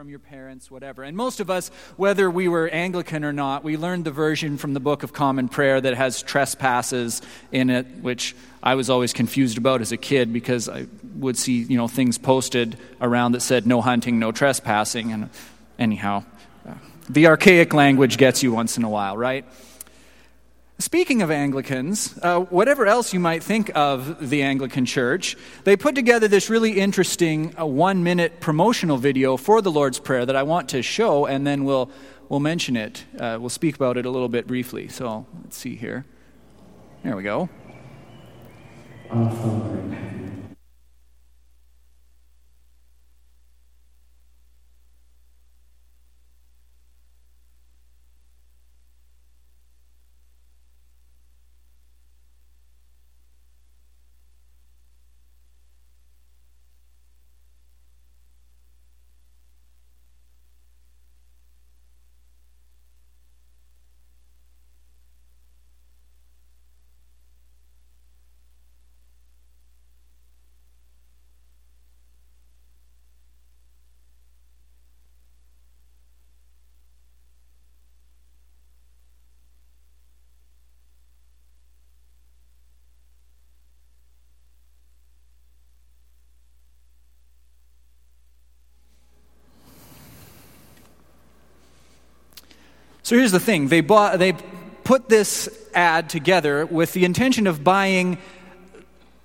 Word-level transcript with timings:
from 0.00 0.08
your 0.08 0.18
parents, 0.18 0.70
whatever. 0.70 1.02
And 1.02 1.14
most 1.14 1.40
of 1.40 1.50
us, 1.50 1.68
whether 1.98 2.30
we 2.30 2.48
were 2.48 2.70
Anglican 2.70 3.22
or 3.22 3.34
not, 3.34 3.62
we 3.62 3.76
learned 3.76 4.06
the 4.06 4.10
version 4.10 4.56
from 4.56 4.72
the 4.72 4.80
Book 4.80 5.02
of 5.02 5.12
Common 5.12 5.46
Prayer 5.46 5.78
that 5.78 5.92
has 5.92 6.22
trespasses 6.22 7.20
in 7.52 7.68
it, 7.68 7.86
which 8.00 8.34
I 8.62 8.76
was 8.76 8.88
always 8.88 9.12
confused 9.12 9.58
about 9.58 9.82
as 9.82 9.92
a 9.92 9.98
kid 9.98 10.32
because 10.32 10.70
I 10.70 10.86
would 11.16 11.36
see, 11.36 11.64
you 11.64 11.76
know, 11.76 11.86
things 11.86 12.16
posted 12.16 12.78
around 12.98 13.32
that 13.32 13.42
said 13.42 13.66
no 13.66 13.82
hunting, 13.82 14.18
no 14.18 14.32
trespassing. 14.32 15.12
And 15.12 15.28
anyhow, 15.78 16.24
uh, 16.66 16.76
the 17.10 17.26
archaic 17.26 17.74
language 17.74 18.16
gets 18.16 18.42
you 18.42 18.52
once 18.52 18.78
in 18.78 18.84
a 18.84 18.88
while, 18.88 19.18
right? 19.18 19.44
Speaking 20.80 21.20
of 21.20 21.30
Anglicans, 21.30 22.18
uh, 22.22 22.40
whatever 22.40 22.86
else 22.86 23.12
you 23.12 23.20
might 23.20 23.42
think 23.42 23.70
of 23.74 24.30
the 24.30 24.42
Anglican 24.42 24.86
Church, 24.86 25.36
they 25.64 25.76
put 25.76 25.94
together 25.94 26.26
this 26.26 26.48
really 26.48 26.80
interesting 26.80 27.54
uh, 27.60 27.66
one 27.66 28.02
minute 28.02 28.40
promotional 28.40 28.96
video 28.96 29.36
for 29.36 29.60
the 29.60 29.70
Lord's 29.70 30.00
Prayer 30.00 30.24
that 30.24 30.36
I 30.36 30.42
want 30.42 30.70
to 30.70 30.80
show, 30.80 31.26
and 31.26 31.46
then 31.46 31.64
we'll, 31.64 31.90
we'll 32.30 32.40
mention 32.40 32.78
it. 32.78 33.04
Uh, 33.18 33.36
we'll 33.38 33.50
speak 33.50 33.74
about 33.76 33.98
it 33.98 34.06
a 34.06 34.10
little 34.10 34.30
bit 34.30 34.46
briefly. 34.46 34.88
So 34.88 35.26
let's 35.42 35.58
see 35.58 35.76
here. 35.76 36.06
There 37.04 37.14
we 37.14 37.24
go. 37.24 37.50
So 93.10 93.16
here's 93.16 93.32
the 93.32 93.40
thing 93.40 93.66
they, 93.66 93.80
bought, 93.80 94.20
they 94.20 94.34
put 94.84 95.08
this 95.08 95.48
ad 95.74 96.08
together 96.08 96.64
with 96.64 96.92
the 96.92 97.04
intention 97.04 97.48
of 97.48 97.64
buying 97.64 98.18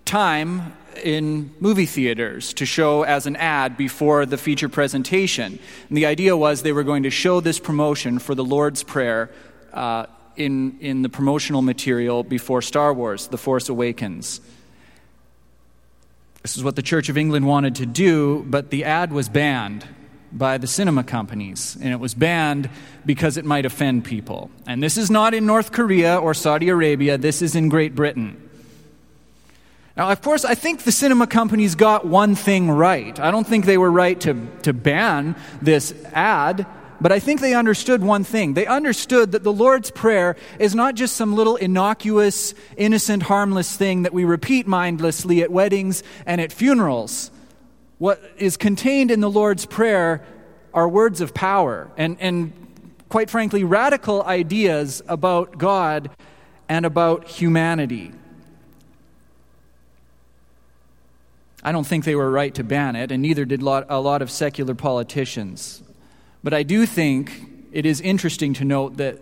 time 0.05 0.75
in 1.03 1.53
movie 1.59 1.85
theaters 1.85 2.51
to 2.55 2.65
show 2.65 3.03
as 3.03 3.27
an 3.27 3.35
ad 3.35 3.77
before 3.77 4.25
the 4.25 4.39
feature 4.39 4.69
presentation. 4.69 5.59
And 5.87 5.95
the 5.95 6.07
idea 6.07 6.35
was 6.35 6.63
they 6.63 6.71
were 6.71 6.83
going 6.83 7.03
to 7.03 7.11
show 7.11 7.41
this 7.41 7.59
promotion 7.59 8.17
for 8.17 8.33
the 8.33 8.43
Lord's 8.43 8.81
Prayer 8.81 9.29
uh, 9.71 10.07
in, 10.35 10.79
in 10.79 11.03
the 11.03 11.09
promotional 11.09 11.61
material 11.61 12.23
before 12.23 12.63
Star 12.63 12.91
Wars, 12.91 13.27
The 13.27 13.37
Force 13.37 13.69
Awakens. 13.69 14.41
This 16.41 16.57
is 16.57 16.63
what 16.63 16.75
the 16.75 16.81
Church 16.81 17.07
of 17.09 17.19
England 17.19 17.45
wanted 17.45 17.75
to 17.75 17.85
do, 17.85 18.43
but 18.47 18.71
the 18.71 18.85
ad 18.85 19.13
was 19.13 19.29
banned 19.29 19.87
by 20.37 20.57
the 20.57 20.67
cinema 20.67 21.03
companies, 21.03 21.77
and 21.81 21.91
it 21.91 21.99
was 21.99 22.13
banned 22.13 22.69
because 23.05 23.37
it 23.37 23.45
might 23.45 23.65
offend 23.65 24.03
people. 24.03 24.51
And 24.67 24.83
this 24.83 24.97
is 24.97 25.09
not 25.09 25.33
in 25.33 25.45
North 25.45 25.71
Korea 25.71 26.17
or 26.17 26.33
Saudi 26.33 26.69
Arabia, 26.69 27.17
this 27.17 27.41
is 27.41 27.55
in 27.55 27.69
Great 27.69 27.95
Britain. 27.95 28.41
Now, 29.95 30.11
of 30.11 30.21
course, 30.21 30.43
I 30.43 30.55
think 30.55 30.83
the 30.83 30.91
cinema 30.91 31.25
companies 31.25 31.75
got 31.75 32.05
one 32.05 32.35
thing 32.35 32.69
right. 32.69 33.17
I 33.17 33.31
don't 33.31 33.47
think 33.47 33.65
they 33.65 33.77
were 33.77 33.91
right 33.91 34.19
to, 34.21 34.45
to 34.63 34.73
ban 34.73 35.37
this 35.61 35.93
ad, 36.11 36.67
but 36.99 37.13
I 37.13 37.19
think 37.19 37.39
they 37.39 37.53
understood 37.53 38.03
one 38.03 38.25
thing. 38.25 38.55
They 38.55 38.65
understood 38.65 39.31
that 39.31 39.43
the 39.43 39.53
Lord's 39.53 39.91
Prayer 39.91 40.35
is 40.59 40.75
not 40.75 40.95
just 40.95 41.15
some 41.15 41.33
little 41.33 41.55
innocuous, 41.55 42.53
innocent, 42.75 43.23
harmless 43.23 43.75
thing 43.75 44.03
that 44.03 44.13
we 44.13 44.25
repeat 44.25 44.67
mindlessly 44.67 45.41
at 45.41 45.51
weddings 45.51 46.03
and 46.25 46.41
at 46.41 46.51
funerals. 46.51 47.31
What 47.97 48.21
is 48.37 48.57
contained 48.57 49.11
in 49.11 49.21
the 49.21 49.29
Lord's 49.29 49.65
Prayer 49.65 50.25
are 50.73 50.89
words 50.89 51.21
of 51.21 51.33
power 51.33 51.89
and, 51.97 52.17
and, 52.19 52.51
quite 53.07 53.29
frankly, 53.29 53.63
radical 53.63 54.23
ideas 54.23 55.01
about 55.07 55.57
God 55.57 56.09
and 56.67 56.85
about 56.85 57.27
humanity. 57.27 58.11
I 61.63 61.71
don't 61.71 61.87
think 61.87 62.03
they 62.03 62.15
were 62.15 62.29
right 62.29 62.53
to 62.55 62.63
ban 62.63 62.95
it, 62.95 63.11
and 63.11 63.21
neither 63.21 63.45
did 63.45 63.61
a 63.61 63.99
lot 63.99 64.21
of 64.21 64.29
secular 64.29 64.75
politicians. 64.75 65.81
But 66.43 66.53
I 66.53 66.63
do 66.63 66.85
think 66.85 67.31
it 67.71 67.85
is 67.85 68.01
interesting 68.01 68.53
to 68.55 68.65
note 68.65 68.97
that 68.97 69.19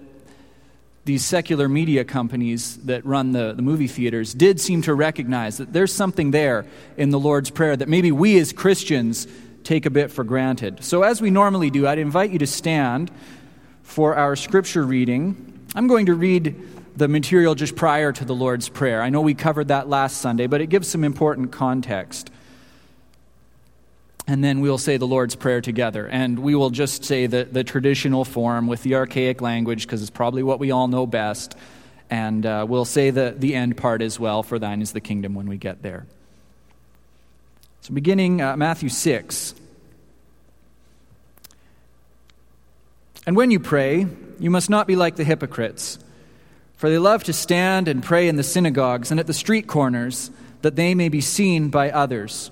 these 1.06 1.25
secular 1.25 1.68
media 1.68 2.06
companies 2.06 2.78
that 2.78 3.06
run 3.06 3.34
the, 3.34 3.53
the 3.53 3.62
movie 3.62 3.88
theaters 3.88 4.34
did 4.34 4.59
seem 4.59 4.81
to 4.84 4.94
recognize 4.94 5.58
that 5.58 5.74
there's 5.74 5.94
something 5.94 6.31
there 6.31 6.66
in 6.96 7.09
the 7.09 7.19
Lord's 7.19 7.50
Prayer 7.50 7.75
that 7.75 7.90
maybe 7.90 8.12
we 8.12 8.40
as 8.40 8.53
Christians 8.53 9.28
take 9.64 9.86
a 9.86 9.90
bit 9.90 10.12
for 10.12 10.24
granted. 10.24 10.84
So, 10.84 11.03
as 11.03 11.22
we 11.22 11.30
normally 11.30 11.69
do, 11.69 11.88
I'd 11.88 12.00
invite 12.00 12.31
you 12.31 12.40
to 12.40 12.47
stand 12.47 13.12
for 13.81 14.16
our 14.16 14.36
scripture 14.36 14.86
reading. 14.86 15.66
I'm 15.75 15.88
going 15.88 16.06
to 16.06 16.14
read 16.14 16.56
the 16.96 17.08
material 17.08 17.56
just 17.56 17.75
prior 17.75 18.12
to 18.14 18.24
the 18.24 18.35
Lord's 18.35 18.70
Prayer. 18.70 19.02
I 19.02 19.09
know 19.09 19.22
we 19.22 19.34
covered 19.34 19.70
that 19.70 19.90
last 19.90 20.18
Sunday, 20.18 20.47
but 20.47 20.62
it 20.62 20.68
gives 20.68 20.88
some 20.88 21.03
important 21.03 21.52
context 21.52 22.30
and 24.25 24.44
then 24.44 24.61
we'll 24.61 24.78
say 24.78 24.97
the 24.97 25.07
Lord's 25.07 25.35
Prayer 25.35 25.59
together. 25.59 26.07
And 26.07 26.39
we 26.39 26.56
will 26.56 26.69
just 26.69 27.03
say 27.03 27.28
the, 27.28 27.44
the 27.44 27.63
traditional 27.63 28.23
form 28.23 28.67
with 28.67 28.84
the 28.84 28.95
archaic 28.95 29.41
language, 29.41 29.85
because 29.85 30.01
it's 30.01 30.11
probably 30.11 30.44
what 30.44 30.59
we 30.59 30.72
all 30.72 30.88
know 30.88 31.06
best. 31.06 31.56
And 32.09 32.45
uh, 32.45 32.66
we'll 32.67 32.85
say 32.85 33.09
the, 33.09 33.35
the 33.38 33.56
end 33.56 33.75
part 33.75 34.01
as 34.01 34.19
well, 34.19 34.44
for 34.44 34.59
thine 34.59 34.81
is 34.81 34.94
the 34.94 35.01
kingdom 35.01 35.34
when 35.34 35.47
we 35.47 35.57
get 35.57 35.81
there. 35.81 36.06
So, 37.81 37.94
beginning 37.94 38.41
uh, 38.41 38.56
Matthew 38.56 38.88
6. 38.88 39.56
And 43.25 43.35
when 43.35 43.51
you 43.51 43.59
pray, 43.59 44.07
you 44.40 44.50
must 44.50 44.69
not 44.69 44.88
be 44.88 44.95
like 44.95 45.16
the 45.16 45.23
hypocrites, 45.23 46.00
for 46.75 46.90
they 46.90 46.97
love 46.97 47.25
to 47.25 47.34
stand 47.34 47.88
and 47.88 48.03
pray 48.03 48.28
in 48.28 48.35
the 48.35 48.44
synagogues 48.44 49.11
and 49.11 49.19
at 49.19 49.28
the 49.28 49.34
street 49.34 49.67
corners, 49.67 50.31
that 50.61 50.75
they 50.78 50.95
may 50.95 51.09
be 51.09 51.19
seen 51.19 51.69
by 51.69 51.91
others. 51.91 52.51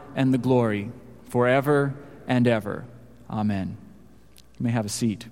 and 0.15 0.33
the 0.33 0.37
glory 0.37 0.91
forever 1.29 1.93
and 2.27 2.47
ever. 2.47 2.85
Amen. 3.29 3.77
You 4.59 4.63
may 4.65 4.71
have 4.71 4.85
a 4.85 4.89
seat. 4.89 5.25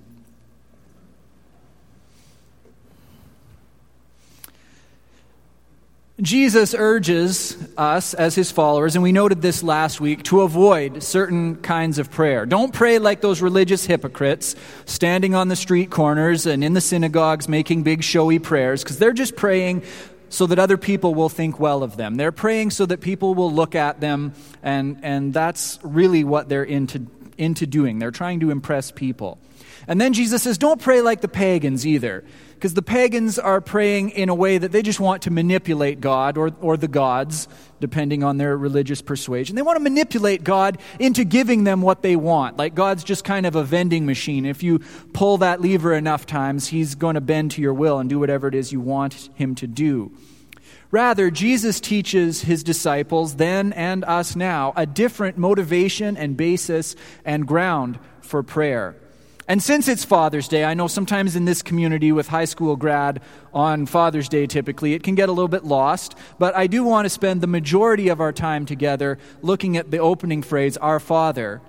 Jesus 6.22 6.76
urges 6.78 7.58
us 7.78 8.14
as 8.14 8.36
his 8.36 8.52
followers, 8.52 8.96
and 8.96 9.04
we 9.04 9.14
noted 9.14 9.42
this 9.42 9.64
last 9.64 10.02
week, 10.02 10.24
to 10.24 10.42
avoid 10.42 11.02
certain 11.02 11.56
kinds 11.56 11.98
of 11.98 12.12
prayer. 12.12 12.46
Don't 12.46 12.74
pray 12.74 13.00
like 13.00 13.22
those 13.22 13.42
religious 13.42 13.86
hypocrites 13.86 14.54
standing 14.86 15.34
on 15.34 15.48
the 15.48 15.56
street 15.56 15.90
corners 15.90 16.46
and 16.46 16.62
in 16.62 16.74
the 16.74 16.82
synagogues 16.82 17.48
making 17.48 17.84
big 17.84 18.04
showy 18.04 18.38
prayers, 18.38 18.84
because 18.84 19.00
they're 19.00 19.14
just 19.14 19.38
praying 19.38 19.82
so 20.30 20.46
that 20.48 20.60
other 20.60 20.78
people 20.78 21.14
will 21.14 21.30
think 21.30 21.60
well 21.60 21.84
of 21.84 21.98
them. 21.98 22.16
They're 22.16 22.32
praying 22.32 22.72
so 22.72 22.86
that 22.86 23.02
people 23.02 23.36
will 23.36 23.52
look 23.52 23.76
at 23.76 24.00
them, 24.00 24.34
and, 24.64 25.00
and 25.04 25.34
that's 25.34 25.80
really 25.84 26.24
what 26.24 26.50
they're 26.50 26.64
into, 26.64 27.08
into 27.38 27.66
doing. 27.66 28.00
They're 28.00 28.12
trying 28.12 28.40
to 28.42 28.52
impress 28.52 28.92
people. 28.92 29.40
And 29.88 30.00
then 30.00 30.14
Jesus 30.14 30.44
says, 30.44 30.58
don't 30.58 30.82
pray 30.82 31.02
like 31.02 31.22
the 31.22 31.28
pagans 31.28 31.86
either 31.86 32.24
because 32.60 32.74
the 32.74 32.82
pagans 32.82 33.40
are 33.40 33.62
praying 33.62 34.10
in 34.10 34.28
a 34.28 34.36
way 34.36 34.58
that 34.58 34.74
they 34.74 34.82
just 34.82 35.00
want 35.00 35.22
to 35.22 35.32
manipulate 35.32 36.02
God 36.02 36.38
or, 36.38 36.52
or 36.60 36.76
the 36.76 36.90
gods, 36.90 37.48
depending 37.80 38.22
on 38.22 38.36
their 38.36 38.58
religious 38.58 39.02
persuasion. 39.02 39.56
They 39.56 39.62
want 39.62 39.78
to 39.78 39.84
manipulate 39.84 40.44
God 40.44 40.78
into 41.00 41.24
giving 41.24 41.64
them 41.64 41.82
what 41.82 42.02
they 42.02 42.18
want. 42.18 42.58
Like 42.58 42.76
God's 42.76 43.06
just 43.06 43.24
kind 43.24 43.46
of 43.46 43.56
a 43.56 43.64
vending 43.64 44.06
machine. 44.06 44.46
If 44.46 44.62
you 44.62 44.80
pull 45.14 45.38
that 45.38 45.62
lever 45.62 45.94
enough 45.94 46.26
times, 46.26 46.68
He's 46.68 46.96
going 46.96 47.16
to 47.16 47.22
bend 47.22 47.52
to 47.52 47.62
your 47.62 47.74
will 47.74 47.98
and 47.98 48.10
do 48.10 48.20
whatever 48.20 48.50
it 48.50 48.56
is 48.56 48.74
you 48.74 48.82
want 48.82 49.30
Him 49.36 49.56
to 49.56 49.66
do. 49.66 50.12
Rather, 50.92 51.32
Jesus 51.32 51.80
teaches 51.80 52.42
his 52.42 52.64
disciples 52.64 53.36
then 53.36 53.72
and 53.74 54.04
us 54.04 54.36
now 54.36 54.74
a 54.76 54.86
different 54.86 55.38
motivation 55.38 56.18
and 56.18 56.36
basis 56.36 56.96
and 57.24 57.48
ground 57.48 58.00
for 58.22 58.44
prayer. 58.44 58.98
And 59.50 59.64
since 59.64 59.88
it's 59.88 60.06
Father's 60.06 60.48
Day, 60.48 60.64
I 60.64 60.76
know 60.76 60.86
sometimes 60.86 61.36
in 61.36 61.46
this 61.46 61.64
community 61.64 62.12
with 62.12 62.28
high 62.28 62.46
school 62.46 62.76
grad 62.76 63.20
on 63.52 63.88
Father's 63.88 64.30
Day 64.30 64.46
typically, 64.46 64.94
it 64.94 65.02
can 65.02 65.16
get 65.16 65.28
a 65.28 65.32
little 65.32 65.48
bit 65.48 65.66
lost, 65.66 66.16
but 66.38 66.56
I 66.56 66.68
do 66.68 66.84
want 66.84 67.06
to 67.06 67.10
spend 67.10 67.42
the 67.42 67.48
majority 67.48 68.10
of 68.10 68.22
our 68.22 68.32
time 68.32 68.68
together 68.68 69.18
looking 69.42 69.76
at 69.76 69.90
the 69.90 69.98
opening 69.98 70.44
phrase, 70.44 70.78
Our 70.78 71.00
Father. 71.00 71.62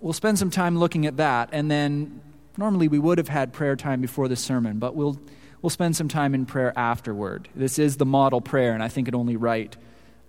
We'll 0.00 0.12
spend 0.12 0.38
some 0.38 0.50
time 0.50 0.78
looking 0.78 1.04
at 1.04 1.16
that, 1.16 1.48
and 1.50 1.68
then 1.68 2.20
normally 2.56 2.86
we 2.86 3.00
would 3.00 3.18
have 3.18 3.28
had 3.28 3.52
prayer 3.52 3.74
time 3.74 4.00
before 4.00 4.28
the 4.28 4.36
sermon, 4.36 4.78
but 4.78 4.94
we'll, 4.94 5.18
we'll 5.62 5.70
spend 5.70 5.96
some 5.96 6.06
time 6.06 6.32
in 6.32 6.46
prayer 6.46 6.72
afterward. 6.78 7.48
This 7.56 7.80
is 7.80 7.96
the 7.96 8.06
model 8.06 8.40
prayer, 8.40 8.72
and 8.72 8.84
I 8.84 8.88
think 8.88 9.08
it 9.08 9.16
only 9.16 9.34
right 9.34 9.76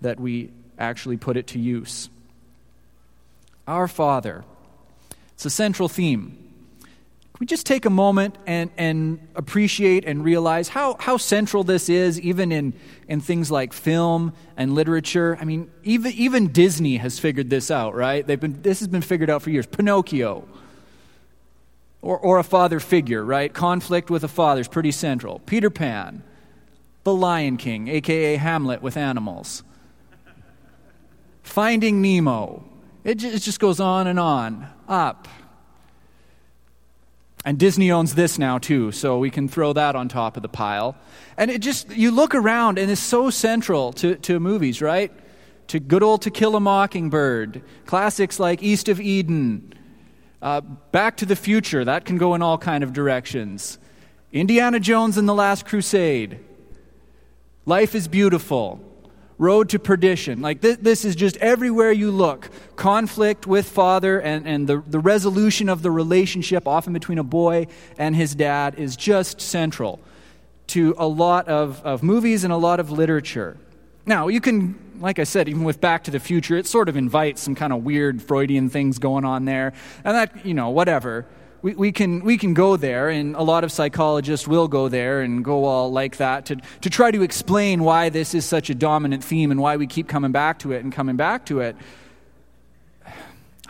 that 0.00 0.18
we 0.18 0.50
actually 0.80 1.16
put 1.16 1.36
it 1.36 1.46
to 1.46 1.60
use. 1.60 2.10
Our 3.68 3.86
Father. 3.86 4.44
It's 5.34 5.46
a 5.46 5.50
central 5.50 5.88
theme 5.88 6.41
we 7.42 7.46
just 7.46 7.66
take 7.66 7.86
a 7.86 7.90
moment 7.90 8.38
and, 8.46 8.70
and 8.78 9.18
appreciate 9.34 10.04
and 10.04 10.24
realize 10.24 10.68
how, 10.68 10.96
how 11.00 11.16
central 11.16 11.64
this 11.64 11.88
is, 11.88 12.20
even 12.20 12.52
in, 12.52 12.72
in 13.08 13.20
things 13.20 13.50
like 13.50 13.72
film 13.72 14.32
and 14.56 14.76
literature? 14.76 15.36
I 15.40 15.44
mean, 15.44 15.68
even, 15.82 16.12
even 16.12 16.52
Disney 16.52 16.98
has 16.98 17.18
figured 17.18 17.50
this 17.50 17.68
out, 17.68 17.96
right? 17.96 18.24
They've 18.24 18.38
been, 18.38 18.62
this 18.62 18.78
has 18.78 18.86
been 18.86 19.02
figured 19.02 19.28
out 19.28 19.42
for 19.42 19.50
years. 19.50 19.66
Pinocchio, 19.66 20.46
or, 22.00 22.16
or 22.16 22.38
a 22.38 22.44
father 22.44 22.78
figure, 22.78 23.24
right? 23.24 23.52
Conflict 23.52 24.08
with 24.08 24.22
a 24.22 24.28
father 24.28 24.60
is 24.60 24.68
pretty 24.68 24.92
central. 24.92 25.40
Peter 25.40 25.68
Pan, 25.68 26.22
The 27.02 27.12
Lion 27.12 27.56
King, 27.56 27.88
aka 27.88 28.36
Hamlet 28.36 28.82
with 28.82 28.96
animals. 28.96 29.64
Finding 31.42 32.00
Nemo. 32.00 32.64
It 33.02 33.16
just, 33.16 33.34
it 33.34 33.40
just 33.40 33.58
goes 33.58 33.80
on 33.80 34.06
and 34.06 34.20
on. 34.20 34.68
Up. 34.86 35.26
And 37.44 37.58
Disney 37.58 37.90
owns 37.90 38.14
this 38.14 38.38
now 38.38 38.58
too, 38.58 38.92
so 38.92 39.18
we 39.18 39.30
can 39.30 39.48
throw 39.48 39.72
that 39.72 39.96
on 39.96 40.08
top 40.08 40.36
of 40.36 40.42
the 40.42 40.48
pile. 40.48 40.96
And 41.36 41.50
it 41.50 41.60
just, 41.60 41.90
you 41.90 42.12
look 42.12 42.34
around 42.34 42.78
and 42.78 42.90
it's 42.90 43.00
so 43.00 43.30
central 43.30 43.92
to, 43.94 44.14
to 44.16 44.38
movies, 44.38 44.80
right? 44.80 45.12
To 45.68 45.80
good 45.80 46.02
old 46.02 46.22
To 46.22 46.30
Kill 46.30 46.54
a 46.54 46.60
Mockingbird, 46.60 47.62
classics 47.86 48.38
like 48.38 48.62
East 48.62 48.88
of 48.88 49.00
Eden, 49.00 49.74
uh, 50.40 50.60
Back 50.60 51.16
to 51.18 51.26
the 51.26 51.36
Future, 51.36 51.84
that 51.84 52.04
can 52.04 52.16
go 52.16 52.34
in 52.34 52.42
all 52.42 52.58
kind 52.58 52.84
of 52.84 52.92
directions. 52.92 53.78
Indiana 54.30 54.78
Jones 54.78 55.18
and 55.18 55.28
the 55.28 55.34
Last 55.34 55.66
Crusade, 55.66 56.38
Life 57.66 57.94
is 57.94 58.06
Beautiful, 58.06 58.80
road 59.38 59.68
to 59.70 59.78
perdition. 59.78 60.40
Like 60.40 60.60
this, 60.60 60.76
this 60.78 61.04
is 61.04 61.16
just 61.16 61.36
everywhere 61.38 61.92
you 61.92 62.10
look. 62.10 62.50
Conflict 62.76 63.46
with 63.46 63.68
father 63.68 64.20
and, 64.20 64.46
and 64.46 64.68
the, 64.68 64.82
the 64.86 64.98
resolution 64.98 65.68
of 65.68 65.82
the 65.82 65.90
relationship, 65.90 66.66
often 66.66 66.92
between 66.92 67.18
a 67.18 67.24
boy 67.24 67.66
and 67.98 68.14
his 68.14 68.34
dad, 68.34 68.76
is 68.76 68.96
just 68.96 69.40
central 69.40 70.00
to 70.68 70.94
a 70.96 71.06
lot 71.06 71.48
of, 71.48 71.82
of 71.84 72.02
movies 72.02 72.44
and 72.44 72.52
a 72.52 72.56
lot 72.56 72.80
of 72.80 72.90
literature. 72.90 73.56
Now, 74.06 74.28
you 74.28 74.40
can, 74.40 74.78
like 75.00 75.18
I 75.18 75.24
said, 75.24 75.48
even 75.48 75.64
with 75.64 75.80
Back 75.80 76.04
to 76.04 76.10
the 76.10 76.20
Future, 76.20 76.56
it 76.56 76.66
sort 76.66 76.88
of 76.88 76.96
invites 76.96 77.42
some 77.42 77.54
kind 77.54 77.72
of 77.72 77.84
weird 77.84 78.22
Freudian 78.22 78.68
things 78.68 78.98
going 78.98 79.24
on 79.24 79.44
there. 79.44 79.74
And 80.04 80.16
that, 80.16 80.44
you 80.46 80.54
know, 80.54 80.70
whatever 80.70 81.26
we, 81.62 81.74
we, 81.74 81.92
can, 81.92 82.24
we 82.24 82.36
can 82.36 82.54
go 82.54 82.76
there, 82.76 83.08
and 83.08 83.36
a 83.36 83.42
lot 83.42 83.62
of 83.62 83.70
psychologists 83.70 84.48
will 84.48 84.66
go 84.66 84.88
there 84.88 85.20
and 85.20 85.44
go 85.44 85.64
all 85.64 85.92
like 85.92 86.16
that 86.16 86.46
to, 86.46 86.56
to 86.80 86.90
try 86.90 87.12
to 87.12 87.22
explain 87.22 87.84
why 87.84 88.08
this 88.08 88.34
is 88.34 88.44
such 88.44 88.68
a 88.68 88.74
dominant 88.74 89.22
theme 89.22 89.52
and 89.52 89.60
why 89.60 89.76
we 89.76 89.86
keep 89.86 90.08
coming 90.08 90.32
back 90.32 90.58
to 90.60 90.72
it 90.72 90.82
and 90.82 90.92
coming 90.92 91.16
back 91.16 91.46
to 91.46 91.60
it. 91.60 91.76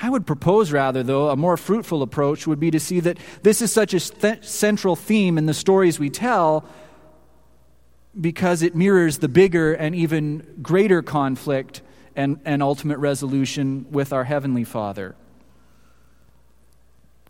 I 0.00 0.08
would 0.10 0.26
propose, 0.26 0.72
rather, 0.72 1.02
though, 1.02 1.28
a 1.28 1.36
more 1.36 1.56
fruitful 1.56 2.02
approach 2.02 2.46
would 2.46 2.58
be 2.58 2.70
to 2.70 2.80
see 2.80 2.98
that 3.00 3.18
this 3.42 3.62
is 3.62 3.70
such 3.70 3.94
a 3.94 4.00
th- 4.00 4.44
central 4.44 4.96
theme 4.96 5.38
in 5.38 5.46
the 5.46 5.54
stories 5.54 6.00
we 6.00 6.10
tell 6.10 6.64
because 8.18 8.62
it 8.62 8.74
mirrors 8.74 9.18
the 9.18 9.28
bigger 9.28 9.74
and 9.74 9.94
even 9.94 10.58
greater 10.60 11.02
conflict 11.02 11.82
and, 12.16 12.40
and 12.44 12.62
ultimate 12.62 12.98
resolution 12.98 13.86
with 13.90 14.12
our 14.12 14.24
Heavenly 14.24 14.64
Father. 14.64 15.14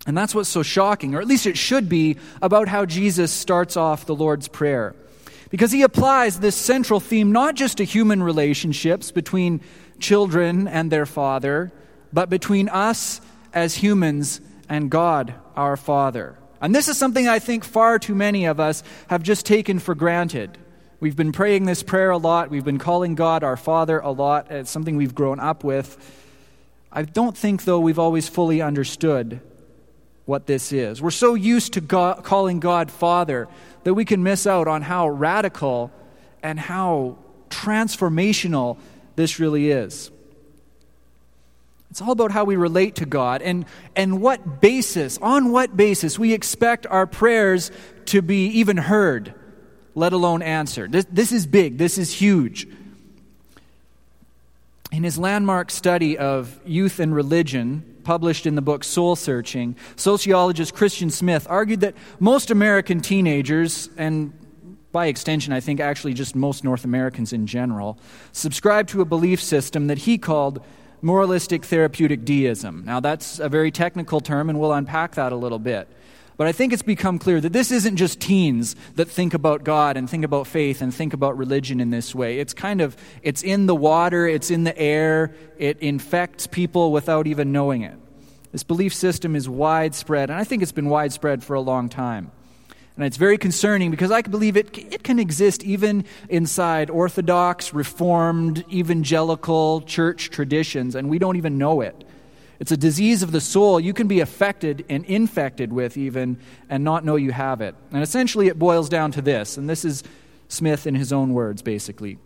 And 0.07 0.17
that's 0.17 0.35
what's 0.35 0.49
so 0.49 0.63
shocking, 0.63 1.15
or 1.15 1.21
at 1.21 1.29
least 1.29 1.47
it 1.47 1.57
should 1.57 1.89
be, 1.89 2.17
about 2.41 2.69
how 2.69 2.85
Jesus 2.87 3.33
starts 3.33 3.77
off 3.77 4.07
the 4.07 4.15
Lord's 4.15 4.49
Prayer. 4.49 4.95
Because 5.51 5.71
he 5.71 5.83
applies 5.83 6.41
this 6.41 6.57
central 6.57 6.99
theme 6.99 7.31
not 7.31 7.55
just 7.55 7.77
to 7.77 7.85
human 7.85 8.23
relationships 8.23 9.11
between 9.13 9.61
children 10.01 10.67
and 10.67 10.91
their 10.91 11.07
father, 11.07 11.71
but 12.13 12.31
between 12.31 12.69
us 12.69 13.21
as 13.53 13.75
humans 13.75 14.41
and 14.69 14.91
God, 14.91 15.35
our 15.55 15.77
Father. 15.77 16.37
And 16.61 16.75
this 16.75 16.89
is 16.89 16.97
something 16.97 17.29
I 17.29 17.39
think 17.39 17.65
far 17.65 17.99
too 17.99 18.15
many 18.15 18.47
of 18.47 18.59
us 18.61 18.83
have 19.09 19.23
just 19.23 19.47
taken 19.47 19.79
for 19.79 19.95
granted. 19.95 20.57
We've 21.01 21.17
been 21.17 21.33
praying 21.33 21.67
this 21.67 21.83
prayer 21.83 22.11
a 22.11 22.19
lot. 22.19 22.51
We've 22.51 22.65
been 22.65 22.79
calling 22.79 23.15
God 23.15 23.45
our 23.45 23.57
Father 23.57 23.99
a 23.99 24.11
lot. 24.11 24.51
It's 24.51 24.71
something 24.71 24.97
we've 24.97 25.15
grown 25.15 25.39
up 25.41 25.65
with. 25.65 25.99
I 26.91 27.03
don't 27.03 27.37
think, 27.37 27.65
though, 27.65 27.81
we've 27.81 27.99
always 27.99 28.29
fully 28.29 28.63
understood 28.63 29.41
what 30.25 30.47
this 30.47 30.73
is. 30.73 31.03
We're 31.03 31.11
so 31.11 31.35
used 31.35 31.75
to 31.75 31.81
God, 31.81 32.25
calling 32.25 32.61
God 32.61 32.91
Father 32.91 33.49
that 33.85 33.95
we 33.95 34.05
can 34.05 34.23
miss 34.23 34.47
out 34.47 34.69
on 34.69 34.83
how 34.83 35.09
radical 35.09 35.91
and 36.43 36.59
how 36.59 37.19
transformational 37.51 38.79
this 39.17 39.39
really 39.39 39.71
is. 39.71 40.11
It's 41.91 42.01
all 42.01 42.13
about 42.13 42.31
how 42.31 42.45
we 42.45 42.57
relate 42.57 42.97
to 42.97 43.07
God 43.07 43.43
and, 43.43 43.67
and 43.95 44.23
what 44.23 44.63
basis, 44.63 45.19
on 45.19 45.53
what 45.53 45.77
basis 45.77 46.19
we 46.19 46.33
expect 46.33 46.87
our 46.87 47.07
prayers 47.07 47.71
to 48.07 48.23
be 48.23 48.47
even 48.47 48.79
heard, 48.79 49.35
let 49.95 50.15
alone 50.15 50.41
answered. 50.41 50.93
This, 50.93 51.05
this 51.11 51.33
is 51.33 51.47
big, 51.47 51.77
this 51.77 51.99
is 51.99 52.11
huge. 52.11 52.67
In 54.93 55.05
his 55.05 55.19
landmark 55.19 55.71
study 55.71 56.19
of 56.19 56.61
youth 56.67 57.01
and 57.01 57.15
religion, 57.15 57.97
published 58.05 58.45
in 58.45 58.57
the 58.57 58.61
book 58.61 58.85
Soul 58.85 59.17
Searching, 59.17 59.75
sociologist 59.97 60.75
Christian 60.75 61.09
Smith 61.09 61.47
argued 61.49 61.81
that 61.81 61.95
most 62.21 62.51
American 62.51 63.01
teenagers, 63.01 63.89
and 63.97 64.35
by 64.93 65.07
extension, 65.07 65.55
I 65.55 65.61
think 65.61 65.81
actually 65.81 66.13
just 66.13 66.37
most 66.37 66.63
North 66.63 66.85
Americans 66.85 67.33
in 67.33 67.47
general, 67.47 67.99
subscribe 68.33 68.87
to 68.89 69.01
a 69.01 69.07
belief 69.07 69.43
system 69.43 69.87
that 69.87 69.97
he 69.97 70.19
called 70.19 70.63
moralistic 71.01 71.65
therapeutic 71.65 72.27
deism. 72.27 72.83
Now, 72.85 73.01
that's 73.01 73.39
a 73.39 73.49
very 73.49 73.71
technical 73.71 74.21
term, 74.21 74.51
and 74.51 74.61
we'll 74.61 74.75
unpack 74.75 75.15
that 75.15 75.33
a 75.33 75.37
little 75.37 75.59
bit. 75.59 75.89
But 76.37 76.47
I 76.47 76.53
think 76.53 76.73
it's 76.73 76.83
become 76.83 77.19
clear 77.19 77.41
that 77.41 77.53
this 77.53 77.71
isn't 77.71 77.97
just 77.97 78.21
teens 78.21 78.75
that 78.95 79.09
think 79.09 79.35
about 79.35 79.65
God 79.65 79.97
and 79.97 80.09
think 80.09 80.25
about 80.25 80.47
faith 80.47 80.81
and 80.81 80.93
think 80.93 81.13
about 81.13 81.37
religion 81.37 81.81
in 81.81 81.91
this 81.91 82.15
way. 82.15 82.39
It's 82.39 82.55
kind 82.55 82.81
of 82.81 82.97
it's 83.23 83.43
in 83.43 83.67
the 83.67 83.75
water, 83.75 84.27
it's 84.27 84.51
in 84.51 84.65
the 84.65 84.77
air, 84.79 85.35
it 85.59 85.79
infects 85.81 86.47
people 86.47 86.91
without 86.91 87.27
even 87.27 87.53
knowing 87.53 87.83
it. 87.83 87.99
This 88.51 88.65
belief 88.65 88.95
system 88.95 89.35
is 89.35 89.49
widespread, 89.49 90.31
and 90.31 90.39
I 90.39 90.45
think 90.45 90.63
it's 90.63 90.73
been 90.73 90.89
widespread 90.89 91.43
for 91.43 91.55
a 91.55 91.61
long 91.61 91.89
time. 91.89 92.31
And 92.97 93.07
it's 93.07 93.17
very 93.17 93.39
concerning 93.39 93.91
because 93.91 94.11
I 94.11 94.21
believe 94.21 94.57
it, 94.57 94.77
it 94.77 95.03
can 95.03 95.19
exist 95.19 95.65
even 95.65 96.05
inside 96.29 96.91
Orthodox, 96.91 97.73
Reformed, 97.73 98.65
evangelical 98.71 99.81
church 99.83 100.29
traditions, 100.29 100.95
and 100.95 101.09
we 101.09 101.19
don't 101.19 101.37
even 101.37 101.57
know 101.57 101.81
it. 101.81 102.05
It's 102.61 102.73
a 102.73 102.77
disease 102.77 103.23
of 103.23 103.33
the 103.33 103.41
soul 103.41 103.81
you 103.81 103.93
can 103.93 104.07
be 104.07 104.21
affected 104.21 104.85
and 104.89 105.05
infected 105.05 105.73
with, 105.73 105.97
even, 105.97 106.39
and 106.69 106.85
not 106.85 107.05
know 107.05 107.17
you 107.17 107.33
have 107.33 107.61
it. 107.61 107.75
And 107.91 108.03
essentially, 108.03 108.49
it 108.49 108.59
boils 108.59 108.89
down 108.89 109.13
to 109.13 109.23
this, 109.23 109.57
and 109.57 109.69
this 109.69 109.85
is 109.85 110.05
Smith 110.49 110.87
in 110.87 110.95
his 110.95 111.13
own 111.13 111.33
words, 111.33 111.63
basically. 111.63 112.19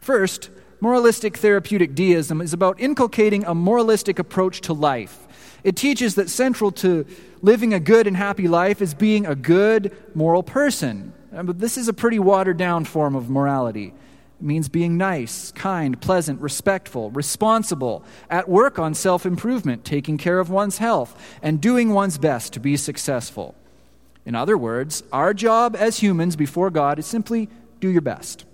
First, 0.00 0.50
moralistic 0.80 1.36
therapeutic 1.36 1.94
deism 1.94 2.40
is 2.40 2.52
about 2.52 2.80
inculcating 2.80 3.44
a 3.44 3.54
moralistic 3.54 4.18
approach 4.18 4.62
to 4.62 4.72
life. 4.72 5.26
It 5.62 5.76
teaches 5.76 6.14
that 6.14 6.30
central 6.30 6.72
to 6.72 7.06
living 7.42 7.74
a 7.74 7.80
good 7.80 8.06
and 8.06 8.16
happy 8.16 8.48
life 8.48 8.80
is 8.80 8.94
being 8.94 9.26
a 9.26 9.34
good, 9.34 9.94
moral 10.14 10.42
person. 10.42 11.12
Uh, 11.34 11.42
but 11.42 11.58
this 11.58 11.76
is 11.76 11.88
a 11.88 11.92
pretty 11.92 12.18
watered 12.18 12.56
down 12.56 12.84
form 12.84 13.14
of 13.14 13.28
morality. 13.28 13.92
It 14.40 14.46
means 14.46 14.70
being 14.70 14.96
nice, 14.96 15.52
kind, 15.52 16.00
pleasant, 16.00 16.40
respectful, 16.40 17.10
responsible, 17.10 18.02
at 18.30 18.48
work 18.48 18.78
on 18.78 18.94
self 18.94 19.26
improvement, 19.26 19.84
taking 19.84 20.16
care 20.16 20.38
of 20.38 20.48
one's 20.48 20.78
health, 20.78 21.14
and 21.42 21.60
doing 21.60 21.90
one's 21.90 22.16
best 22.16 22.54
to 22.54 22.60
be 22.60 22.78
successful. 22.78 23.54
In 24.24 24.34
other 24.34 24.56
words, 24.56 25.02
our 25.12 25.34
job 25.34 25.76
as 25.78 25.98
humans 25.98 26.36
before 26.36 26.70
God 26.70 26.98
is 26.98 27.04
simply 27.04 27.50
do 27.80 27.88
your 27.90 28.00
best. 28.00 28.46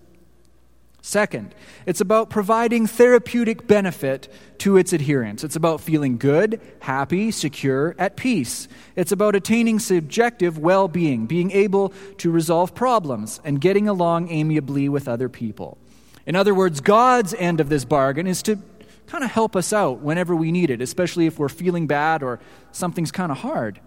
Second, 1.07 1.55
it's 1.87 2.01
about 2.01 2.31
providing 2.31 2.89
therapeutic 2.89 3.69
benefit 3.69 4.27
to 4.59 4.77
its 4.77 4.93
adherents. 4.93 5.45
It's 5.45 5.55
about 5.55 5.81
feeling 5.81 6.19
good, 6.19 6.61
happy, 6.81 7.31
secure, 7.31 7.95
at 7.97 8.17
peace. 8.17 8.67
It's 8.97 9.13
about 9.13 9.37
attaining 9.37 9.79
subjective 9.79 10.59
well 10.59 10.89
being, 10.89 11.27
being 11.27 11.53
able 11.53 11.91
to 12.19 12.29
resolve 12.33 12.75
problems, 12.75 13.41
and 13.45 13.61
getting 13.61 13.87
along 13.87 14.31
amiably 14.31 14.89
with 14.89 15.07
other 15.07 15.29
people. 15.29 15.79
In 16.27 16.35
other 16.35 16.57
words, 16.57 16.81
God's 16.81 17.35
end 17.35 17.61
of 17.61 17.69
this 17.69 17.85
bargain 17.85 18.27
is 18.27 18.43
to 18.43 18.59
kind 19.07 19.23
of 19.23 19.31
help 19.31 19.55
us 19.55 19.73
out 19.73 20.01
whenever 20.01 20.35
we 20.35 20.51
need 20.51 20.71
it, 20.71 20.81
especially 20.81 21.27
if 21.27 21.39
we're 21.39 21.49
feeling 21.49 21.87
bad 21.87 22.25
or 22.25 22.41
something's 22.73 23.13
kind 23.13 23.31
of 23.31 23.39
hard. 23.39 23.79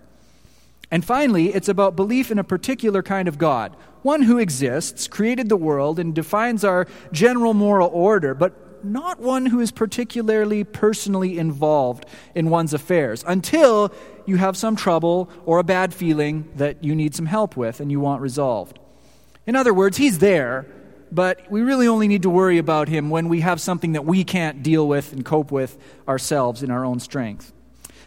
And 0.92 1.06
finally, 1.06 1.54
it's 1.54 1.70
about 1.70 1.96
belief 1.96 2.32
in 2.32 2.40
a 2.40 2.44
particular 2.44 3.04
kind 3.04 3.28
of 3.28 3.38
God, 3.38 3.76
one 4.02 4.24
who 4.24 4.38
exists, 4.38 5.08
created 5.08 5.50
the 5.50 5.58
world, 5.58 6.00
and 6.00 6.16
defines 6.16 6.64
our 6.64 6.88
general 7.12 7.54
moral 7.54 7.90
order, 7.90 8.34
but 8.34 8.84
not 8.84 9.20
one 9.20 9.46
who 9.46 9.60
is 9.60 9.72
particularly 9.72 10.64
personally 10.64 11.38
involved 11.38 12.06
in 12.34 12.50
one's 12.50 12.74
affairs 12.74 13.24
until 13.28 13.94
you 14.26 14.38
have 14.38 14.56
some 14.56 14.76
trouble 14.76 15.30
or 15.46 15.60
a 15.60 15.64
bad 15.64 15.94
feeling 15.94 16.50
that 16.56 16.84
you 16.84 16.96
need 16.96 17.14
some 17.14 17.26
help 17.26 17.58
with 17.58 17.80
and 17.80 17.92
you 17.92 18.00
want 18.00 18.22
resolved. 18.22 18.80
In 19.46 19.56
other 19.56 19.74
words, 19.74 19.98
he's 19.98 20.20
there, 20.20 20.66
but 21.12 21.52
we 21.52 21.62
really 21.62 21.88
only 21.88 22.08
need 22.08 22.22
to 22.24 22.30
worry 22.30 22.58
about 22.58 22.88
him 22.88 23.10
when 23.10 23.30
we 23.30 23.42
have 23.42 23.60
something 23.60 23.94
that 23.94 24.06
we 24.06 24.24
can't 24.24 24.64
deal 24.64 24.88
with 24.88 25.12
and 25.12 25.26
cope 25.26 25.52
with 25.52 25.78
ourselves 26.08 26.64
in 26.64 26.72
our 26.72 26.86
own 26.86 27.00
strength. 27.00 27.52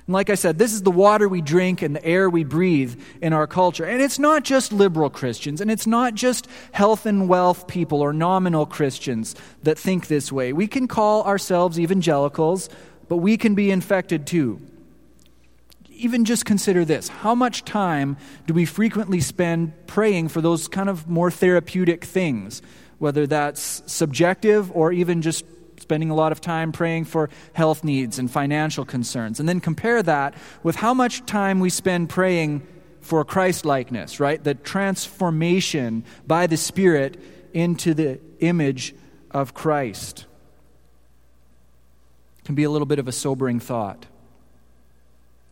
And 0.06 0.14
like 0.14 0.30
I 0.30 0.34
said, 0.34 0.58
this 0.58 0.72
is 0.72 0.82
the 0.82 0.90
water 0.90 1.28
we 1.28 1.40
drink 1.40 1.80
and 1.80 1.94
the 1.94 2.04
air 2.04 2.28
we 2.28 2.42
breathe 2.42 3.00
in 3.20 3.32
our 3.32 3.46
culture. 3.46 3.84
And 3.84 4.02
it's 4.02 4.18
not 4.18 4.42
just 4.42 4.72
liberal 4.72 5.10
Christians, 5.10 5.60
and 5.60 5.70
it's 5.70 5.86
not 5.86 6.14
just 6.14 6.48
health 6.72 7.06
and 7.06 7.28
wealth 7.28 7.68
people 7.68 8.00
or 8.00 8.12
nominal 8.12 8.66
Christians 8.66 9.36
that 9.62 9.78
think 9.78 10.08
this 10.08 10.32
way. 10.32 10.52
We 10.52 10.66
can 10.66 10.88
call 10.88 11.22
ourselves 11.22 11.78
evangelicals, 11.78 12.68
but 13.08 13.18
we 13.18 13.36
can 13.36 13.54
be 13.54 13.70
infected 13.70 14.26
too. 14.26 14.60
Even 15.90 16.24
just 16.24 16.44
consider 16.44 16.84
this 16.84 17.06
how 17.06 17.34
much 17.34 17.64
time 17.64 18.16
do 18.48 18.54
we 18.54 18.64
frequently 18.64 19.20
spend 19.20 19.72
praying 19.86 20.28
for 20.28 20.40
those 20.40 20.66
kind 20.66 20.88
of 20.88 21.08
more 21.08 21.30
therapeutic 21.30 22.04
things, 22.04 22.60
whether 22.98 23.24
that's 23.24 23.84
subjective 23.86 24.72
or 24.74 24.90
even 24.90 25.22
just 25.22 25.44
spending 25.82 26.10
a 26.10 26.14
lot 26.14 26.32
of 26.32 26.40
time 26.40 26.72
praying 26.72 27.04
for 27.04 27.28
health 27.52 27.84
needs 27.84 28.18
and 28.18 28.30
financial 28.30 28.84
concerns. 28.84 29.38
And 29.38 29.48
then 29.48 29.60
compare 29.60 30.02
that 30.02 30.34
with 30.62 30.76
how 30.76 30.94
much 30.94 31.26
time 31.26 31.60
we 31.60 31.68
spend 31.68 32.08
praying 32.08 32.66
for 33.00 33.24
Christ 33.24 33.64
likeness, 33.66 34.20
right? 34.20 34.42
The 34.42 34.54
transformation 34.54 36.04
by 36.26 36.46
the 36.46 36.56
Spirit 36.56 37.20
into 37.52 37.94
the 37.94 38.20
image 38.38 38.94
of 39.30 39.54
Christ. 39.54 40.24
Can 42.44 42.54
be 42.54 42.64
a 42.64 42.70
little 42.70 42.86
bit 42.86 42.98
of 42.98 43.08
a 43.08 43.12
sobering 43.12 43.60
thought. 43.60 44.06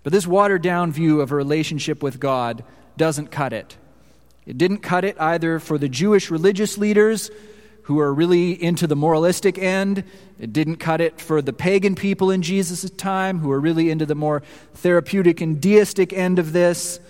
But 0.03 0.13
this 0.13 0.27
watered 0.27 0.63
down 0.63 0.93
view 0.93 1.21
of 1.21 1.33
a 1.33 1.37
relationship 1.37 2.03
with 2.03 2.21
God 2.21 2.65
doesn't 2.97 3.31
cut 3.31 3.53
it. 3.53 3.77
It 4.47 4.57
didn't 4.57 4.79
cut 4.79 5.05
it 5.05 5.21
either 5.21 5.59
for 5.59 5.77
the 5.77 5.89
Jewish 5.89 6.31
religious 6.31 6.79
leaders 6.79 7.31
who 7.83 7.99
are 7.99 8.13
really 8.13 8.63
into 8.63 8.87
the 8.87 8.97
moralistic 8.97 9.59
end. 9.59 10.05
It 10.39 10.53
didn't 10.53 10.77
cut 10.77 11.01
it 11.01 11.21
for 11.21 11.43
the 11.43 11.53
pagan 11.53 11.95
people 11.95 12.31
in 12.31 12.43
Jesus' 12.43 12.89
time 12.91 13.39
who 13.39 13.51
are 13.51 13.61
really 13.61 13.91
into 13.91 14.07
the 14.07 14.15
more 14.15 14.43
therapeutic 14.75 15.41
and 15.41 15.61
deistic 15.61 16.13
end 16.13 16.39
of 16.39 16.53
this. 16.53 17.01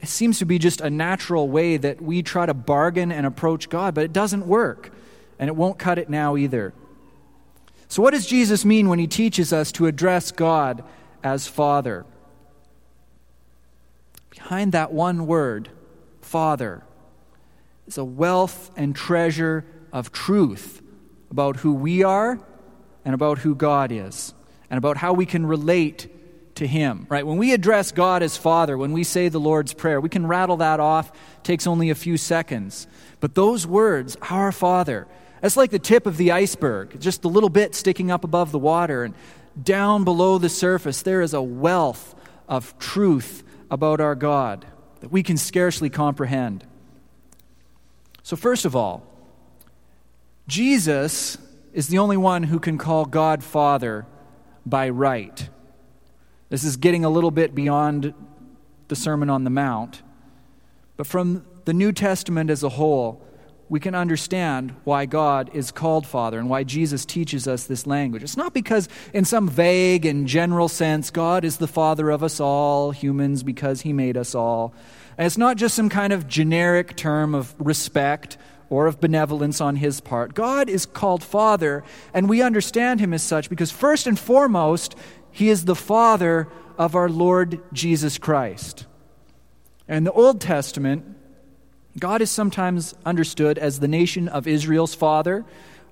It 0.00 0.08
seems 0.08 0.38
to 0.38 0.44
be 0.44 0.58
just 0.58 0.80
a 0.80 0.90
natural 0.90 1.48
way 1.48 1.76
that 1.76 2.00
we 2.00 2.22
try 2.22 2.46
to 2.46 2.54
bargain 2.54 3.10
and 3.10 3.26
approach 3.26 3.68
God, 3.68 3.94
but 3.94 4.04
it 4.04 4.12
doesn't 4.12 4.46
work, 4.46 4.92
and 5.38 5.48
it 5.48 5.56
won't 5.56 5.78
cut 5.78 5.98
it 5.98 6.08
now 6.08 6.36
either. 6.36 6.72
So, 7.88 8.02
what 8.02 8.12
does 8.12 8.26
Jesus 8.26 8.64
mean 8.64 8.88
when 8.88 8.98
he 8.98 9.06
teaches 9.06 9.52
us 9.52 9.72
to 9.72 9.86
address 9.86 10.30
God 10.30 10.84
as 11.24 11.48
Father? 11.48 12.04
Behind 14.30 14.72
that 14.72 14.92
one 14.92 15.26
word, 15.26 15.70
Father, 16.20 16.84
is 17.88 17.98
a 17.98 18.04
wealth 18.04 18.70
and 18.76 18.94
treasure 18.94 19.64
of 19.92 20.12
truth 20.12 20.82
about 21.30 21.56
who 21.56 21.74
we 21.74 22.02
are 22.02 22.38
and 23.04 23.14
about 23.14 23.38
who 23.38 23.54
God 23.54 23.92
is 23.92 24.34
and 24.70 24.78
about 24.78 24.96
how 24.96 25.12
we 25.12 25.26
can 25.26 25.46
relate 25.46 26.14
to 26.56 26.66
him 26.66 27.06
right? 27.08 27.26
When 27.26 27.38
we 27.38 27.52
address 27.52 27.92
god 27.92 28.22
as 28.22 28.36
father 28.36 28.76
when 28.76 28.92
we 28.92 29.04
say 29.04 29.28
the 29.28 29.38
lord's 29.38 29.72
prayer 29.72 30.00
we 30.00 30.08
can 30.08 30.26
rattle 30.26 30.58
that 30.58 30.80
off. 30.80 31.12
Takes 31.42 31.66
only 31.66 31.90
a 31.90 31.94
few 31.94 32.16
seconds. 32.16 32.86
But 33.20 33.34
those 33.34 33.66
words 33.66 34.16
our 34.22 34.52
father 34.52 35.06
that's 35.40 35.56
like 35.56 35.70
the 35.70 35.78
tip 35.78 36.06
of 36.06 36.16
the 36.16 36.32
iceberg 36.32 37.00
just 37.00 37.22
the 37.22 37.28
little 37.28 37.48
bit 37.48 37.74
sticking 37.74 38.10
up 38.10 38.24
above 38.24 38.50
the 38.50 38.58
water 38.58 39.04
and 39.04 39.14
down 39.60 40.04
below 40.04 40.38
the 40.38 40.48
surface 40.48 41.02
there 41.02 41.20
is 41.20 41.32
a 41.32 41.42
wealth 41.42 42.14
of 42.48 42.76
truth 42.78 43.44
about 43.70 44.00
our 44.00 44.14
god 44.14 44.66
that 45.00 45.12
we 45.12 45.22
can 45.22 45.36
scarcely 45.36 45.90
comprehend. 45.90 46.64
So 48.22 48.36
first 48.36 48.64
of 48.64 48.74
all 48.74 49.06
Jesus 50.48 51.36
is 51.74 51.88
the 51.88 51.98
only 51.98 52.16
one 52.16 52.42
who 52.42 52.58
can 52.58 52.78
call 52.78 53.04
God 53.04 53.44
Father 53.44 54.06
by 54.64 54.88
right. 54.88 55.48
This 56.48 56.64
is 56.64 56.78
getting 56.78 57.04
a 57.04 57.10
little 57.10 57.30
bit 57.30 57.54
beyond 57.54 58.14
the 58.88 58.96
Sermon 58.96 59.28
on 59.28 59.44
the 59.44 59.50
Mount. 59.50 60.02
But 60.96 61.06
from 61.06 61.44
the 61.66 61.74
New 61.74 61.92
Testament 61.92 62.48
as 62.48 62.62
a 62.62 62.70
whole, 62.70 63.22
we 63.68 63.78
can 63.78 63.94
understand 63.94 64.74
why 64.84 65.04
God 65.04 65.50
is 65.52 65.70
called 65.70 66.06
Father 66.06 66.38
and 66.38 66.48
why 66.48 66.64
Jesus 66.64 67.04
teaches 67.04 67.46
us 67.46 67.64
this 67.64 67.86
language. 67.86 68.22
It's 68.22 68.38
not 68.38 68.54
because, 68.54 68.88
in 69.12 69.26
some 69.26 69.46
vague 69.50 70.06
and 70.06 70.26
general 70.26 70.68
sense, 70.68 71.10
God 71.10 71.44
is 71.44 71.58
the 71.58 71.68
Father 71.68 72.08
of 72.08 72.22
us 72.22 72.40
all, 72.40 72.92
humans, 72.92 73.42
because 73.42 73.82
He 73.82 73.92
made 73.92 74.16
us 74.16 74.34
all. 74.34 74.72
And 75.18 75.26
it's 75.26 75.36
not 75.36 75.58
just 75.58 75.74
some 75.74 75.90
kind 75.90 76.14
of 76.14 76.26
generic 76.26 76.96
term 76.96 77.34
of 77.34 77.54
respect 77.58 78.38
or 78.70 78.86
of 78.86 79.00
benevolence 79.00 79.60
on 79.60 79.76
his 79.76 80.00
part. 80.00 80.34
God 80.34 80.68
is 80.68 80.86
called 80.86 81.22
Father, 81.22 81.84
and 82.12 82.28
we 82.28 82.42
understand 82.42 83.00
him 83.00 83.14
as 83.14 83.22
such 83.22 83.48
because, 83.48 83.70
first 83.70 84.06
and 84.06 84.18
foremost, 84.18 84.94
he 85.30 85.48
is 85.48 85.64
the 85.64 85.76
Father 85.76 86.48
of 86.76 86.94
our 86.94 87.08
Lord 87.08 87.60
Jesus 87.72 88.18
Christ. 88.18 88.86
In 89.88 90.04
the 90.04 90.12
Old 90.12 90.40
Testament, 90.40 91.16
God 91.98 92.20
is 92.20 92.30
sometimes 92.30 92.94
understood 93.04 93.58
as 93.58 93.80
the 93.80 93.88
nation 93.88 94.28
of 94.28 94.46
Israel's 94.46 94.94
father, 94.94 95.44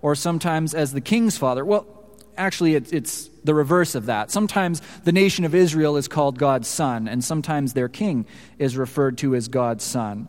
or 0.02 0.14
sometimes 0.14 0.74
as 0.74 0.92
the 0.92 1.00
king's 1.00 1.38
father. 1.38 1.64
Well, 1.64 1.86
actually, 2.36 2.74
it's 2.74 3.30
the 3.42 3.54
reverse 3.54 3.94
of 3.94 4.06
that. 4.06 4.30
Sometimes 4.30 4.82
the 5.04 5.12
nation 5.12 5.44
of 5.44 5.54
Israel 5.54 5.96
is 5.96 6.06
called 6.06 6.38
God's 6.38 6.68
son, 6.68 7.08
and 7.08 7.24
sometimes 7.24 7.72
their 7.72 7.88
king 7.88 8.26
is 8.58 8.76
referred 8.76 9.18
to 9.18 9.34
as 9.34 9.48
God's 9.48 9.84
son. 9.84 10.28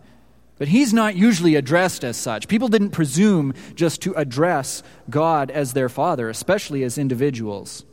But 0.57 0.69
he's 0.69 0.93
not 0.93 1.15
usually 1.15 1.55
addressed 1.55 2.03
as 2.03 2.17
such. 2.17 2.47
People 2.47 2.67
didn't 2.67 2.89
presume 2.89 3.53
just 3.75 4.01
to 4.01 4.13
address 4.13 4.81
God 5.09 5.51
as 5.51 5.73
their 5.73 5.89
father, 5.89 6.29
especially 6.29 6.83
as 6.83 6.97
individuals. 6.97 7.85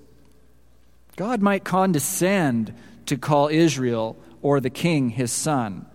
God 1.16 1.42
might 1.42 1.64
condescend 1.64 2.75
to 3.06 3.18
call 3.18 3.49
Israel 3.49 4.16
or 4.40 4.61
the 4.61 4.71
king 4.71 5.11
his 5.11 5.30
son, 5.30 5.87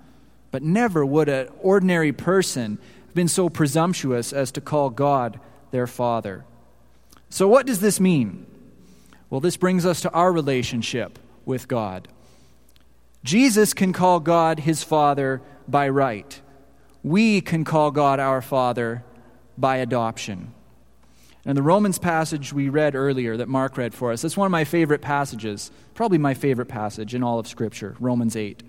but 0.51 0.61
never 0.61 1.05
would 1.05 1.27
an 1.27 1.49
ordinary 1.59 2.11
person 2.11 2.77
have 3.05 3.15
been 3.15 3.27
so 3.27 3.49
presumptuous 3.49 4.31
as 4.31 4.51
to 4.51 4.61
call 4.61 4.91
God 4.91 5.39
their 5.71 5.87
father. 5.87 6.45
So, 7.29 7.47
what 7.47 7.65
does 7.65 7.79
this 7.79 7.99
mean? 7.99 8.45
Well, 9.29 9.41
this 9.41 9.57
brings 9.57 9.85
us 9.85 10.01
to 10.01 10.11
our 10.11 10.31
relationship 10.31 11.19
with 11.45 11.67
God. 11.67 12.07
Jesus 13.23 13.73
can 13.73 13.91
call 13.91 14.19
God 14.19 14.59
his 14.59 14.83
father 14.83 15.41
by 15.67 15.89
right 15.89 16.39
we 17.03 17.41
can 17.41 17.63
call 17.63 17.91
God 17.91 18.19
our 18.19 18.41
Father 18.41 19.03
by 19.57 19.77
adoption. 19.77 20.53
And 21.45 21.57
the 21.57 21.63
Romans 21.63 21.97
passage 21.97 22.51
we 22.51 22.69
read 22.69 22.95
earlier 22.95 23.37
that 23.37 23.47
Mark 23.47 23.77
read 23.77 23.93
for 23.93 24.11
us, 24.11 24.21
that's 24.21 24.37
one 24.37 24.45
of 24.45 24.51
my 24.51 24.65
favorite 24.65 25.01
passages, 25.01 25.71
probably 25.93 26.17
my 26.17 26.33
favorite 26.33 26.67
passage 26.67 27.15
in 27.15 27.23
all 27.23 27.39
of 27.39 27.47
Scripture, 27.47 27.95
Romans 27.99 28.35
8. 28.35 28.61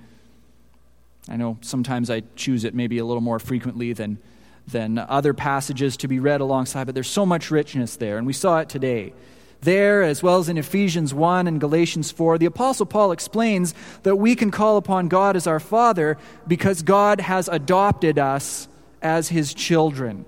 I 1.29 1.37
know 1.37 1.59
sometimes 1.61 2.11
I 2.11 2.23
choose 2.37 2.65
it 2.65 2.75
maybe 2.75 2.99
a 2.99 3.05
little 3.05 3.21
more 3.21 3.39
frequently 3.39 3.93
than 3.93 4.19
than 4.67 4.99
other 4.99 5.35
passages 5.35 5.97
to 5.99 6.09
be 6.09 6.19
read 6.19 6.41
alongside, 6.41 6.85
but 6.85 6.95
there's 6.95 7.09
so 7.09 7.27
much 7.27 7.51
richness 7.51 7.97
there, 7.97 8.19
and 8.19 8.27
we 8.27 8.33
saw 8.33 8.59
it 8.59 8.69
today. 8.69 9.13
There, 9.63 10.03
as 10.03 10.23
well 10.23 10.39
as 10.39 10.49
in 10.49 10.57
Ephesians 10.57 11.13
1 11.13 11.47
and 11.47 11.61
Galatians 11.61 12.11
4, 12.11 12.39
the 12.39 12.47
Apostle 12.47 12.87
Paul 12.87 13.13
explains 13.13 13.75
that 14.05 14.17
we 14.17 14.35
can 14.35 14.51
call 14.51 14.79
upon 14.79 15.09
God 15.09 15.37
as 15.37 15.47
our 15.47 15.61
Father 15.61 16.17
because 16.49 16.83
God 16.83 17.21
has 17.21 17.47
adopted 17.49 18.19
us 18.19 18.69
as 19.03 19.29
his 19.29 19.53
children. 19.53 20.25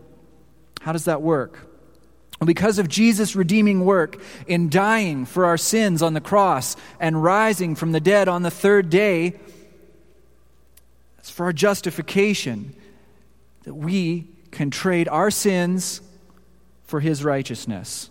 How 0.83 0.93
does 0.93 1.07
that 1.07 1.23
work? 1.23 1.71
Because 2.45 2.79
of 2.79 2.89
Jesus' 2.89 3.37
redeeming 3.37 3.85
work 3.85 4.21
in 4.47 4.69
dying 4.69 5.25
for 5.25 5.47
our 5.47 5.57
sins 5.57 6.03
on 6.03 6.13
the 6.13 6.21
cross 6.21 6.77
and 6.99 7.23
rising 7.23 7.75
from 7.75 7.93
the 7.93 8.01
dead 8.01 8.29
on 8.29 8.43
the 8.43 8.51
third 8.51 8.91
day, 8.91 9.39
it's 11.19 11.31
for 11.31 11.47
our 11.47 11.53
justification 11.53 12.75
that 13.63 13.75
we 13.75 14.27
can 14.51 14.71
trade 14.71 15.09
our 15.09 15.31
sins 15.31 16.01
for 16.85 17.01
his 17.01 17.23
righteousness. 17.23 18.11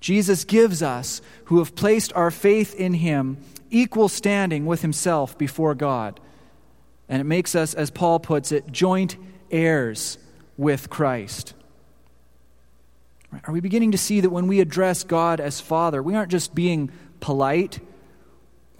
Jesus 0.00 0.44
gives 0.44 0.82
us, 0.82 1.20
who 1.44 1.58
have 1.58 1.74
placed 1.74 2.12
our 2.14 2.30
faith 2.30 2.74
in 2.74 2.94
him, 2.94 3.36
equal 3.70 4.08
standing 4.08 4.66
with 4.66 4.82
himself 4.82 5.36
before 5.36 5.74
God. 5.74 6.18
And 7.08 7.20
it 7.20 7.24
makes 7.24 7.54
us, 7.54 7.74
as 7.74 7.90
Paul 7.90 8.18
puts 8.20 8.52
it, 8.52 8.70
joint 8.72 9.16
heirs 9.50 10.18
with 10.56 10.88
Christ. 10.90 11.54
Are 13.44 13.52
we 13.52 13.60
beginning 13.60 13.92
to 13.92 13.98
see 13.98 14.20
that 14.20 14.30
when 14.30 14.46
we 14.46 14.60
address 14.60 15.04
God 15.04 15.40
as 15.40 15.60
Father, 15.60 16.02
we 16.02 16.14
aren't 16.14 16.32
just 16.32 16.54
being 16.54 16.90
polite? 17.20 17.78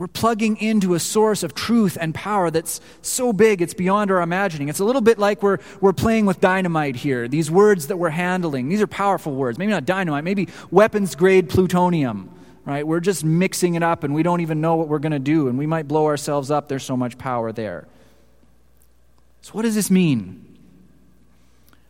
We're 0.01 0.07
plugging 0.07 0.57
into 0.57 0.95
a 0.95 0.99
source 0.99 1.43
of 1.43 1.55
truth 1.55 1.99
and 2.01 2.15
power 2.15 2.51
that's 2.51 2.81
so 3.03 3.35
big 3.35 3.61
it's 3.61 3.75
beyond 3.75 4.11
our 4.11 4.23
imagining. 4.23 4.71
It's 4.71 4.79
a 4.79 4.85
little 4.87 5.03
bit 5.03 5.19
like 5.19 5.43
we're, 5.43 5.59
we're 5.83 5.93
playing 5.93 6.25
with 6.25 6.41
dynamite 6.41 6.97
here. 6.97 7.29
These 7.29 7.51
words 7.51 7.89
that 7.89 7.99
we're 7.99 8.09
handling, 8.09 8.71
these 8.71 8.81
are 8.81 8.87
powerful 8.87 9.35
words. 9.35 9.59
Maybe 9.59 9.73
not 9.73 9.85
dynamite, 9.85 10.25
maybe 10.25 10.49
weapons 10.71 11.15
grade 11.15 11.51
plutonium, 11.51 12.31
right? 12.65 12.87
We're 12.87 13.01
just 13.01 13.25
mixing 13.25 13.75
it 13.75 13.83
up 13.83 14.03
and 14.03 14.15
we 14.15 14.23
don't 14.23 14.41
even 14.41 14.63
know 14.63 14.77
what 14.77 14.89
we're 14.89 15.01
going 15.01 15.13
to 15.13 15.19
do 15.19 15.49
and 15.49 15.59
we 15.59 15.67
might 15.67 15.87
blow 15.87 16.07
ourselves 16.07 16.51
up. 16.51 16.67
There's 16.67 16.83
so 16.83 16.97
much 16.97 17.19
power 17.19 17.53
there. 17.53 17.87
So, 19.43 19.53
what 19.53 19.63
does 19.65 19.75
this 19.75 19.91
mean? 19.91 20.57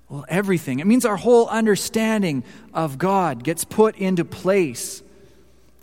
Well, 0.08 0.24
everything. 0.28 0.80
It 0.80 0.86
means 0.88 1.04
our 1.04 1.16
whole 1.16 1.46
understanding 1.46 2.42
of 2.74 2.98
God 2.98 3.44
gets 3.44 3.62
put 3.62 3.96
into 3.98 4.24
place. 4.24 5.00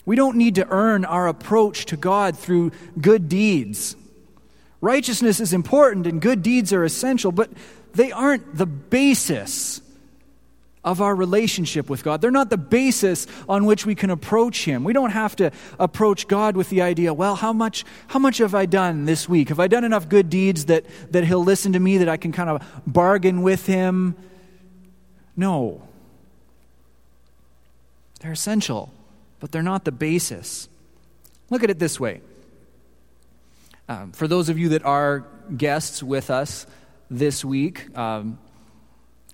We 0.07 0.15
don't 0.15 0.37
need 0.37 0.55
to 0.55 0.65
earn 0.69 1.03
our 1.03 1.27
approach 1.27 1.87
to 1.87 1.97
God 1.97 2.37
through 2.37 2.71
good 2.99 3.27
deeds. 3.27 3.97
Righteousness 4.79 5.41
is 5.41 5.51
important 5.51 6.07
and 6.07 6.21
good 6.21 6.41
deeds 6.41 6.71
are 6.71 6.85
essential, 6.85 7.33
but 7.33 7.51
they 7.93 8.13
aren't 8.13 8.55
the 8.55 8.65
basis 8.65 9.81
of 10.81 11.01
our 11.01 11.13
relationship 11.13 11.89
with 11.89 12.05
God. 12.05 12.21
They're 12.21 12.31
not 12.31 12.49
the 12.49 12.57
basis 12.57 13.27
on 13.49 13.65
which 13.65 13.85
we 13.85 13.95
can 13.95 14.09
approach 14.09 14.63
Him. 14.63 14.85
We 14.85 14.93
don't 14.93 15.09
have 15.09 15.35
to 15.35 15.51
approach 15.77 16.29
God 16.29 16.55
with 16.55 16.69
the 16.69 16.83
idea, 16.83 17.13
well, 17.13 17.35
how 17.35 17.51
much, 17.51 17.83
how 18.07 18.19
much 18.19 18.37
have 18.37 18.55
I 18.55 18.65
done 18.65 19.03
this 19.03 19.27
week? 19.27 19.49
Have 19.49 19.59
I 19.59 19.67
done 19.67 19.83
enough 19.83 20.07
good 20.07 20.29
deeds 20.29 20.67
that, 20.67 20.85
that 21.11 21.25
He'll 21.25 21.43
listen 21.43 21.73
to 21.73 21.79
me, 21.81 21.97
that 21.97 22.07
I 22.07 22.15
can 22.15 22.31
kind 22.31 22.49
of 22.49 22.65
bargain 22.87 23.41
with 23.41 23.65
Him? 23.65 24.15
No. 25.35 25.81
They're 28.21 28.31
essential, 28.31 28.93
but 29.39 29.51
they're 29.51 29.63
not 29.63 29.85
the 29.85 29.91
basis. 29.91 30.69
Look 31.49 31.63
at 31.63 31.69
it 31.69 31.79
this 31.79 31.99
way. 31.99 32.21
Um, 33.89 34.11
for 34.11 34.27
those 34.27 34.49
of 34.49 34.57
you 34.57 34.69
that 34.69 34.83
are 34.83 35.25
guests 35.55 36.03
with 36.03 36.29
us 36.29 36.67
this 37.09 37.45
week, 37.45 37.97
um, 37.97 38.37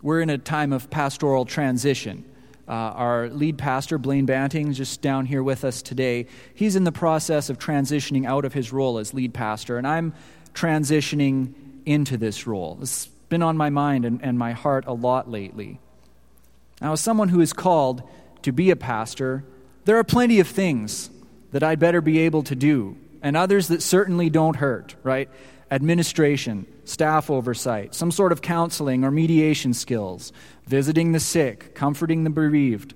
we're 0.01 0.22
in 0.22 0.29
a 0.29 0.38
time 0.38 0.74
of 0.74 0.89
pastoral 0.89 1.45
transition. 1.45 2.25
Uh, 2.67 2.72
our 2.72 3.29
lead 3.29 3.57
pastor, 3.57 3.98
Blaine 3.98 4.25
Banting, 4.25 4.74
just 4.74 5.01
down 5.01 5.25
here 5.25 5.41
with 5.41 5.65
us 5.65 5.81
today. 5.81 6.27
He's 6.53 6.75
in 6.75 6.83
the 6.83 6.92
process 6.92 7.50
of 7.50 7.57
transitioning 7.57 8.25
out 8.25 8.46
of 8.46 8.53
his 8.53 8.72
role 8.72 9.00
as 9.00 9.13
lead 9.13 9.33
pastor, 9.33 9.77
and 9.77 9.87
I'm 9.87 10.13
transitioning 10.53 11.53
into 11.85 12.16
this 12.16 12.46
role. 12.46 12.77
It's 12.81 13.07
been 13.29 13.42
on 13.42 13.57
my 13.57 13.70
mind 13.70 14.05
and, 14.05 14.24
and 14.24 14.37
my 14.37 14.51
heart 14.51 14.85
a 14.85 14.94
lot 14.94 15.29
lately. 15.29 15.79
Now, 16.79 16.94
as 16.94 17.01
someone 17.01 17.29
who 17.29 17.42
is 17.42 17.53
called 17.53 18.03
to 18.44 18.51
be 18.51 18.70
a 18.70 18.75
pastor, 18.75 19.44
there 19.85 19.98
are 19.98 20.03
plenty 20.03 20.39
of 20.39 20.48
things 20.48 21.09
that 21.51 21.63
I'd 21.63 21.79
better 21.79 22.01
be 22.01 22.19
able 22.19 22.43
to 22.43 22.55
do, 22.55 22.98
and 23.22 23.37
others 23.37 23.67
that 23.67 23.81
certainly 23.81 24.29
don't 24.29 24.55
hurt, 24.55 24.96
right? 25.03 25.29
administration, 25.74 26.67
staff 26.85 27.31
oversight, 27.31 27.96
some 27.96 28.11
sort 28.11 28.31
of 28.31 28.43
counseling 28.43 29.03
or 29.03 29.09
mediation 29.09 29.74
skills, 29.74 30.31
visiting 30.67 31.11
the 31.11 31.19
sick, 31.19 31.74
comforting 31.74 32.24
the 32.24 32.29
bereaved, 32.29 32.93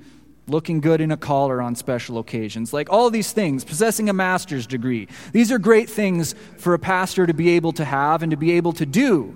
looking 0.48 0.80
good 0.80 1.02
in 1.02 1.12
a 1.12 1.18
collar 1.18 1.60
on 1.60 1.76
special 1.76 2.20
occasions. 2.20 2.74
Like 2.74 2.90
all 2.92 3.10
these 3.10 3.32
things, 3.32 3.66
possessing 3.66 4.10
a 4.10 4.14
master's 4.14 4.68
degree. 4.68 5.08
These 5.34 5.52
are 5.52 5.58
great 5.58 5.90
things 5.90 6.36
for 6.58 6.76
a 6.76 6.80
pastor 6.80 7.26
to 7.26 7.34
be 7.34 7.50
able 7.50 7.72
to 7.74 7.84
have 7.84 8.22
and 8.22 8.30
to 8.30 8.38
be 8.38 8.52
able 8.52 8.74
to 8.74 8.86
do. 8.86 9.36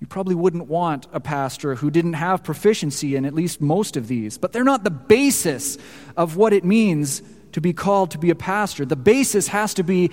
You 0.00 0.06
probably 0.06 0.36
wouldn't 0.36 0.68
want 0.68 1.08
a 1.12 1.18
pastor 1.18 1.74
who 1.74 1.90
didn't 1.90 2.12
have 2.12 2.44
proficiency 2.44 3.16
in 3.16 3.24
at 3.24 3.34
least 3.34 3.60
most 3.60 3.96
of 3.96 4.06
these, 4.06 4.38
but 4.38 4.52
they're 4.52 4.62
not 4.64 4.84
the 4.84 4.90
basis 4.90 5.76
of 6.16 6.36
what 6.36 6.52
it 6.52 6.64
means 6.64 7.22
to 7.52 7.60
be 7.60 7.72
called 7.72 8.12
to 8.12 8.18
be 8.18 8.30
a 8.30 8.36
pastor. 8.36 8.84
The 8.84 8.94
basis 8.94 9.48
has 9.48 9.74
to 9.74 9.82
be 9.82 10.10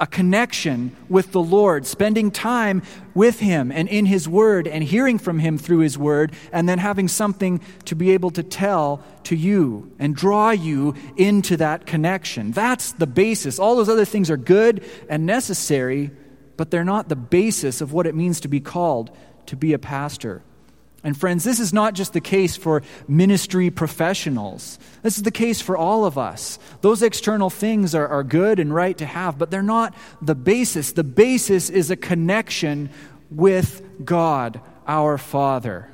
a 0.00 0.06
connection 0.06 0.96
with 1.10 1.30
the 1.30 1.42
Lord, 1.42 1.84
spending 1.84 2.30
time 2.30 2.82
with 3.14 3.38
Him 3.38 3.70
and 3.70 3.86
in 3.86 4.06
His 4.06 4.26
Word 4.26 4.66
and 4.66 4.82
hearing 4.82 5.18
from 5.18 5.38
Him 5.38 5.58
through 5.58 5.80
His 5.80 5.98
Word, 5.98 6.32
and 6.52 6.66
then 6.66 6.78
having 6.78 7.06
something 7.06 7.60
to 7.84 7.94
be 7.94 8.12
able 8.12 8.30
to 8.30 8.42
tell 8.42 9.04
to 9.24 9.36
you 9.36 9.92
and 9.98 10.16
draw 10.16 10.50
you 10.50 10.94
into 11.16 11.58
that 11.58 11.84
connection. 11.86 12.50
That's 12.50 12.92
the 12.92 13.06
basis. 13.06 13.58
All 13.58 13.76
those 13.76 13.90
other 13.90 14.06
things 14.06 14.30
are 14.30 14.38
good 14.38 14.84
and 15.10 15.26
necessary, 15.26 16.10
but 16.60 16.70
they're 16.70 16.84
not 16.84 17.08
the 17.08 17.16
basis 17.16 17.80
of 17.80 17.94
what 17.94 18.06
it 18.06 18.14
means 18.14 18.40
to 18.40 18.46
be 18.46 18.60
called 18.60 19.10
to 19.46 19.56
be 19.56 19.72
a 19.72 19.78
pastor. 19.78 20.42
And 21.02 21.16
friends, 21.16 21.42
this 21.42 21.58
is 21.58 21.72
not 21.72 21.94
just 21.94 22.12
the 22.12 22.20
case 22.20 22.54
for 22.54 22.82
ministry 23.08 23.70
professionals. 23.70 24.78
This 25.02 25.16
is 25.16 25.22
the 25.22 25.30
case 25.30 25.62
for 25.62 25.74
all 25.74 26.04
of 26.04 26.18
us. 26.18 26.58
Those 26.82 27.02
external 27.02 27.48
things 27.48 27.94
are, 27.94 28.06
are 28.06 28.22
good 28.22 28.58
and 28.58 28.74
right 28.74 28.94
to 28.98 29.06
have, 29.06 29.38
but 29.38 29.50
they're 29.50 29.62
not 29.62 29.94
the 30.20 30.34
basis. 30.34 30.92
The 30.92 31.02
basis 31.02 31.70
is 31.70 31.90
a 31.90 31.96
connection 31.96 32.90
with 33.30 33.80
God, 34.04 34.60
our 34.86 35.16
Father. 35.16 35.88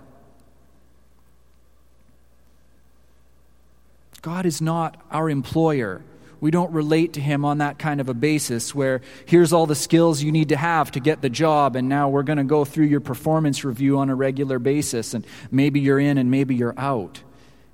God 4.20 4.44
is 4.44 4.60
not 4.60 5.00
our 5.12 5.30
employer 5.30 6.02
we 6.40 6.50
don't 6.50 6.72
relate 6.72 7.14
to 7.14 7.20
him 7.20 7.44
on 7.44 7.58
that 7.58 7.78
kind 7.78 8.00
of 8.00 8.08
a 8.08 8.14
basis 8.14 8.74
where 8.74 9.00
here's 9.24 9.52
all 9.52 9.66
the 9.66 9.74
skills 9.74 10.22
you 10.22 10.32
need 10.32 10.50
to 10.50 10.56
have 10.56 10.90
to 10.92 11.00
get 11.00 11.22
the 11.22 11.30
job, 11.30 11.76
and 11.76 11.88
now 11.88 12.08
we're 12.08 12.22
going 12.22 12.38
to 12.38 12.44
go 12.44 12.64
through 12.64 12.86
your 12.86 13.00
performance 13.00 13.64
review 13.64 13.98
on 13.98 14.10
a 14.10 14.14
regular 14.14 14.58
basis, 14.58 15.14
and 15.14 15.26
maybe 15.50 15.80
you're 15.80 15.98
in 15.98 16.18
and 16.18 16.30
maybe 16.30 16.54
you're 16.54 16.78
out. 16.78 17.22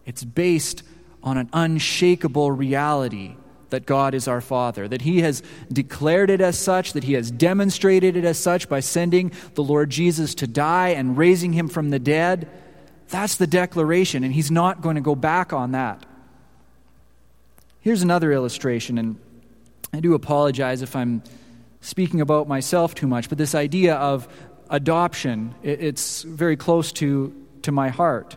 It's 0.07 0.25
based 0.25 0.83
on 1.23 1.39
an 1.39 1.49
unshakable 1.53 2.53
reality 2.53 3.37
that 3.71 3.87
God 3.87 4.15
is 4.15 4.29
our 4.29 4.41
Father, 4.41 4.87
that 4.87 5.03
He 5.03 5.23
has 5.23 5.43
declared 5.73 6.31
it 6.31 6.41
as 6.41 6.59
such, 6.59 6.93
that 6.93 7.05
He 7.05 7.15
has 7.15 7.31
demonstrated 7.31 8.17
it 8.17 8.25
as 8.25 8.39
such 8.39 8.69
by 8.69 8.81
sending 8.81 9.33
the 9.55 9.63
Lord 9.63 9.91
Jesus 9.91 10.35
to 10.37 10.47
die 10.47 10.91
and 10.91 11.17
raising 11.17 11.53
Him 11.53 11.69
from 11.69 11.91
the 11.91 11.99
dead. 11.99 12.49
That's 13.09 13.37
the 13.37 13.47
declaration, 13.47 14.25
and 14.25 14.33
He's 14.33 14.51
not 14.51 14.83
going 14.83 14.97
to 14.97 15.03
go 15.03 15.15
back 15.15 15.53
on 15.53 15.73
that. 15.73 16.05
Here's 17.83 18.03
another 18.05 18.31
illustration, 18.31 18.97
and 18.97 19.19
I 19.93 19.99
do 19.99 20.15
apologize 20.15 20.83
if 20.83 20.95
I'm 20.95 21.21
speaking 21.81 22.21
about 22.21 22.47
myself 22.47 22.95
too 22.95 23.09
much, 23.09 23.29
but 23.29 23.39
this 23.39 23.57
idea 23.57 23.97
of 23.97 24.29
adoption, 24.71 25.53
it's 25.65 26.23
very 26.23 26.57
close 26.57 26.93
to, 26.93 27.35
to 27.63 27.73
my 27.73 27.89
heart. 27.89 28.37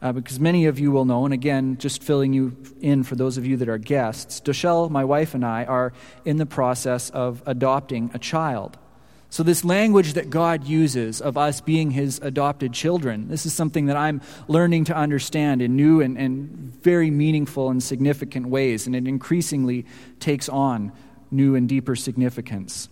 Uh, 0.00 0.12
because 0.12 0.40
many 0.40 0.64
of 0.64 0.78
you 0.78 0.90
will 0.90 1.04
know, 1.04 1.26
and 1.26 1.34
again, 1.34 1.76
just 1.76 2.02
filling 2.02 2.32
you 2.32 2.56
in 2.80 3.02
for 3.02 3.16
those 3.16 3.36
of 3.36 3.44
you 3.44 3.58
that 3.58 3.68
are 3.68 3.76
guests, 3.76 4.40
Doshelle, 4.40 4.88
my 4.88 5.04
wife, 5.04 5.34
and 5.34 5.44
I 5.44 5.64
are 5.66 5.92
in 6.24 6.38
the 6.38 6.46
process 6.46 7.10
of 7.10 7.42
adopting 7.44 8.10
a 8.14 8.18
child. 8.18 8.78
So, 9.30 9.42
this 9.42 9.62
language 9.62 10.14
that 10.14 10.30
God 10.30 10.64
uses 10.64 11.20
of 11.20 11.36
us 11.36 11.60
being 11.60 11.90
his 11.90 12.18
adopted 12.20 12.72
children, 12.72 13.28
this 13.28 13.44
is 13.44 13.52
something 13.52 13.86
that 13.86 13.96
I'm 13.96 14.22
learning 14.48 14.84
to 14.84 14.96
understand 14.96 15.60
in 15.60 15.76
new 15.76 16.00
and, 16.00 16.16
and 16.16 16.48
very 16.82 17.10
meaningful 17.10 17.68
and 17.68 17.82
significant 17.82 18.46
ways, 18.46 18.86
and 18.86 18.96
it 18.96 19.06
increasingly 19.06 19.84
takes 20.18 20.48
on 20.48 20.92
new 21.30 21.54
and 21.54 21.68
deeper 21.68 21.94
significance. 21.94 22.88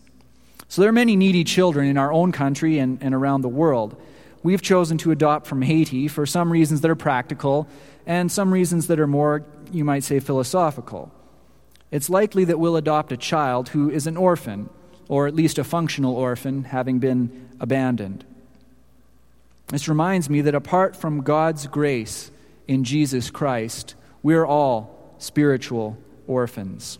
So, 0.69 0.83
there 0.83 0.91
are 0.91 0.93
many 0.93 1.17
needy 1.17 1.43
children 1.43 1.87
in 1.87 1.97
our 1.97 2.13
own 2.13 2.33
country 2.33 2.79
and, 2.79 2.99
and 3.03 3.15
around 3.15 3.41
the 3.41 3.49
world. 3.49 4.01
We've 4.43 4.63
chosen 4.63 4.99
to 4.99 5.13
adopt 5.13 5.47
from 5.47 5.63
Haiti 5.63 6.07
for 6.07 6.27
some 6.27 6.53
reasons 6.53 6.83
that 6.83 6.91
are 6.91 6.97
practical 6.97 7.67
and 8.05 8.31
some 8.31 8.53
reasons 8.53 8.89
that 8.89 9.01
are 9.01 9.07
more, 9.07 9.45
you 9.73 9.85
might 9.85 10.05
say, 10.05 10.21
philosophical. 10.21 11.11
It's 11.91 12.11
likely 12.11 12.45
that 12.45 12.59
we'll 12.59 12.77
adopt 12.77 13.11
a 13.11 13.17
child 13.17 13.71
who 13.71 13.91
is 13.91 14.07
an 14.07 14.19
orphan 14.19 14.69
or 15.09 15.27
at 15.27 15.35
least 15.35 15.59
a 15.59 15.65
functional 15.65 16.17
orphan, 16.17 16.65
having 16.65 16.99
been 16.99 17.49
abandoned. 17.61 18.25
This 19.69 19.89
reminds 19.89 20.31
me 20.31 20.43
that 20.43 20.55
apart 20.55 20.95
from 20.97 21.23
God's 21.23 21.67
grace 21.67 22.31
in 22.69 22.85
Jesus 22.85 23.31
Christ, 23.31 23.95
we're 24.23 24.47
all 24.47 25.15
spiritual 25.19 25.97
orphans. 26.27 26.99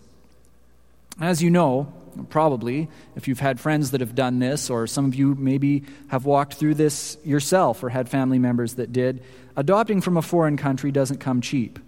As 1.19 1.41
you 1.41 1.49
know, 1.49 1.91
probably, 2.29 2.89
if 3.15 3.27
you've 3.27 3.39
had 3.39 3.59
friends 3.59 3.91
that 3.91 4.01
have 4.01 4.15
done 4.15 4.39
this, 4.39 4.69
or 4.69 4.87
some 4.87 5.05
of 5.05 5.15
you 5.15 5.35
maybe 5.35 5.83
have 6.07 6.25
walked 6.25 6.55
through 6.55 6.75
this 6.75 7.17
yourself 7.23 7.83
or 7.83 7.89
had 7.89 8.09
family 8.09 8.39
members 8.39 8.75
that 8.75 8.91
did, 8.91 9.23
adopting 9.55 10.01
from 10.01 10.17
a 10.17 10.21
foreign 10.21 10.57
country 10.57 10.91
doesn't 10.91 11.19
come 11.19 11.41
cheap. 11.41 11.79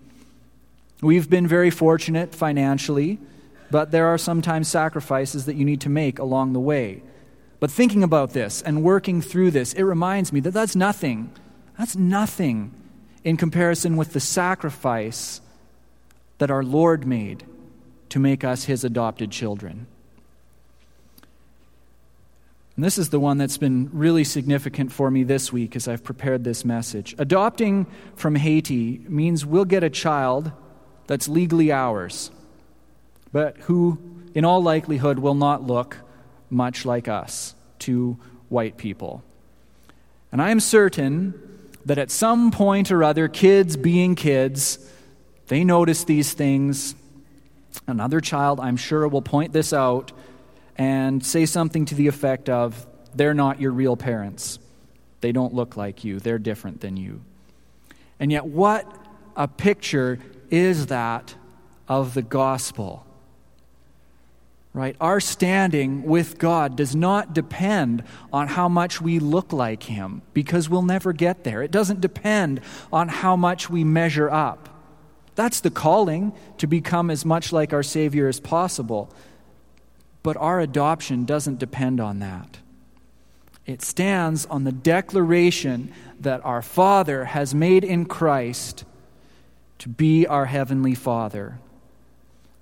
We've 1.01 1.29
been 1.29 1.47
very 1.47 1.69
fortunate 1.69 2.36
financially, 2.36 3.19
but 3.71 3.91
there 3.91 4.08
are 4.08 4.17
sometimes 4.17 4.67
sacrifices 4.67 5.45
that 5.45 5.55
you 5.55 5.65
need 5.65 5.82
to 5.82 5.89
make 5.89 6.19
along 6.19 6.53
the 6.53 6.60
way. 6.60 7.03
But 7.60 7.71
thinking 7.71 8.03
about 8.03 8.32
this 8.32 8.62
and 8.62 8.84
working 8.84 9.21
through 9.21 9.51
this, 9.51 9.73
it 9.73 9.84
reminds 9.84 10.32
me 10.32 10.39
that 10.41 10.51
that's 10.51 10.75
nothing. 10.75 11.32
That's 11.77 11.95
nothing 11.95 12.73
in 13.23 13.38
comparison 13.38 13.97
with 13.97 14.13
the 14.13 14.19
sacrifice 14.19 15.41
that 16.38 16.49
our 16.49 16.63
Lord 16.63 17.05
made 17.05 17.43
to 18.10 18.19
make 18.19 18.43
us 18.43 18.63
his 18.63 18.84
adopted 18.84 19.32
children. 19.32 19.88
And 22.75 22.84
this 22.86 22.97
is 22.97 23.10
the 23.10 23.19
one 23.19 23.38
that's 23.38 23.58
been 23.58 23.89
really 23.91 24.23
significant 24.23 24.93
for 24.93 25.12
me 25.12 25.23
this 25.23 25.51
week 25.51 25.75
as 25.75 25.89
I've 25.89 26.01
prepared 26.01 26.45
this 26.45 26.63
message. 26.63 27.13
Adopting 27.17 27.88
from 28.15 28.36
Haiti 28.36 29.01
means 29.10 29.45
we'll 29.45 29.65
get 29.65 29.84
a 29.84 29.89
child 29.89 30.53
that's 31.05 31.27
legally 31.27 31.73
ours, 31.73 32.32
but 33.31 33.57
who, 33.57 33.97
in 34.33 34.45
all 34.45 34.61
likelihood, 34.61 35.19
will 35.19 35.35
not 35.35 35.63
look 35.63 35.97
much 36.49 36.85
like 36.85 37.07
us 37.07 37.55
to 37.79 38.17
white 38.49 38.77
people. 38.77 39.23
And 40.31 40.41
I 40.41 40.49
am 40.49 40.59
certain 40.59 41.69
that 41.85 41.97
at 41.97 42.11
some 42.11 42.51
point 42.51 42.91
or 42.91 43.03
other, 43.03 43.27
kids 43.27 43.77
being 43.77 44.15
kids, 44.15 44.79
they 45.47 45.63
notice 45.63 46.03
these 46.03 46.33
things. 46.33 46.95
Another 47.87 48.19
child, 48.19 48.59
I'm 48.59 48.77
sure, 48.77 49.07
will 49.07 49.21
point 49.21 49.53
this 49.53 49.73
out 49.73 50.11
and 50.77 51.25
say 51.25 51.45
something 51.45 51.85
to 51.85 51.95
the 51.95 52.07
effect 52.07 52.49
of, 52.49 52.85
They're 53.15 53.33
not 53.33 53.59
your 53.59 53.71
real 53.71 53.97
parents. 53.97 54.59
They 55.21 55.31
don't 55.31 55.53
look 55.53 55.75
like 55.75 56.03
you. 56.03 56.19
They're 56.19 56.39
different 56.39 56.81
than 56.81 56.95
you. 56.95 57.21
And 58.19 58.31
yet, 58.31 58.45
what 58.45 58.85
a 59.35 59.47
picture 59.47 60.19
is 60.49 60.87
that 60.87 61.35
of 61.87 62.13
the 62.13 62.21
gospel? 62.21 63.05
Right? 64.71 64.95
Our 65.01 65.19
standing 65.19 66.03
with 66.03 66.38
God 66.38 66.75
does 66.75 66.95
not 66.95 67.34
depend 67.34 68.03
on 68.32 68.47
how 68.47 68.69
much 68.69 69.01
we 69.01 69.17
look 69.17 69.51
like 69.51 69.84
Him, 69.84 70.21
because 70.34 70.69
we'll 70.69 70.84
never 70.84 71.12
get 71.12 71.43
there. 71.43 71.63
It 71.63 71.71
doesn't 71.71 72.01
depend 72.01 72.62
on 72.93 73.08
how 73.08 73.36
much 73.36 73.69
we 73.69 73.84
measure 73.84 74.29
up. 74.29 74.69
That's 75.34 75.62
the 75.62 75.71
calling 75.71 76.34
to 76.60 76.67
become 76.67 77.10
as 77.10 77.25
much 77.25 77.51
like 77.51 77.73
our 77.73 77.82
Savior 77.82 78.27
as 78.27 78.39
possible. 78.39 79.12
But 80.21 80.38
our 80.38 80.60
adoption 80.60 81.25
doesn't 81.25 81.60
depend 81.60 81.99
on 81.99 82.19
that. 82.19 82.60
It 83.65 83.82
stands 83.82 84.45
on 84.45 84.65
the 84.65 84.71
declaration 84.71 85.93
that 86.19 86.45
our 86.45 86.62
Father 86.62 87.25
has 87.25 87.55
made 87.55 87.84
in 87.84 88.05
Christ 88.05 88.84
to 89.79 89.89
be 89.89 90.27
our 90.27 90.45
Heavenly 90.45 90.95
Father. 90.95 91.58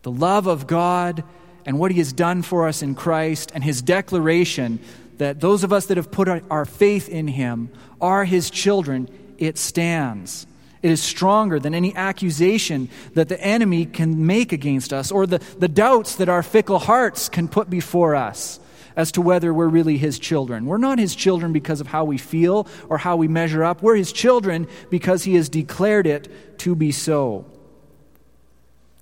The 0.03 0.11
love 0.11 0.47
of 0.47 0.67
God 0.67 1.23
and 1.67 1.77
what 1.77 1.91
He 1.91 1.99
has 1.99 2.13
done 2.13 2.41
for 2.41 2.67
us 2.67 2.81
in 2.81 2.95
Christ, 2.95 3.51
and 3.53 3.63
His 3.63 3.83
declaration 3.83 4.79
that 5.17 5.41
those 5.41 5.63
of 5.63 5.73
us 5.73 5.87
that 5.87 5.97
have 5.97 6.09
put 6.09 6.29
our 6.49 6.65
faith 6.65 7.09
in 7.09 7.27
Him 7.27 7.69
are 7.99 8.23
His 8.23 8.49
children, 8.49 9.09
it 9.37 9.57
stands. 9.57 10.47
It 10.81 10.91
is 10.91 11.03
stronger 11.03 11.59
than 11.59 11.75
any 11.75 11.93
accusation 11.93 12.89
that 13.15 13.27
the 13.27 13.41
enemy 13.41 13.85
can 13.85 14.25
make 14.25 14.53
against 14.53 14.93
us 14.93 15.11
or 15.11 15.27
the, 15.27 15.39
the 15.59 15.67
doubts 15.67 16.15
that 16.15 16.29
our 16.29 16.41
fickle 16.41 16.79
hearts 16.79 17.27
can 17.27 17.49
put 17.49 17.69
before 17.69 18.15
us 18.15 18.59
as 18.95 19.11
to 19.11 19.21
whether 19.21 19.53
we're 19.53 19.67
really 19.67 19.97
his 19.97 20.17
children. 20.17 20.65
We're 20.65 20.77
not 20.77 20.99
his 20.99 21.15
children 21.15 21.51
because 21.51 21.81
of 21.81 21.87
how 21.87 22.05
we 22.05 22.17
feel 22.17 22.67
or 22.89 22.97
how 22.97 23.17
we 23.17 23.27
measure 23.27 23.63
up. 23.63 23.81
We're 23.81 23.95
his 23.95 24.13
children 24.13 24.67
because 24.89 25.23
he 25.23 25.35
has 25.35 25.49
declared 25.49 26.07
it 26.07 26.59
to 26.59 26.75
be 26.75 26.91
so. 26.91 27.45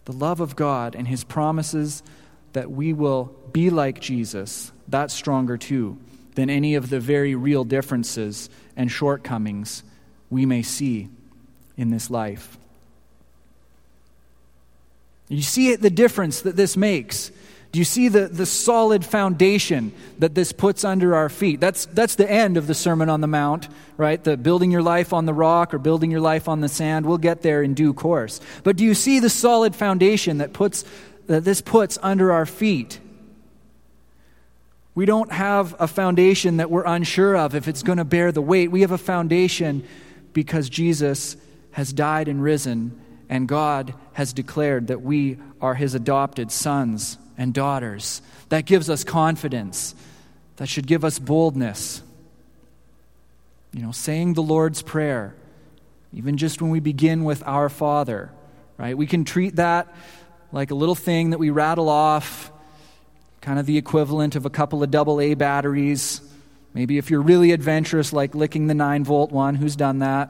The 0.06 0.14
love 0.14 0.40
of 0.40 0.56
God 0.56 0.96
and 0.96 1.08
his 1.08 1.24
promises 1.24 2.02
that 2.56 2.72
we 2.72 2.94
will 2.94 3.36
be 3.52 3.70
like 3.70 4.00
Jesus, 4.00 4.72
that's 4.88 5.14
stronger 5.14 5.58
too 5.58 5.98
than 6.36 6.50
any 6.50 6.76
of 6.76 6.90
the 6.90 7.00
very 7.00 7.36
real 7.36 7.64
differences 7.64 8.50
and 8.76 8.90
shortcomings 8.90 9.84
we 10.30 10.46
may 10.46 10.62
see 10.62 11.10
in 11.78 11.92
this 11.92 12.10
life. 12.10 12.58
You 15.28 15.42
see 15.42 15.72
it, 15.72 15.82
the 15.82 15.90
difference 15.90 16.42
that 16.42 16.56
this 16.56 16.78
makes. 16.78 17.30
Do 17.74 17.80
you 17.80 17.86
see 17.86 18.08
the, 18.08 18.28
the 18.28 18.46
solid 18.46 19.04
foundation 19.04 19.92
that 20.20 20.34
this 20.34 20.54
puts 20.54 20.86
under 20.86 21.14
our 21.14 21.28
feet? 21.28 21.60
That's, 21.60 21.88
that's 21.88 22.16
the 22.16 22.30
end 22.30 22.56
of 22.56 22.68
the 22.68 22.74
Sermon 22.74 23.10
on 23.10 23.20
the 23.20 23.28
Mount, 23.28 23.68
right? 23.98 24.24
The 24.24 24.38
building 24.38 24.72
your 24.72 24.82
life 24.82 25.12
on 25.12 25.26
the 25.26 25.34
rock 25.34 25.74
or 25.74 25.78
building 25.78 26.10
your 26.10 26.22
life 26.22 26.48
on 26.48 26.62
the 26.62 26.70
sand. 26.70 27.06
We'll 27.06 27.18
get 27.18 27.42
there 27.42 27.62
in 27.62 27.74
due 27.74 27.94
course. 27.94 28.40
But 28.64 28.78
do 28.78 28.86
you 28.86 28.94
see 28.94 29.20
the 29.20 29.30
solid 29.30 29.76
foundation 29.76 30.38
that, 30.38 30.54
puts, 30.54 30.86
that 31.28 31.44
this 31.44 31.62
puts 31.62 31.98
under 32.02 32.32
our 32.32 32.46
feet? 32.46 33.00
We 34.96 35.06
don't 35.06 35.32
have 35.32 35.76
a 35.78 35.88
foundation 35.88 36.58
that 36.58 36.72
we're 36.72 36.86
unsure 36.86 37.36
of 37.36 37.54
if 37.54 37.68
it's 37.68 37.84
going 37.84 37.98
to 37.98 38.06
bear 38.06 38.32
the 38.32 38.42
weight. 38.42 38.72
We 38.72 38.82
have 38.82 38.92
a 38.92 38.98
foundation 38.98 39.86
because 40.32 40.70
Jesus 40.70 41.36
has 41.72 41.92
died 41.92 42.30
and 42.30 42.42
risen, 42.42 42.98
and 43.30 43.48
God 43.48 43.94
has 44.14 44.32
declared 44.32 44.88
that 44.88 45.02
we 45.02 45.38
are 45.60 45.76
his 45.76 45.96
adopted 45.96 46.50
sons 46.50 47.18
and 47.38 47.54
daughters. 47.54 48.22
That 48.48 48.66
gives 48.66 48.90
us 48.90 49.04
confidence. 49.04 49.94
That 50.56 50.70
should 50.70 50.88
give 50.88 51.04
us 51.04 51.20
boldness. 51.20 52.02
You 53.74 53.82
know, 53.82 53.92
saying 53.92 54.36
the 54.36 54.44
Lord's 54.44 54.82
Prayer, 54.82 55.36
even 56.14 56.38
just 56.38 56.62
when 56.62 56.72
we 56.72 56.80
begin 56.80 57.26
with 57.26 57.44
Our 57.46 57.68
Father, 57.68 58.32
right? 58.78 58.98
We 58.98 59.08
can 59.08 59.26
treat 59.26 59.58
that 59.58 59.94
like 60.52 60.72
a 60.72 60.76
little 60.76 60.96
thing 60.96 61.32
that 61.32 61.38
we 61.38 61.50
rattle 61.50 61.90
off, 61.90 62.52
kind 63.42 63.60
of 63.60 63.66
the 63.66 63.78
equivalent 63.78 64.36
of 64.36 64.46
a 64.46 64.50
couple 64.50 64.84
of 64.84 64.92
double 64.92 65.22
A 65.22 65.34
batteries. 65.34 66.22
Maybe 66.74 66.98
if 66.98 67.10
you're 67.10 67.22
really 67.22 67.52
adventurous, 67.52 68.12
like 68.12 68.36
licking 68.36 68.68
the 68.68 68.74
9 68.74 69.04
volt 69.04 69.32
one, 69.32 69.56
who's 69.56 69.76
done 69.76 70.00
that? 70.00 70.30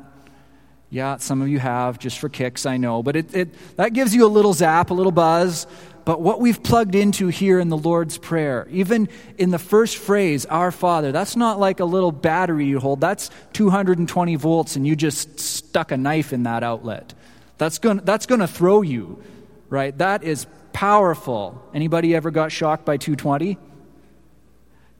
Yeah, 0.89 1.17
some 1.17 1.41
of 1.41 1.49
you 1.49 1.59
have, 1.59 1.99
just 1.99 2.19
for 2.19 2.29
kicks, 2.29 2.65
I 2.65 2.77
know. 2.77 3.03
But 3.03 3.15
it, 3.15 3.35
it, 3.35 3.75
that 3.77 3.93
gives 3.93 4.13
you 4.13 4.25
a 4.25 4.29
little 4.29 4.53
zap, 4.53 4.91
a 4.91 4.93
little 4.93 5.11
buzz. 5.11 5.67
But 6.05 6.21
what 6.21 6.39
we've 6.39 6.61
plugged 6.61 6.93
into 6.93 7.27
here 7.29 7.59
in 7.59 7.69
the 7.69 7.77
Lord's 7.77 8.19
Prayer, 8.19 8.67
even 8.69 9.09
in 9.39 9.49
the 9.49 9.57
first 9.57 9.97
phrase, 9.97 10.45
Our 10.45 10.71
Father, 10.71 11.11
that's 11.11 11.35
not 11.35 11.59
like 11.59 11.79
a 11.79 11.85
little 11.85 12.11
battery 12.11 12.65
you 12.65 12.79
hold. 12.79 13.01
That's 13.01 13.31
220 13.53 14.35
volts, 14.35 14.75
and 14.75 14.85
you 14.85 14.95
just 14.95 15.39
stuck 15.39 15.91
a 15.91 15.97
knife 15.97 16.31
in 16.31 16.43
that 16.43 16.61
outlet. 16.61 17.15
That's 17.57 17.79
going 17.79 17.99
to 17.99 18.05
that's 18.05 18.27
going 18.27 18.41
to 18.41 18.47
throw 18.47 18.83
you, 18.83 19.23
right? 19.69 19.97
That 19.97 20.23
is 20.23 20.47
powerful. 20.73 21.61
Anybody 21.73 22.15
ever 22.15 22.31
got 22.31 22.51
shocked 22.51 22.85
by 22.85 22.97
220? 22.97 23.57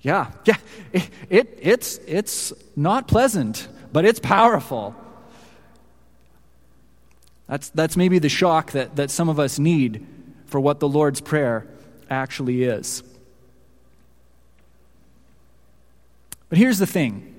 Yeah, 0.02 0.32
yeah. 0.46 0.58
It, 0.94 1.10
it, 1.30 1.60
it's, 1.62 2.00
it's 2.08 2.54
not 2.76 3.08
pleasant, 3.08 3.68
but 3.92 4.06
it's 4.06 4.20
powerful. 4.20 4.96
That's, 7.48 7.70
that's 7.70 7.98
maybe 7.98 8.20
the 8.20 8.30
shock 8.30 8.72
that, 8.72 8.96
that 8.96 9.12
some 9.12 9.30
of 9.30 9.40
us 9.40 9.60
need 9.60 10.06
for 10.46 10.60
what 10.60 10.80
the 10.80 10.88
Lord's 10.88 11.22
Prayer 11.22 11.68
actually 12.10 12.64
is. 12.64 13.04
But 16.50 16.58
here's 16.58 16.78
the 16.78 16.88
thing 16.88 17.32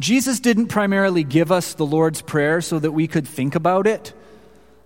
Jesus 0.00 0.40
didn't 0.40 0.68
primarily 0.68 1.24
give 1.24 1.50
us 1.50 1.74
the 1.74 1.86
Lord's 1.86 2.22
Prayer 2.22 2.60
so 2.60 2.78
that 2.78 2.92
we 2.92 3.06
could 3.06 3.26
think 3.26 3.54
about 3.54 3.86
it, 3.86 4.12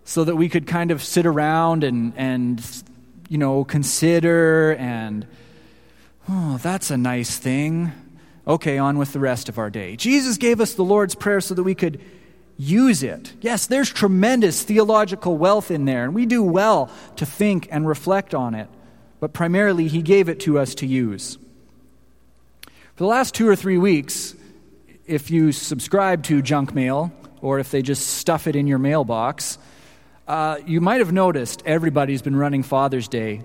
so 0.05 0.25
that 0.25 0.37
we 0.37 0.49
could 0.49 0.67
kind 0.67 0.91
of 0.91 1.03
sit 1.03 1.27
around 1.27 1.85
and, 1.85 2.13
and 2.17 2.85
you 3.29 3.39
know, 3.39 3.65
consider 3.65 4.75
and, 4.79 5.27
oh, 6.29 6.59
that's 6.63 6.91
a 6.91 6.97
nice 6.97 7.39
thing. 7.39 7.93
Okay, 8.47 8.77
on 8.79 8.99
with 8.99 9.13
the 9.13 9.21
rest 9.21 9.49
of 9.49 9.59
our 9.59 9.71
day. 9.71 9.95
Jesus 9.97 10.37
gave 10.37 10.61
us 10.61 10.75
the 10.75 10.83
Lord's 10.83 11.15
Prayer 11.15 11.41
so 11.41 11.55
that 11.55 11.63
we 11.63 11.77
could 11.77 12.01
use 12.59 13.03
it. 13.03 13.33
Yes, 13.41 13.67
there's 13.67 13.91
tremendous 13.91 14.63
theological 14.63 15.37
wealth 15.37 15.71
in 15.71 15.85
there, 15.85 16.05
and 16.05 16.15
we 16.15 16.27
do 16.27 16.43
well 16.43 16.91
to 17.17 17.27
think 17.27 17.69
and 17.71 17.87
reflect 17.87 18.35
on 18.35 18.55
it. 18.55 18.69
But 19.21 19.33
primarily, 19.33 19.89
He 19.89 20.03
gave 20.03 20.29
it 20.29 20.41
to 20.41 20.59
us 20.59 20.75
to 20.77 20.87
use. 20.87 21.39
For 22.95 23.05
the 23.05 23.07
last 23.07 23.35
two 23.35 23.49
or 23.49 23.57
three 23.57 23.79
weeks, 23.79 24.35
if 25.07 25.31
you 25.31 25.53
subscribe 25.53 26.25
to 26.25 26.43
junk 26.43 26.75
mail, 26.75 27.13
or 27.41 27.59
if 27.59 27.71
they 27.71 27.83
just 27.83 28.07
stuff 28.07 28.47
it 28.47 28.57
in 28.57 28.67
your 28.67 28.79
mailbox, 28.79 29.59
uh, 30.33 30.57
you 30.67 30.81
might 30.81 31.01
have 31.01 31.13
noticed 31.13 31.63
everybody's 31.67 32.23
been 32.23 32.35
running 32.35 32.63
Father's 32.63 33.07
Day 33.07 33.43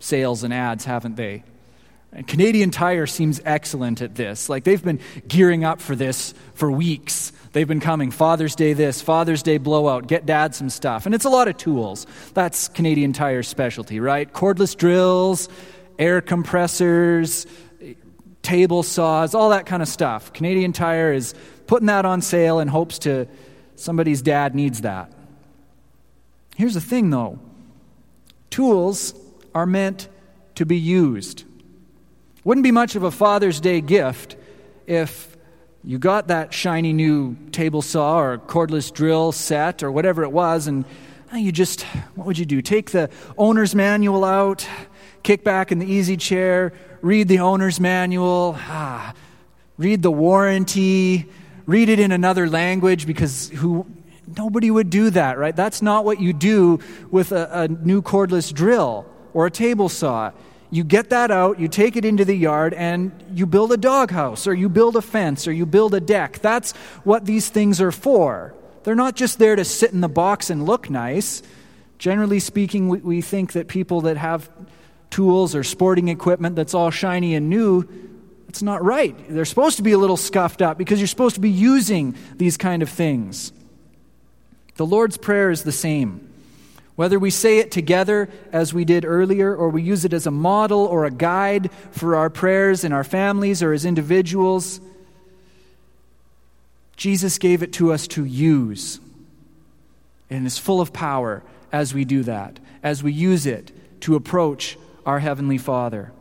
sales 0.00 0.42
and 0.42 0.52
ads, 0.52 0.84
haven't 0.84 1.14
they? 1.14 1.44
And 2.12 2.26
Canadian 2.26 2.72
Tire 2.72 3.06
seems 3.06 3.40
excellent 3.44 4.02
at 4.02 4.16
this. 4.16 4.48
Like 4.48 4.64
they've 4.64 4.82
been 4.82 4.98
gearing 5.28 5.62
up 5.62 5.80
for 5.80 5.94
this 5.94 6.34
for 6.54 6.72
weeks. 6.72 7.30
They've 7.52 7.68
been 7.68 7.78
coming. 7.78 8.10
Father's 8.10 8.56
Day 8.56 8.72
this, 8.72 9.00
Father's 9.00 9.44
Day 9.44 9.58
blowout, 9.58 10.08
get 10.08 10.26
dad 10.26 10.56
some 10.56 10.70
stuff. 10.70 11.06
And 11.06 11.14
it's 11.14 11.24
a 11.24 11.30
lot 11.30 11.46
of 11.46 11.56
tools. 11.56 12.04
That's 12.34 12.66
Canadian 12.66 13.12
Tire's 13.12 13.46
specialty, 13.46 14.00
right? 14.00 14.32
Cordless 14.32 14.76
drills, 14.76 15.48
air 16.00 16.20
compressors, 16.20 17.46
table 18.42 18.82
saws, 18.82 19.36
all 19.36 19.50
that 19.50 19.66
kind 19.66 19.82
of 19.82 19.88
stuff. 19.88 20.32
Canadian 20.32 20.72
Tire 20.72 21.12
is 21.12 21.32
putting 21.68 21.86
that 21.86 22.04
on 22.04 22.22
sale 22.22 22.58
in 22.58 22.66
hopes 22.66 22.98
to 23.00 23.28
somebody's 23.76 24.20
dad 24.20 24.56
needs 24.56 24.80
that. 24.80 25.12
Here's 26.58 26.74
the 26.74 26.80
thing 26.80 27.10
though 27.10 27.38
tools 28.50 29.14
are 29.54 29.64
meant 29.64 30.08
to 30.56 30.66
be 30.66 30.76
used. 30.76 31.44
Wouldn't 32.42 32.64
be 32.64 32.72
much 32.72 32.96
of 32.96 33.04
a 33.04 33.12
Father's 33.12 33.60
Day 33.60 33.80
gift 33.80 34.34
if 34.84 35.36
you 35.84 35.98
got 35.98 36.26
that 36.28 36.52
shiny 36.52 36.92
new 36.92 37.36
table 37.52 37.80
saw 37.80 38.18
or 38.18 38.38
cordless 38.38 38.92
drill 38.92 39.30
set 39.30 39.84
or 39.84 39.92
whatever 39.92 40.24
it 40.24 40.32
was, 40.32 40.66
and 40.66 40.84
you 41.32 41.52
just, 41.52 41.82
what 42.16 42.26
would 42.26 42.38
you 42.38 42.44
do? 42.44 42.60
Take 42.60 42.90
the 42.90 43.08
owner's 43.36 43.76
manual 43.76 44.24
out, 44.24 44.66
kick 45.22 45.44
back 45.44 45.70
in 45.70 45.78
the 45.78 45.86
easy 45.86 46.16
chair, 46.16 46.72
read 47.02 47.28
the 47.28 47.38
owner's 47.38 47.78
manual, 47.78 48.56
ah, 48.58 49.14
read 49.76 50.02
the 50.02 50.10
warranty, 50.10 51.26
read 51.66 51.88
it 51.88 52.00
in 52.00 52.10
another 52.10 52.48
language 52.48 53.06
because 53.06 53.48
who 53.50 53.86
nobody 54.38 54.70
would 54.70 54.88
do 54.88 55.10
that, 55.10 55.36
right? 55.36 55.54
That's 55.54 55.82
not 55.82 56.04
what 56.04 56.20
you 56.20 56.32
do 56.32 56.78
with 57.10 57.32
a, 57.32 57.62
a 57.62 57.68
new 57.68 58.00
cordless 58.00 58.54
drill 58.54 59.04
or 59.34 59.46
a 59.46 59.50
table 59.50 59.88
saw. 59.88 60.30
You 60.70 60.84
get 60.84 61.10
that 61.10 61.30
out, 61.30 61.58
you 61.58 61.66
take 61.66 61.96
it 61.96 62.04
into 62.04 62.24
the 62.24 62.34
yard, 62.34 62.72
and 62.74 63.10
you 63.32 63.46
build 63.46 63.72
a 63.72 63.76
doghouse, 63.76 64.46
or 64.46 64.54
you 64.54 64.68
build 64.68 64.96
a 64.96 65.02
fence, 65.02 65.48
or 65.48 65.52
you 65.52 65.66
build 65.66 65.94
a 65.94 66.00
deck. 66.00 66.38
That's 66.40 66.72
what 67.04 67.24
these 67.24 67.48
things 67.48 67.80
are 67.80 67.90
for. 67.90 68.54
They're 68.84 68.94
not 68.94 69.16
just 69.16 69.38
there 69.38 69.56
to 69.56 69.64
sit 69.64 69.92
in 69.92 70.00
the 70.00 70.08
box 70.08 70.50
and 70.50 70.64
look 70.64 70.88
nice. 70.88 71.42
Generally 71.98 72.40
speaking, 72.40 72.88
we, 72.88 72.98
we 72.98 73.20
think 73.22 73.52
that 73.52 73.66
people 73.66 74.02
that 74.02 74.16
have 74.16 74.50
tools 75.10 75.54
or 75.54 75.64
sporting 75.64 76.08
equipment 76.08 76.54
that's 76.54 76.74
all 76.74 76.90
shiny 76.90 77.34
and 77.34 77.48
new, 77.48 77.88
that's 78.46 78.62
not 78.62 78.84
right. 78.84 79.16
They're 79.28 79.46
supposed 79.46 79.78
to 79.78 79.82
be 79.82 79.92
a 79.92 79.98
little 79.98 80.16
scuffed 80.16 80.62
up 80.62 80.78
because 80.78 81.00
you're 81.00 81.08
supposed 81.08 81.34
to 81.34 81.40
be 81.40 81.50
using 81.50 82.14
these 82.36 82.56
kind 82.56 82.82
of 82.82 82.88
things. 82.88 83.52
The 84.78 84.86
Lord's 84.86 85.16
Prayer 85.16 85.50
is 85.50 85.64
the 85.64 85.72
same. 85.72 86.32
Whether 86.94 87.18
we 87.18 87.30
say 87.30 87.58
it 87.58 87.72
together 87.72 88.28
as 88.52 88.72
we 88.72 88.84
did 88.84 89.04
earlier, 89.04 89.54
or 89.54 89.70
we 89.70 89.82
use 89.82 90.04
it 90.04 90.12
as 90.12 90.24
a 90.24 90.30
model 90.30 90.86
or 90.86 91.04
a 91.04 91.10
guide 91.10 91.72
for 91.90 92.14
our 92.14 92.30
prayers 92.30 92.84
in 92.84 92.92
our 92.92 93.02
families 93.02 93.60
or 93.60 93.72
as 93.72 93.84
individuals, 93.84 94.80
Jesus 96.96 97.38
gave 97.38 97.64
it 97.64 97.72
to 97.74 97.92
us 97.92 98.06
to 98.08 98.24
use. 98.24 99.00
And 100.30 100.46
is 100.46 100.58
full 100.58 100.80
of 100.80 100.92
power 100.92 101.42
as 101.72 101.92
we 101.92 102.04
do 102.04 102.22
that, 102.22 102.60
as 102.80 103.02
we 103.02 103.12
use 103.12 103.46
it 103.46 103.72
to 104.02 104.14
approach 104.14 104.78
our 105.04 105.18
Heavenly 105.18 105.58
Father. 105.58 106.12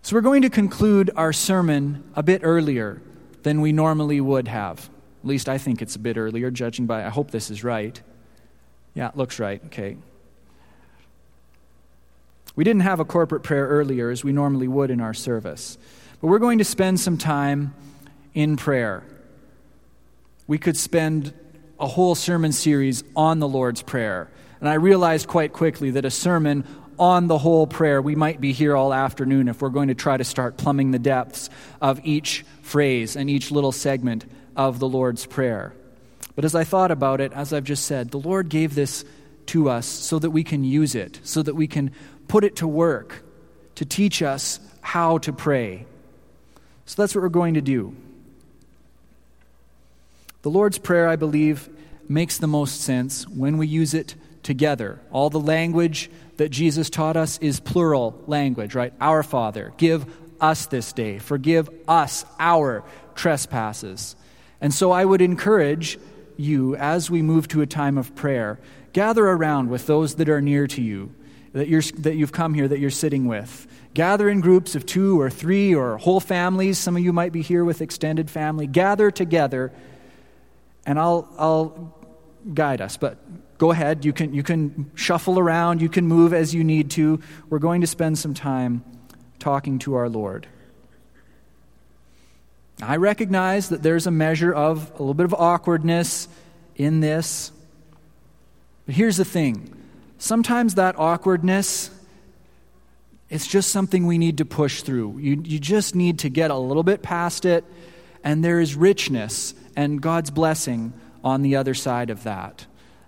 So, 0.00 0.16
we're 0.16 0.22
going 0.22 0.42
to 0.42 0.50
conclude 0.50 1.10
our 1.14 1.34
sermon 1.34 2.10
a 2.14 2.22
bit 2.22 2.40
earlier 2.42 3.02
than 3.42 3.60
we 3.60 3.72
normally 3.72 4.20
would 4.22 4.48
have. 4.48 4.88
At 5.22 5.26
least 5.26 5.48
I 5.48 5.58
think 5.58 5.82
it's 5.82 5.96
a 5.96 5.98
bit 5.98 6.16
earlier, 6.16 6.50
judging 6.50 6.86
by, 6.86 7.04
I 7.04 7.08
hope 7.08 7.30
this 7.30 7.50
is 7.50 7.64
right. 7.64 8.00
Yeah, 8.94 9.08
it 9.08 9.16
looks 9.16 9.38
right. 9.38 9.60
Okay. 9.66 9.96
We 12.54 12.64
didn't 12.64 12.82
have 12.82 13.00
a 13.00 13.04
corporate 13.04 13.42
prayer 13.42 13.66
earlier 13.66 14.10
as 14.10 14.24
we 14.24 14.32
normally 14.32 14.68
would 14.68 14.90
in 14.90 15.00
our 15.00 15.14
service, 15.14 15.78
but 16.20 16.26
we're 16.26 16.40
going 16.40 16.58
to 16.58 16.64
spend 16.64 16.98
some 16.98 17.16
time 17.16 17.74
in 18.34 18.56
prayer. 18.56 19.04
We 20.46 20.58
could 20.58 20.76
spend 20.76 21.32
a 21.78 21.86
whole 21.86 22.14
sermon 22.14 22.52
series 22.52 23.04
on 23.14 23.38
the 23.38 23.46
Lord's 23.46 23.82
Prayer. 23.82 24.28
And 24.60 24.68
I 24.68 24.74
realized 24.74 25.28
quite 25.28 25.52
quickly 25.52 25.92
that 25.92 26.04
a 26.04 26.10
sermon 26.10 26.64
on 26.98 27.28
the 27.28 27.38
whole 27.38 27.66
prayer, 27.66 28.02
we 28.02 28.16
might 28.16 28.40
be 28.40 28.52
here 28.52 28.76
all 28.76 28.92
afternoon 28.92 29.46
if 29.46 29.62
we're 29.62 29.68
going 29.68 29.88
to 29.88 29.94
try 29.94 30.16
to 30.16 30.24
start 30.24 30.56
plumbing 30.56 30.90
the 30.90 30.98
depths 30.98 31.48
of 31.80 32.00
each 32.02 32.44
phrase 32.62 33.14
and 33.14 33.30
each 33.30 33.52
little 33.52 33.70
segment 33.70 34.24
of 34.58 34.78
the 34.80 34.88
Lord's 34.88 35.24
Prayer. 35.24 35.72
But 36.34 36.44
as 36.44 36.54
I 36.54 36.64
thought 36.64 36.90
about 36.90 37.20
it, 37.22 37.32
as 37.32 37.52
I've 37.52 37.64
just 37.64 37.86
said, 37.86 38.10
the 38.10 38.18
Lord 38.18 38.50
gave 38.50 38.74
this 38.74 39.04
to 39.46 39.70
us 39.70 39.86
so 39.86 40.18
that 40.18 40.30
we 40.30 40.44
can 40.44 40.64
use 40.64 40.94
it, 40.94 41.20
so 41.22 41.42
that 41.42 41.54
we 41.54 41.66
can 41.66 41.92
put 42.26 42.44
it 42.44 42.56
to 42.56 42.68
work 42.68 43.22
to 43.76 43.86
teach 43.86 44.20
us 44.22 44.60
how 44.82 45.18
to 45.18 45.32
pray. 45.32 45.86
So 46.84 47.00
that's 47.00 47.14
what 47.14 47.22
we're 47.22 47.28
going 47.28 47.54
to 47.54 47.60
do. 47.60 47.96
The 50.42 50.50
Lord's 50.50 50.78
Prayer, 50.78 51.08
I 51.08 51.16
believe, 51.16 51.68
makes 52.08 52.38
the 52.38 52.46
most 52.46 52.80
sense 52.80 53.26
when 53.28 53.58
we 53.58 53.66
use 53.66 53.94
it 53.94 54.14
together. 54.42 55.00
All 55.10 55.30
the 55.30 55.40
language 55.40 56.10
that 56.36 56.50
Jesus 56.50 56.90
taught 56.90 57.16
us 57.16 57.38
is 57.38 57.60
plural 57.60 58.22
language, 58.26 58.74
right? 58.74 58.92
Our 59.00 59.22
Father, 59.22 59.72
give 59.76 60.06
us 60.40 60.66
this 60.66 60.92
day, 60.92 61.18
forgive 61.18 61.68
us 61.86 62.24
our 62.38 62.84
trespasses. 63.14 64.16
And 64.60 64.74
so 64.74 64.90
I 64.90 65.04
would 65.04 65.22
encourage 65.22 65.98
you, 66.36 66.76
as 66.76 67.10
we 67.10 67.22
move 67.22 67.48
to 67.48 67.62
a 67.62 67.66
time 67.66 67.98
of 67.98 68.14
prayer, 68.14 68.58
gather 68.92 69.26
around 69.26 69.70
with 69.70 69.86
those 69.86 70.16
that 70.16 70.28
are 70.28 70.40
near 70.40 70.66
to 70.68 70.82
you, 70.82 71.14
that, 71.52 71.68
you're, 71.68 71.82
that 71.82 72.16
you've 72.16 72.32
come 72.32 72.54
here, 72.54 72.68
that 72.68 72.78
you're 72.78 72.90
sitting 72.90 73.26
with. 73.26 73.66
Gather 73.94 74.28
in 74.28 74.40
groups 74.40 74.74
of 74.74 74.86
two 74.86 75.20
or 75.20 75.30
three 75.30 75.74
or 75.74 75.98
whole 75.98 76.20
families. 76.20 76.78
Some 76.78 76.96
of 76.96 77.02
you 77.02 77.12
might 77.12 77.32
be 77.32 77.42
here 77.42 77.64
with 77.64 77.80
extended 77.80 78.30
family. 78.30 78.66
Gather 78.66 79.10
together, 79.10 79.72
and 80.86 80.98
I'll, 80.98 81.28
I'll 81.38 81.96
guide 82.54 82.80
us. 82.80 82.96
But 82.96 83.18
go 83.58 83.72
ahead. 83.72 84.04
You 84.04 84.12
can, 84.12 84.32
you 84.32 84.42
can 84.42 84.90
shuffle 84.94 85.38
around, 85.38 85.82
you 85.82 85.88
can 85.88 86.06
move 86.06 86.32
as 86.32 86.54
you 86.54 86.62
need 86.62 86.90
to. 86.92 87.20
We're 87.50 87.58
going 87.58 87.80
to 87.80 87.86
spend 87.86 88.18
some 88.18 88.34
time 88.34 88.84
talking 89.38 89.78
to 89.80 89.94
our 89.94 90.08
Lord. 90.08 90.46
I 92.80 92.96
recognize 92.96 93.70
that 93.70 93.82
there's 93.82 94.06
a 94.06 94.10
measure 94.10 94.52
of 94.52 94.90
a 94.90 94.98
little 94.98 95.14
bit 95.14 95.24
of 95.24 95.34
awkwardness 95.34 96.28
in 96.76 97.00
this. 97.00 97.50
But 98.86 98.94
here's 98.94 99.16
the 99.16 99.24
thing 99.24 99.74
sometimes 100.18 100.76
that 100.76 100.98
awkwardness 100.98 101.90
it's 103.30 103.46
just 103.46 103.70
something 103.70 104.06
we 104.06 104.16
need 104.16 104.38
to 104.38 104.44
push 104.44 104.82
through. 104.82 105.18
You, 105.18 105.42
you 105.44 105.58
just 105.58 105.94
need 105.94 106.20
to 106.20 106.30
get 106.30 106.50
a 106.50 106.56
little 106.56 106.82
bit 106.82 107.02
past 107.02 107.44
it, 107.44 107.64
and 108.24 108.42
there 108.42 108.60
is 108.60 108.74
richness 108.74 109.54
and 109.76 110.00
God's 110.00 110.30
blessing 110.30 110.94
on 111.22 111.42
the 111.42 111.56
other 111.56 111.74
side 111.74 112.10
of 112.10 112.22
that. 112.22 112.66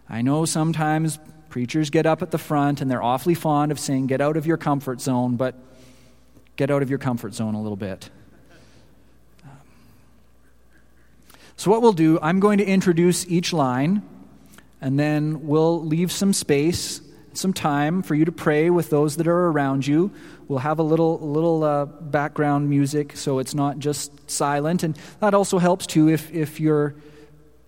I 0.09 0.22
know 0.22 0.44
sometimes 0.44 1.18
preachers 1.48 1.90
get 1.90 2.04
up 2.04 2.22
at 2.22 2.30
the 2.30 2.38
front 2.38 2.80
and 2.80 2.90
they're 2.90 3.02
awfully 3.02 3.35
fond 3.35 3.72
of 3.72 3.78
saying, 3.78 4.09
Get 4.09 4.20
out 4.20 4.37
of 4.37 4.46
your 4.46 4.56
comfort 4.56 5.00
zone, 5.00 5.37
but 5.37 5.54
get 6.56 6.70
out 6.70 6.83
of 6.83 6.90
your 6.90 6.98
comfort 6.98 7.33
zone 7.33 7.54
a 7.54 7.62
little 7.62 7.76
bit. 7.76 8.11
So, 11.61 11.70
what 11.70 11.83
we'll 11.83 11.92
do, 11.92 12.18
I'm 12.23 12.40
going 12.40 12.57
to 12.57 12.64
introduce 12.64 13.27
each 13.29 13.53
line, 13.53 14.01
and 14.81 14.99
then 14.99 15.46
we'll 15.46 15.85
leave 15.85 16.11
some 16.11 16.33
space, 16.33 17.03
some 17.35 17.53
time 17.53 18.01
for 18.01 18.14
you 18.14 18.25
to 18.25 18.33
pray 18.33 18.70
with 18.70 18.88
those 18.88 19.18
that 19.18 19.29
are 19.29 19.49
around 19.49 19.87
you. 19.87 20.11
We'll 20.49 20.61
have 20.61 20.79
a 20.79 20.83
little, 20.83 21.18
little 21.18 21.62
uh, 21.62 21.85
background 21.85 22.70
music 22.70 23.14
so 23.14 23.40
it's 23.40 23.55
not 23.55 23.79
just 23.79 24.31
silent. 24.31 24.85
And 24.85 24.99
that 25.20 25.35
also 25.35 25.59
helps, 25.59 25.87
too, 25.87 26.09
if, 26.09 26.33
if 26.33 26.61
you're 26.61 26.94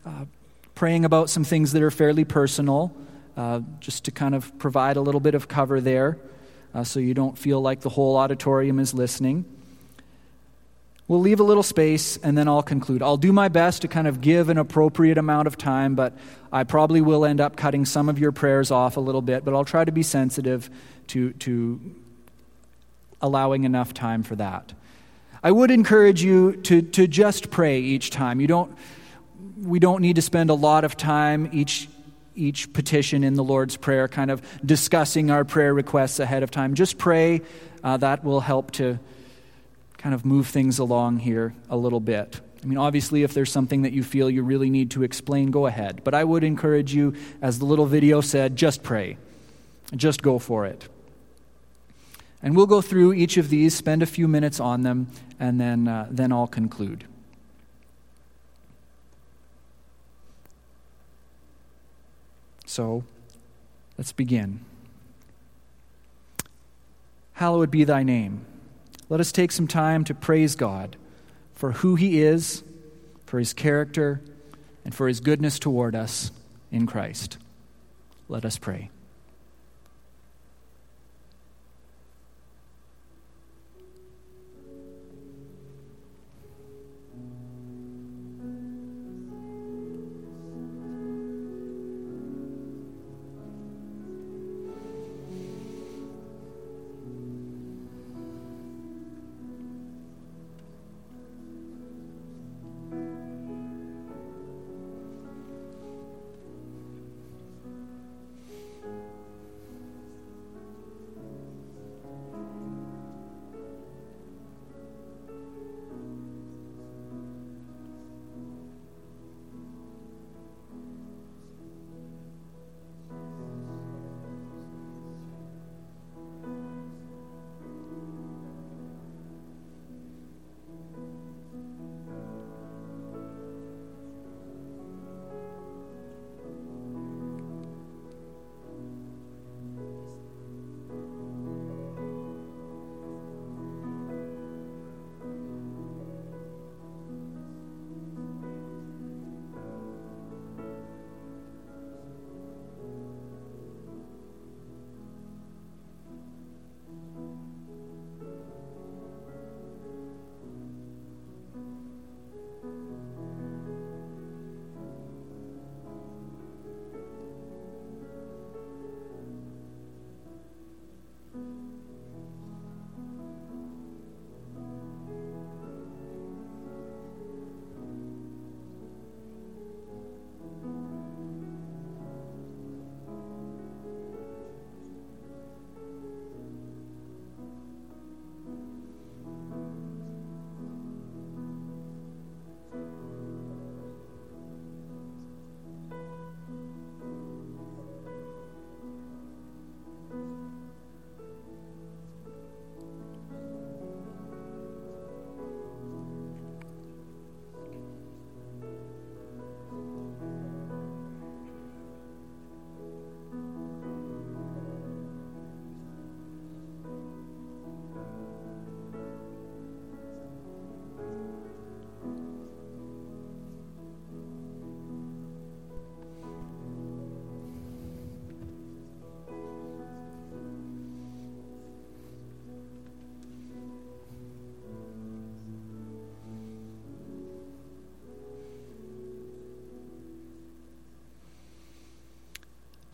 uh, 0.07 0.25
praying 0.75 1.05
about 1.05 1.29
some 1.29 1.45
things 1.45 1.73
that 1.73 1.83
are 1.83 1.91
fairly 1.91 2.25
personal, 2.25 2.97
uh, 3.37 3.61
just 3.79 4.05
to 4.05 4.11
kind 4.11 4.35
of 4.35 4.59
provide 4.59 4.97
a 4.97 5.03
little 5.03 5.21
bit 5.21 5.35
of 5.35 5.49
cover 5.49 5.83
there 5.83 6.17
uh, 6.75 6.83
so 6.83 6.99
you 6.99 7.13
don't 7.13 7.37
feel 7.37 7.61
like 7.61 7.83
the 7.83 7.91
whole 7.91 8.17
auditorium 8.17 8.79
is 8.79 8.95
listening. 8.95 9.45
We'll 11.13 11.21
leave 11.21 11.41
a 11.41 11.43
little 11.43 11.63
space 11.63 12.17
and 12.17 12.39
then 12.39 12.49
I'll 12.49 12.63
conclude. 12.63 13.03
I'll 13.03 13.19
do 13.19 13.35
my 13.35 13.49
best 13.49 13.83
to 13.83 13.89
kind 13.89 14.09
of 14.09 14.23
give 14.23 14.49
an 14.49 14.57
appropriate 14.57 15.19
amount 15.19 15.47
of 15.47 15.59
time, 15.59 15.95
but 15.95 16.17
I 16.51 16.65
probably 16.65 17.03
will 17.03 17.27
end 17.27 17.39
up 17.39 17.55
cutting 17.55 17.85
some 17.85 18.09
of 18.09 18.19
your 18.19 18.33
prayers 18.33 18.71
off 18.71 18.97
a 18.97 19.01
little 19.01 19.21
bit, 19.21 19.45
but 19.45 19.53
I'll 19.53 19.67
try 19.67 19.85
to 19.85 19.93
be 19.93 20.03
sensitive 20.03 20.71
to, 21.09 21.35
to 21.35 21.95
allowing 23.21 23.65
enough 23.65 23.93
time 23.93 24.23
for 24.23 24.37
that. 24.37 24.73
I 25.43 25.51
would 25.51 25.71
encourage 25.71 26.23
you 26.23 26.57
to, 26.63 26.81
to 26.81 27.07
just 27.07 27.51
pray 27.51 27.81
each 27.81 28.09
time. 28.09 28.41
You 28.41 28.47
don't, 28.47 28.75
we 29.59 29.81
don't 29.81 30.01
need 30.01 30.17
to 30.17 30.23
spend 30.23 30.49
a 30.49 30.55
lot 30.55 30.83
of 30.83 30.97
time 30.97 31.51
each, 31.53 31.91
each 32.35 32.73
petition 32.73 33.23
in 33.23 33.35
the 33.35 33.45
Lord's 33.45 33.77
Prayer 33.77 34.09
kind 34.09 34.31
of 34.31 34.41
discussing 34.65 35.31
our 35.31 35.45
prayer 35.45 35.75
requests 35.75 36.21
ahead 36.21 36.43
of 36.43 36.51
time. 36.51 36.73
Just 36.73 36.97
pray. 36.97 37.43
Uh, 37.85 37.99
that 37.99 38.25
will 38.25 38.41
help 38.41 38.71
to 38.71 38.99
kind 40.03 40.15
of 40.17 40.25
move 40.25 40.49
things 40.49 40.81
along 40.81 41.21
here 41.21 41.55
a 41.71 41.77
little 41.77 42.01
bit. 42.01 42.41
I 42.61 42.67
mean, 42.67 42.79
obviously, 42.79 43.23
if 43.23 43.35
there's 43.35 43.53
something 43.53 43.83
that 43.83 43.93
you 43.93 44.03
feel 44.03 44.29
you 44.29 44.43
really 44.43 44.69
need 44.69 44.91
to 44.93 45.05
explain, 45.05 45.53
go 45.53 45.67
ahead. 45.67 46.03
But 46.03 46.13
I 46.13 46.25
would 46.25 46.43
encourage 46.43 46.93
you, 46.93 47.15
as 47.41 47.61
the 47.61 47.65
little 47.65 47.87
video 47.87 48.21
said, 48.21 48.57
just 48.57 48.83
pray. 48.83 49.17
just 49.95 50.23
go 50.23 50.39
for 50.39 50.65
it. 50.65 50.89
And 52.43 52.57
we'll 52.57 52.67
go 52.67 52.81
through 52.81 53.13
each 53.13 53.37
of 53.37 53.51
these, 53.51 53.75
spend 53.75 54.03
a 54.03 54.07
few 54.07 54.27
minutes 54.27 54.59
on 54.59 54.83
them, 54.83 55.09
and 55.39 55.61
then, 55.61 55.87
uh, 55.87 56.09
then 56.11 56.33
I'll 56.33 56.47
conclude. 56.47 57.05
So, 62.65 63.05
let's 63.99 64.13
begin. 64.13 64.65
Hallowed 67.35 67.71
be 67.71 67.85
thy 67.85 68.03
name. 68.03 68.47
Let 69.13 69.21
us 69.21 69.31
take 69.31 69.53
some 69.53 69.67
time 69.69 70.05
to 70.05 70.15
praise 70.15 70.57
God 70.57 70.97
for 71.53 71.73
who 71.73 71.97
he 71.97 72.23
is, 72.23 72.65
for 73.27 73.39
his 73.39 73.53
character, 73.53 74.23
and 74.87 74.95
for 74.95 75.07
his 75.07 75.21
goodness 75.21 75.59
toward 75.59 75.95
us 75.95 76.31
in 76.71 76.87
Christ. 76.87 77.37
Let 78.27 78.47
us 78.47 78.57
pray. 78.57 78.89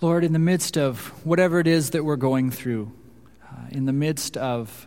Lord, 0.01 0.23
in 0.23 0.33
the 0.33 0.39
midst 0.39 0.79
of 0.79 1.09
whatever 1.27 1.59
it 1.59 1.67
is 1.67 1.91
that 1.91 2.05
we're 2.05 2.15
going 2.15 2.53
through, 2.53 2.93
uh, 3.43 3.67
in 3.73 3.85
the 3.85 3.93
midst 3.93 4.37
of 4.37 4.87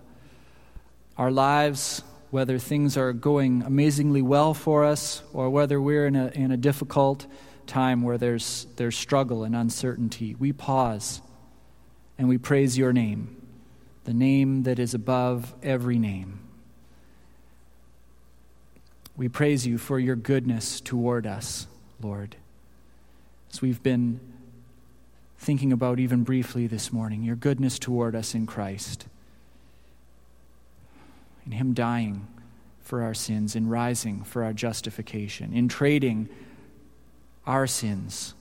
our 1.17 1.29
lives, 1.29 2.01
whether 2.29 2.57
things 2.57 2.95
are 2.95 3.11
going 3.11 3.61
amazingly 3.63 4.21
well 4.21 4.53
for 4.53 4.85
us 4.85 5.21
or 5.33 5.49
whether 5.49 5.81
we're 5.81 6.07
in 6.07 6.15
a, 6.15 6.27
in 6.27 6.49
a 6.53 6.55
difficult 6.55 7.25
time 7.67 8.03
where 8.03 8.17
there's, 8.17 8.67
there's 8.77 8.95
struggle 8.97 9.43
and 9.43 9.53
uncertainty, 9.53 10.33
we 10.35 10.53
pause 10.53 11.19
and 12.17 12.29
we 12.29 12.37
praise 12.37 12.77
your 12.77 12.93
name, 12.93 13.35
the 14.05 14.13
name 14.13 14.63
that 14.63 14.79
is 14.79 14.93
above 14.93 15.53
every 15.61 15.99
name. 15.99 16.39
We 19.17 19.27
praise 19.27 19.67
you 19.67 19.77
for 19.77 19.99
your 19.99 20.15
goodness 20.15 20.79
toward 20.79 21.27
us, 21.27 21.67
Lord. 22.01 22.37
As 23.51 23.61
we've 23.61 23.83
been 23.83 24.21
thinking 25.41 25.73
about 25.73 25.99
even 25.99 26.23
briefly 26.23 26.67
this 26.67 26.93
morning 26.93 27.23
your 27.23 27.35
goodness 27.35 27.79
toward 27.79 28.15
us 28.15 28.35
in 28.35 28.45
Christ, 28.45 29.07
in 31.47 31.51
Him 31.51 31.73
dying 31.73 32.27
for 32.79 33.01
our 33.01 33.15
sins, 33.15 33.55
in 33.55 33.67
rising 33.67 34.23
for 34.23 34.43
our 34.43 34.53
justification, 34.53 35.51
in 35.51 35.67
trading 35.67 36.29
our 37.47 37.65
sins 37.65 38.35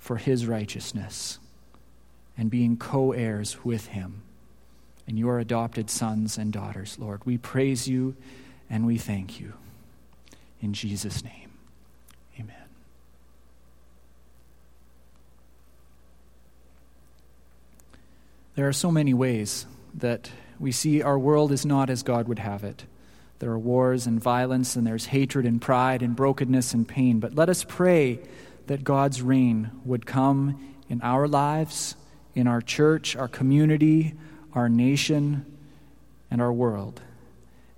for 0.00 0.16
His 0.16 0.44
righteousness, 0.48 1.38
and 2.36 2.50
being 2.50 2.76
co 2.76 3.12
heirs 3.12 3.64
with 3.64 3.86
Him 3.86 4.22
and 5.06 5.16
your 5.16 5.38
adopted 5.38 5.88
sons 5.90 6.38
and 6.38 6.52
daughters, 6.52 6.98
Lord. 6.98 7.24
We 7.24 7.38
praise 7.38 7.86
you 7.86 8.16
and 8.68 8.84
we 8.84 8.98
thank 8.98 9.38
you. 9.38 9.52
In 10.60 10.72
Jesus' 10.72 11.22
name. 11.22 11.41
There 18.54 18.68
are 18.68 18.72
so 18.72 18.90
many 18.90 19.14
ways 19.14 19.66
that 19.94 20.30
we 20.60 20.72
see 20.72 21.02
our 21.02 21.18
world 21.18 21.52
is 21.52 21.64
not 21.64 21.88
as 21.88 22.02
God 22.02 22.28
would 22.28 22.38
have 22.38 22.64
it. 22.64 22.84
There 23.38 23.50
are 23.50 23.58
wars 23.58 24.06
and 24.06 24.20
violence, 24.20 24.76
and 24.76 24.86
there's 24.86 25.06
hatred 25.06 25.46
and 25.46 25.60
pride 25.60 26.02
and 26.02 26.14
brokenness 26.14 26.74
and 26.74 26.86
pain. 26.86 27.18
But 27.18 27.34
let 27.34 27.48
us 27.48 27.64
pray 27.64 28.20
that 28.66 28.84
God's 28.84 29.22
reign 29.22 29.70
would 29.84 30.06
come 30.06 30.76
in 30.88 31.00
our 31.02 31.26
lives, 31.26 31.96
in 32.34 32.46
our 32.46 32.60
church, 32.60 33.16
our 33.16 33.26
community, 33.26 34.14
our 34.54 34.68
nation, 34.68 35.44
and 36.30 36.40
our 36.40 36.52
world, 36.52 37.00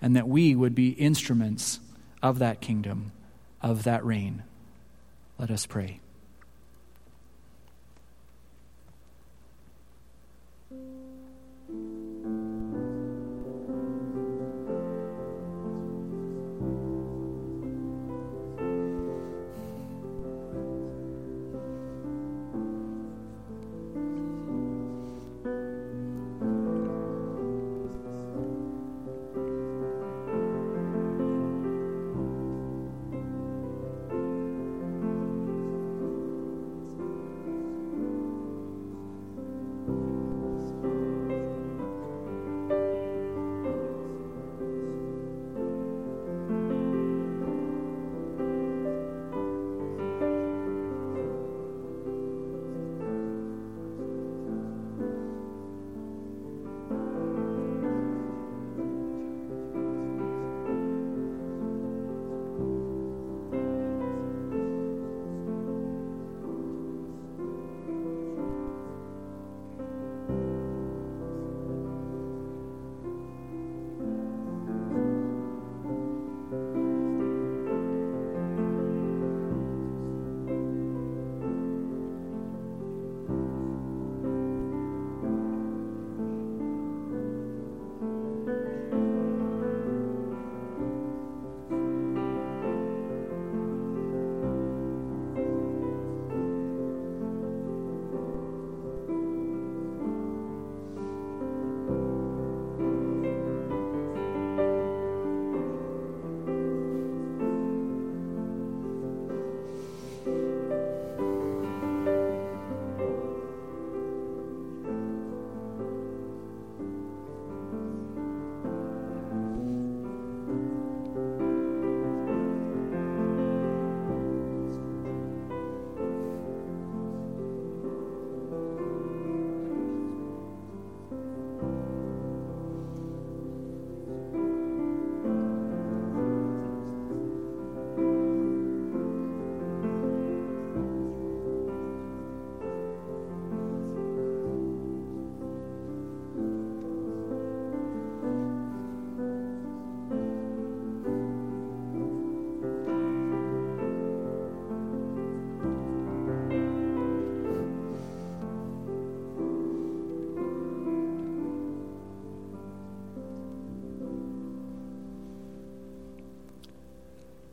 and 0.03 0.15
that 0.17 0.29
we 0.29 0.55
would 0.55 0.75
be 0.75 0.91
instruments 0.91 1.81
of 2.23 2.41
that 2.41 2.61
kingdom, 2.61 3.13
of 3.63 3.85
that 3.85 4.05
reign. 4.05 4.43
Let 5.39 5.51
us 5.51 5.67
pray. 5.67 6.01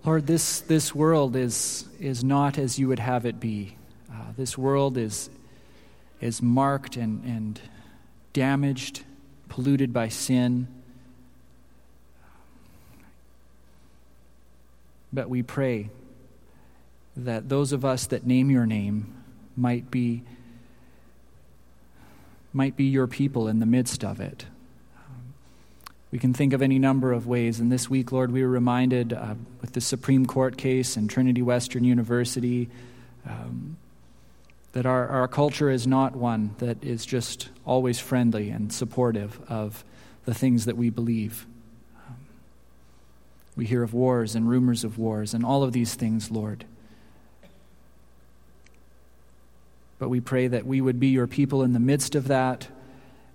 Lord, 0.04 0.26
this, 0.26 0.62
this 0.62 0.96
world 0.96 1.36
is, 1.36 1.86
is 2.00 2.24
not 2.24 2.58
as 2.58 2.80
you 2.80 2.88
would 2.88 3.00
have 3.00 3.26
it 3.26 3.40
be. 3.40 3.78
Uh, 4.12 4.32
this 4.36 4.58
world 4.58 4.98
is, 4.98 5.30
is 6.20 6.42
marked 6.42 6.98
and, 6.98 7.24
and 7.24 7.62
damaged, 8.34 9.04
polluted 9.48 9.94
by 9.94 10.08
sin. 10.10 10.68
But 15.14 15.30
we 15.30 15.44
pray 15.44 15.92
that 17.16 17.50
those 17.50 17.72
of 17.72 17.86
us 17.86 18.08
that 18.08 18.26
name 18.26 18.50
your 18.50 18.66
name 18.66 19.14
might 19.56 19.92
be 19.92 20.24
might 22.54 22.76
be 22.76 22.84
your 22.84 23.08
people 23.08 23.48
in 23.48 23.60
the 23.60 23.66
midst 23.66 24.04
of 24.04 24.20
it. 24.20 24.46
We 26.12 26.20
can 26.20 26.34
think 26.34 26.52
of 26.52 26.62
any 26.62 26.78
number 26.78 27.14
of 27.14 27.26
ways. 27.26 27.62
And 27.62 27.72
this 27.72 27.90
week, 27.90 28.12
Lord, 28.12 28.32
we 28.32 28.44
were 28.44 28.50
reminded 28.50 29.14
uh, 29.14 29.36
with 29.62 29.72
the 29.72 29.82
Supreme 29.82 30.26
Court 30.26 30.58
case 30.58 30.98
and 30.98 31.10
Trinity 31.10 31.42
Western 31.42 31.86
University 31.86 32.70
um, 33.26 33.78
that 34.74 34.86
our, 34.86 35.08
our 35.08 35.28
culture 35.30 35.70
is 35.70 35.88
not 35.88 36.16
one 36.16 36.54
that 36.60 36.84
is 36.84 37.06
just 37.06 37.50
always 37.66 38.00
friendly 38.00 38.50
and 38.50 38.74
supportive 38.74 39.40
of 39.50 39.86
the 40.26 40.34
things 40.34 40.66
that 40.66 40.76
we 40.76 40.90
believe. 40.90 41.46
Um, 42.08 42.16
we 43.56 43.66
hear 43.66 43.82
of 43.82 43.94
wars 43.94 44.36
and 44.36 44.50
rumors 44.50 44.84
of 44.84 44.98
wars 44.98 45.34
and 45.34 45.46
all 45.46 45.64
of 45.64 45.72
these 45.72 45.96
things, 45.96 46.30
Lord. 46.30 46.66
But 49.98 50.10
we 50.10 50.20
pray 50.20 50.48
that 50.48 50.66
we 50.66 50.82
would 50.82 51.00
be 51.00 51.08
your 51.08 51.28
people 51.28 51.64
in 51.64 51.74
the 51.74 51.80
midst 51.80 52.16
of 52.16 52.28
that, 52.28 52.68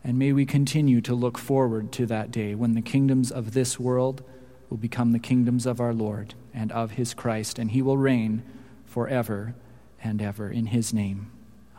and 0.06 0.20
may 0.20 0.32
we 0.32 0.46
continue 0.46 1.00
to 1.00 1.16
look 1.16 1.36
forward 1.36 1.90
to 1.90 2.06
that 2.06 2.30
day 2.30 2.54
when 2.54 2.74
the 2.74 2.80
kingdoms 2.80 3.32
of 3.32 3.54
this 3.54 3.80
world 3.80 4.22
will 4.70 4.76
become 4.76 5.10
the 5.10 5.18
kingdoms 5.18 5.66
of 5.66 5.80
our 5.80 5.92
Lord 5.92 6.34
and 6.54 6.70
of 6.70 6.92
his 6.92 7.12
Christ, 7.12 7.58
and 7.58 7.72
he 7.72 7.82
will 7.82 7.98
reign 7.98 8.44
forever 8.84 9.56
and 10.00 10.22
ever. 10.22 10.48
In 10.48 10.66
his 10.66 10.94
name, 10.94 11.32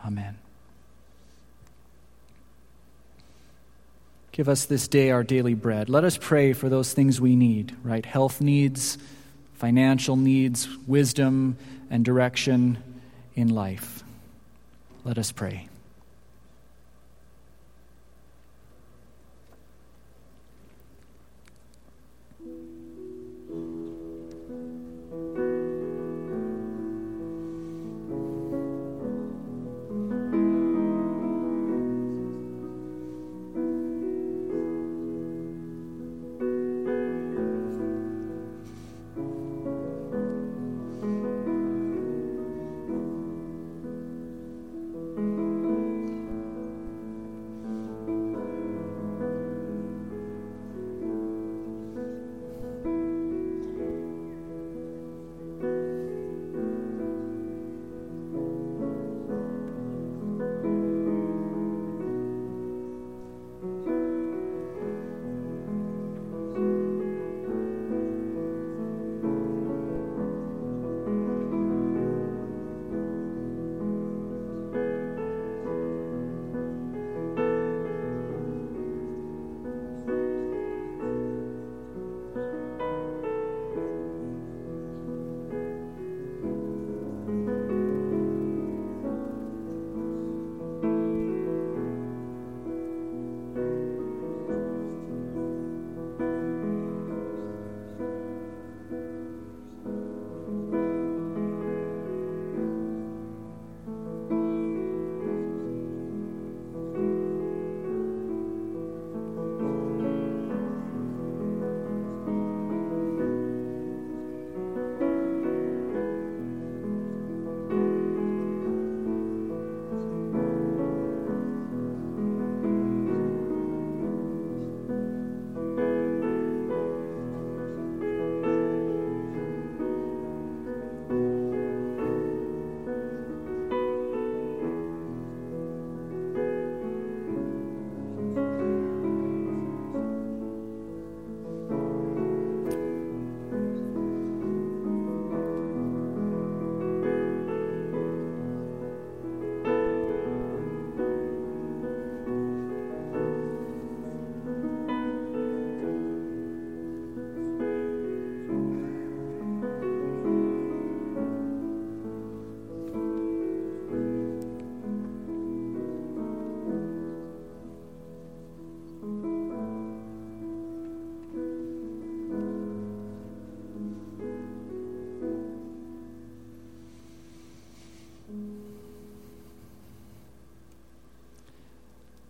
amen. 0.04 0.36
Give 4.30 4.46
us 4.46 4.66
this 4.66 4.88
day 4.88 5.10
our 5.10 5.24
daily 5.24 5.54
bread. 5.54 5.88
Let 5.88 6.04
us 6.04 6.18
pray 6.18 6.52
for 6.52 6.68
those 6.68 6.92
things 6.92 7.22
we 7.22 7.34
need, 7.34 7.74
right? 7.82 8.04
Health 8.04 8.42
needs, 8.42 8.98
financial 9.54 10.16
needs, 10.16 10.68
wisdom, 10.86 11.56
and 11.88 12.04
direction 12.04 12.76
in 13.34 13.48
life. 13.48 14.04
Let 15.02 15.16
us 15.16 15.32
pray. 15.32 15.67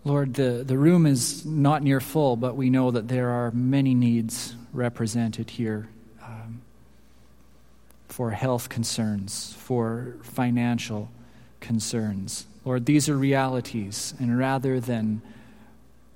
Lord, 0.09 0.33
the, 0.33 0.65
the 0.67 0.79
room 0.79 1.05
is 1.05 1.45
not 1.45 1.83
near 1.83 2.01
full, 2.01 2.35
but 2.37 2.57
we 2.57 2.71
know 2.71 2.91
that 2.91 3.09
there 3.09 3.29
are 3.29 3.51
many 3.51 3.95
needs 3.95 4.55
represented 4.73 5.51
here 5.51 5.91
um, 6.25 6.63
for 8.09 8.31
health 8.31 8.71
concerns, 8.71 9.55
for 9.59 10.17
financial 10.23 11.11
concerns. 11.61 12.47
Lord, 12.65 12.87
these 12.87 13.11
are 13.11 13.19
realities, 13.19 14.15
and 14.19 14.39
rather 14.39 14.81
than 14.81 15.21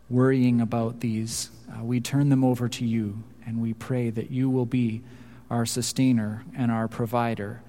worrying 0.09 0.63
about 0.63 1.01
these, 1.01 1.51
uh, 1.71 1.85
we 1.85 2.01
turn 2.01 2.31
them 2.31 2.43
over 2.43 2.71
to 2.71 2.87
you 2.87 3.23
and 3.45 3.61
we 3.61 3.75
pray 3.75 4.09
that 4.09 4.31
you 4.31 4.49
will 4.49 4.65
be 4.65 5.03
our 5.51 5.67
sustainer 5.67 6.45
and 6.57 6.73
our 6.73 6.89
provider 6.89 7.61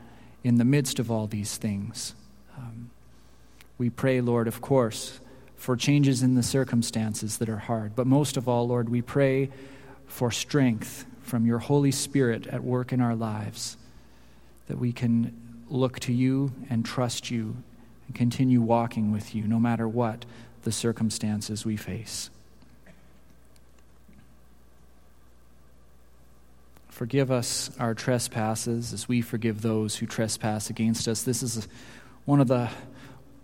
in 0.42 0.58
the 0.58 0.64
midst 0.64 1.00
of 1.00 1.12
all 1.12 1.28
these 1.28 1.58
things. 1.58 2.16
Um, 2.58 2.92
we 3.78 3.90
pray, 3.90 4.22
Lord, 4.22 4.48
of 4.48 4.62
course 4.62 5.20
for 5.64 5.78
changes 5.78 6.22
in 6.22 6.36
the 6.36 6.44
circumstances 6.44 7.38
that 7.38 7.48
are 7.48 7.56
hard. 7.56 7.96
But 7.96 8.06
most 8.06 8.36
of 8.36 8.50
all, 8.50 8.68
Lord, 8.68 8.90
we 8.90 9.02
pray 9.02 9.50
for 10.08 10.30
strength 10.30 11.06
from 11.22 11.46
your 11.46 11.60
Holy 11.60 11.90
Spirit 11.90 12.48
at 12.48 12.62
work 12.62 12.92
in 12.92 13.00
our 13.00 13.16
lives, 13.16 13.78
that 14.68 14.78
we 14.78 14.92
can 14.92 15.34
look 15.70 16.02
to 16.02 16.12
you 16.12 16.52
and 16.70 16.86
trust 16.86 17.32
you 17.32 17.56
and 18.08 18.14
continue 18.14 18.60
walking 18.60 19.14
with 19.14 19.34
you 19.34 19.48
no 19.48 19.58
matter 19.58 19.88
what 19.88 20.26
the 20.64 20.72
circumstances 20.74 21.66
we 21.66 21.78
face. 21.78 22.30
Forgive 26.90 27.32
us 27.32 27.72
our 27.80 27.94
trespasses 27.94 28.92
as 28.92 29.08
we 29.08 29.22
forgive 29.22 29.62
those 29.62 29.96
who 29.96 30.08
trespass 30.08 30.70
against 30.70 31.08
us. 31.08 31.24
This 31.24 31.42
is 31.42 31.70
one 32.26 32.42
of 32.42 32.50
the 32.50 32.70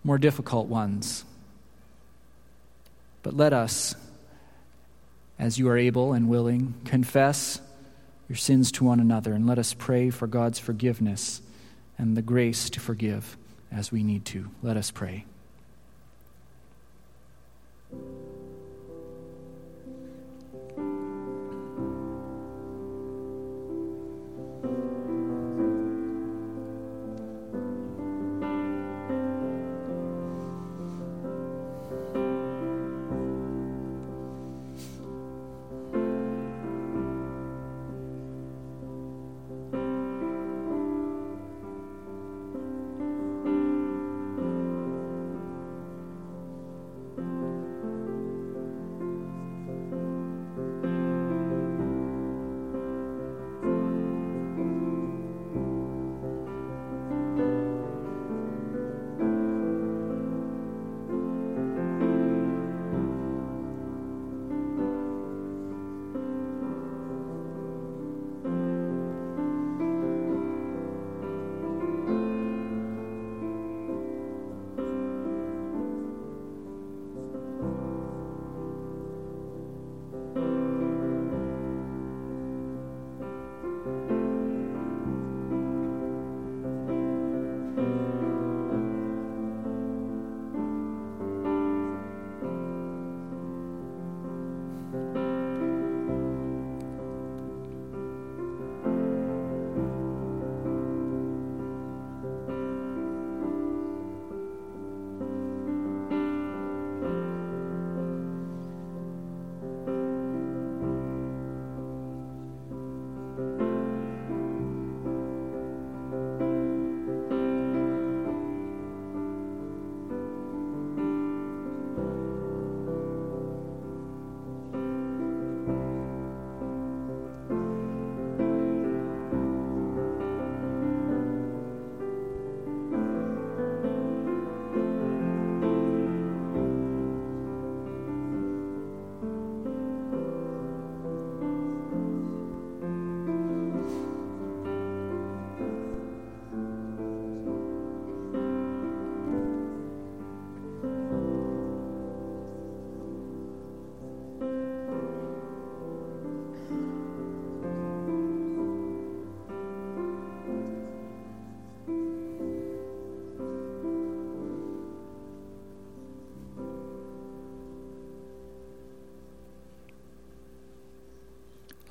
more 0.04 0.18
difficult 0.18 0.66
ones. 0.66 1.24
But 3.22 3.36
let 3.36 3.52
us, 3.52 3.94
as 5.38 5.58
you 5.58 5.68
are 5.68 5.76
able 5.76 6.12
and 6.12 6.28
willing, 6.28 6.74
confess 6.84 7.60
your 8.28 8.36
sins 8.36 8.70
to 8.72 8.84
one 8.84 9.00
another 9.00 9.32
and 9.32 9.46
let 9.46 9.58
us 9.58 9.74
pray 9.74 10.10
for 10.10 10.26
God's 10.26 10.58
forgiveness 10.58 11.42
and 11.98 12.16
the 12.16 12.22
grace 12.22 12.70
to 12.70 12.80
forgive 12.80 13.36
as 13.70 13.92
we 13.92 14.02
need 14.02 14.24
to. 14.26 14.50
Let 14.62 14.76
us 14.76 14.90
pray. 14.90 15.24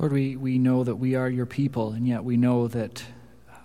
Lord, 0.09 0.21
we, 0.21 0.35
we 0.37 0.57
know 0.57 0.83
that 0.83 0.95
we 0.95 1.13
are 1.13 1.29
your 1.29 1.45
people, 1.45 1.91
and 1.91 2.07
yet 2.07 2.23
we 2.23 2.35
know 2.35 2.67
that 2.67 3.03
uh, 3.47 3.57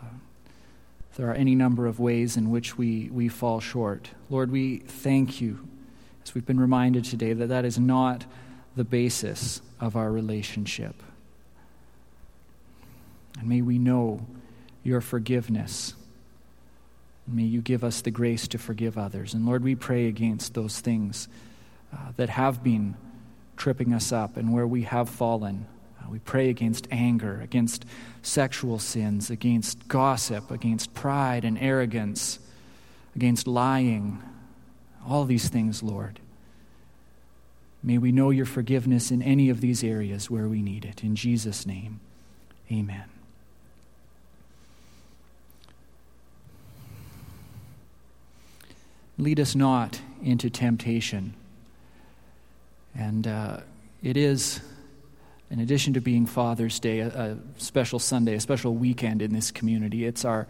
there 1.16 1.30
are 1.30 1.34
any 1.34 1.55
number 1.55 1.86
of 1.86 1.99
ways 1.99 2.36
in 2.36 2.51
which 2.51 2.76
we, 2.76 3.09
we 3.11 3.28
fall 3.28 3.61
short. 3.61 4.11
Lord, 4.28 4.51
we 4.51 4.80
thank 4.80 5.40
you, 5.40 5.66
as 6.22 6.34
we've 6.34 6.45
been 6.45 6.61
reminded 6.61 7.07
today, 7.07 7.32
that 7.32 7.47
that 7.47 7.64
is 7.64 7.78
not 7.78 8.26
the 8.76 8.84
basis 8.84 9.62
of 9.80 9.97
our 9.97 10.12
relationship. 10.12 11.03
And 13.38 13.49
may 13.49 13.62
we 13.62 13.78
know 13.78 14.26
your 14.82 15.01
forgiveness. 15.01 15.95
May 17.26 17.45
you 17.45 17.62
give 17.62 17.82
us 17.82 18.03
the 18.03 18.11
grace 18.11 18.47
to 18.49 18.59
forgive 18.59 18.99
others. 18.99 19.32
And 19.32 19.47
Lord, 19.47 19.64
we 19.64 19.76
pray 19.76 20.09
against 20.09 20.53
those 20.53 20.78
things 20.78 21.26
uh, 21.90 22.12
that 22.18 22.28
have 22.28 22.62
been 22.62 22.97
tripping 23.57 23.95
us 23.95 24.12
up 24.12 24.36
and 24.36 24.53
where 24.53 24.66
we 24.66 24.82
have 24.82 25.09
fallen. 25.09 25.68
We 26.14 26.20
pray 26.20 26.48
against 26.48 26.86
anger, 26.92 27.40
against 27.40 27.84
sexual 28.22 28.78
sins, 28.78 29.30
against 29.30 29.88
gossip, 29.88 30.48
against 30.52 30.94
pride 30.94 31.44
and 31.44 31.58
arrogance, 31.58 32.38
against 33.16 33.48
lying. 33.48 34.22
All 35.04 35.24
these 35.24 35.48
things, 35.48 35.82
Lord. 35.82 36.20
May 37.82 37.98
we 37.98 38.12
know 38.12 38.30
your 38.30 38.46
forgiveness 38.46 39.10
in 39.10 39.22
any 39.22 39.50
of 39.50 39.60
these 39.60 39.82
areas 39.82 40.30
where 40.30 40.46
we 40.46 40.62
need 40.62 40.84
it. 40.84 41.02
In 41.02 41.16
Jesus' 41.16 41.66
name, 41.66 41.98
amen. 42.70 43.08
Lead 49.18 49.40
us 49.40 49.56
not 49.56 50.00
into 50.22 50.48
temptation. 50.48 51.34
And 52.96 53.26
uh, 53.26 53.60
it 54.00 54.16
is 54.16 54.60
in 55.55 55.61
addition 55.61 55.92
to 55.92 56.00
being 56.00 56.26
Father's 56.26 56.80
Day, 56.80 56.98
a, 56.98 57.07
a, 57.07 57.36
special 57.59 58.00
Sunday, 58.00 58.34
a 58.34 58.40
special 58.40 58.74
weekend 58.74 59.22
in 59.22 59.32
this 59.32 59.52
community, 59.52 60.05
it's 60.05 60.24
our 60.24 60.48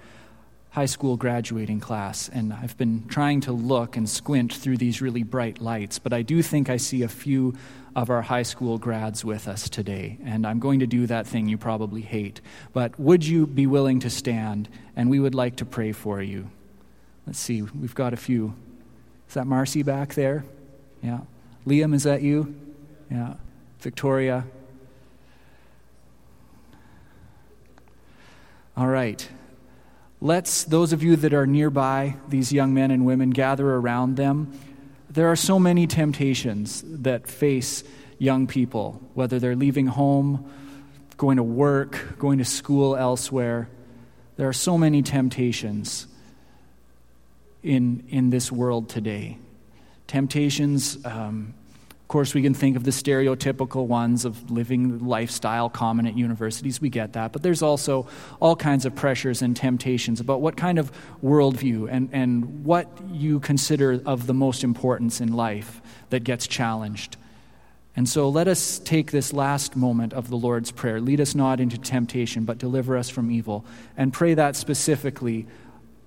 high 0.71 0.87
school 0.87 1.19
graduating 1.19 1.79
class. 1.79 2.31
And 2.31 2.55
I've 2.55 2.75
been 2.79 3.07
trying 3.07 3.43
to 3.43 3.53
look 3.53 3.99
and 3.99 4.09
squint 4.09 4.55
through 4.55 4.79
these 4.79 5.03
really 5.03 5.23
bright 5.23 5.61
lights, 5.61 5.99
but 5.99 6.15
I 6.15 6.23
do 6.23 6.41
think 6.41 6.71
I 6.71 6.79
see 6.79 7.03
a 7.03 7.09
few 7.09 7.55
of 7.95 8.09
our 8.09 8.23
high 8.23 8.45
school 8.45 8.79
grads 8.79 9.27
with 9.27 9.47
us 9.47 9.69
today. 9.69 10.17
And 10.25 10.47
I'm 10.47 10.59
going 10.59 10.81
to 10.81 10.87
do 10.87 11.07
that 11.07 11.27
thing 11.27 11.51
you 11.51 11.59
probably 11.59 12.01
hate. 12.01 12.41
But 12.73 12.99
would 12.99 13.27
you 13.27 13.47
be 13.47 13.67
willing 13.67 14.01
to 14.01 14.09
stand? 14.09 14.71
And 14.97 15.11
we 15.11 15.21
would 15.21 15.35
like 15.35 15.57
to 15.57 15.67
pray 15.67 15.93
for 15.93 16.23
you. 16.23 16.51
Let's 17.27 17.39
see, 17.39 17.61
we've 17.61 17.95
got 17.95 18.15
a 18.15 18.17
few. 18.17 18.55
Is 19.29 19.35
that 19.35 19.47
Marcy 19.47 19.83
back 19.83 20.15
there? 20.15 20.47
Yeah. 21.03 21.21
Liam, 21.67 21.95
is 21.95 22.05
that 22.05 22.23
you? 22.23 22.55
Yeah. 23.11 23.35
Victoria, 23.81 24.47
All 28.77 28.89
right. 28.89 29.29
Let's, 30.21 30.65
those 30.65 30.93
of 30.93 31.03
you 31.03 31.17
that 31.17 31.33
are 31.33 31.47
nearby, 31.47 32.17
these 32.29 32.53
young 32.53 32.75
men 32.75 32.91
and 32.91 33.05
women, 33.07 33.31
gather 33.31 33.69
around 33.69 34.17
them. 34.17 34.59
There 35.11 35.29
are 35.29 35.37
so 35.37 35.59
many 35.59 35.87
temptations 35.87 36.83
that 36.85 37.29
face 37.29 37.85
young 38.19 38.47
people, 38.47 39.01
whether 39.15 39.39
they're 39.39 39.55
leaving 39.55 39.87
home, 39.87 40.51
going 41.17 41.37
to 41.37 41.43
work, 41.43 42.19
going 42.19 42.39
to 42.39 42.45
school 42.45 42.97
elsewhere. 42.97 43.69
There 44.37 44.49
are 44.49 44.55
so 44.55 44.77
many 44.77 45.03
temptations 45.03 46.09
in, 47.63 48.05
in 48.09 48.31
this 48.31 48.51
world 48.51 48.89
today. 48.89 49.39
Temptations 50.09 50.99
um, 51.05 51.55
Of 52.05 52.09
course, 52.09 52.35
we 52.35 52.43
can 52.43 52.53
think 52.53 52.77
of 52.77 52.85
the 52.85 52.91
stereotypical 52.91 53.87
ones 53.87 54.27
of 54.27 54.51
living 54.51 54.99
the 54.99 55.05
lifestyle 55.05 55.71
common 55.71 56.07
at 56.07 56.15
universities. 56.15 56.79
We 56.79 56.91
get 56.91 57.15
that. 57.15 57.33
But 57.33 57.43
there's 57.43 57.63
also 57.63 58.07
all 58.41 58.55
kinds 58.57 58.85
of 58.85 58.95
pressures 58.95 59.41
and 59.41 59.57
temptations 59.57 60.21
about 60.21 60.43
what 60.43 60.55
kind 60.55 60.79
of 60.79 60.93
worldview 61.25 61.89
and, 61.91 62.11
and 62.13 62.63
what 62.63 62.89
you 63.11 63.41
consider 63.41 64.03
of 64.05 64.27
the 64.27 64.35
most 64.35 64.63
importance 64.63 65.23
in 65.23 65.33
life 65.33 65.81
that 66.11 66.25
gets 66.25 66.47
challenged. 66.47 67.17
And 67.97 68.07
so 68.07 68.29
let 68.29 68.49
us 68.49 68.81
take 68.81 69.11
this 69.11 69.33
last 69.33 69.75
moment 69.75 70.13
of 70.13 70.29
the 70.29 70.37
Lord's 70.37 70.71
Prayer. 70.71 71.01
Lead 71.01 71.23
us 71.23 71.35
not 71.35 71.59
into 71.59 71.79
temptation, 71.79 72.45
but 72.45 72.59
deliver 72.59 72.99
us 72.99 73.09
from 73.09 73.31
evil. 73.31 73.65
And 73.97 74.13
pray 74.13 74.35
that 74.35 74.57
specifically 74.57 75.47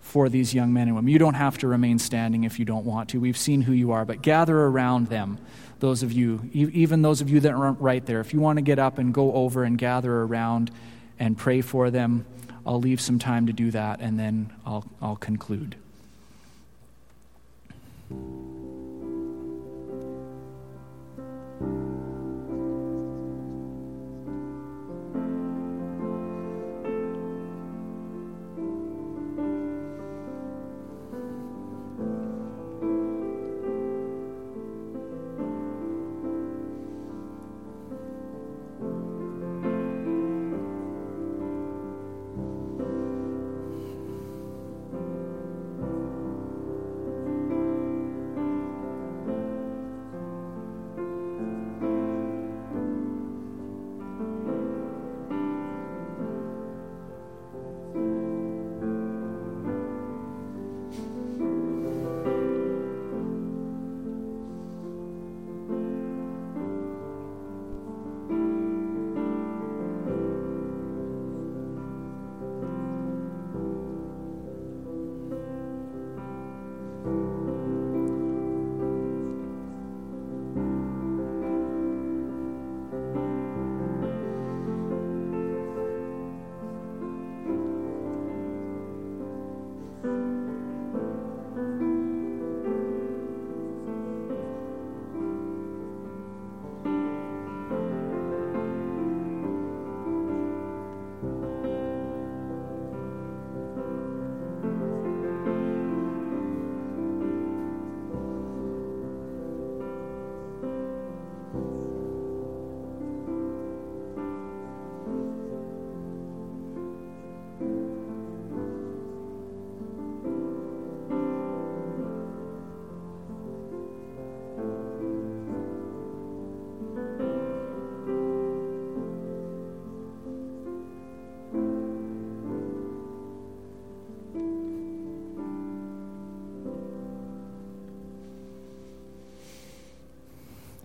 for 0.08 0.30
these 0.30 0.54
young 0.54 0.72
men 0.74 0.88
and 0.88 0.96
women. 0.96 1.12
You 1.12 1.20
don't 1.20 1.34
have 1.34 1.58
to 1.60 1.68
remain 1.68 2.00
standing 2.00 2.46
if 2.46 2.60
you 2.60 2.66
don't 2.66 2.86
want 2.86 3.10
to. 3.10 3.20
We've 3.20 3.38
seen 3.38 3.62
who 3.62 3.74
you 3.74 3.92
are, 3.92 4.06
but 4.06 4.22
gather 4.22 4.58
around 4.58 5.08
them, 5.08 5.38
those 5.80 6.04
of 6.04 6.12
you, 6.12 6.50
even 6.54 7.02
those 7.02 7.22
of 7.22 7.30
you 7.30 7.40
that 7.42 7.52
aren't 7.54 7.80
right 7.80 8.06
there. 8.06 8.20
If 8.20 8.34
you 8.34 8.40
want 8.40 8.58
to 8.58 8.62
get 8.62 8.80
up 8.80 8.98
and 8.98 9.14
go 9.14 9.34
over 9.34 9.64
and 9.64 9.78
gather 9.78 10.22
around 10.22 10.72
and 11.20 11.38
pray 11.38 11.62
for 11.62 11.90
them, 11.92 12.26
I'll 12.66 12.80
leave 12.80 13.00
some 13.00 13.20
time 13.20 13.48
to 13.48 13.54
do 13.54 13.72
that 13.72 14.02
and 14.02 14.20
then 14.20 14.54
I'll, 14.66 14.86
I'll 15.02 15.16
conclude. 15.16 15.76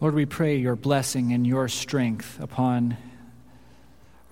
Lord, 0.03 0.17
we 0.17 0.27
pray 0.27 0.57
your 0.57 0.75
blessing 0.75 1.33
and 1.33 1.47
your 1.47 1.69
strength 1.69 2.41
upon 2.41 2.97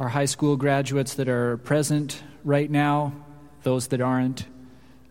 our 0.01 0.09
high 0.09 0.25
school 0.25 0.57
graduates 0.57 1.15
that 1.15 1.29
are 1.29 1.59
present 1.59 2.25
right 2.43 2.69
now, 2.69 3.13
those 3.63 3.87
that 3.87 4.01
aren't, 4.01 4.47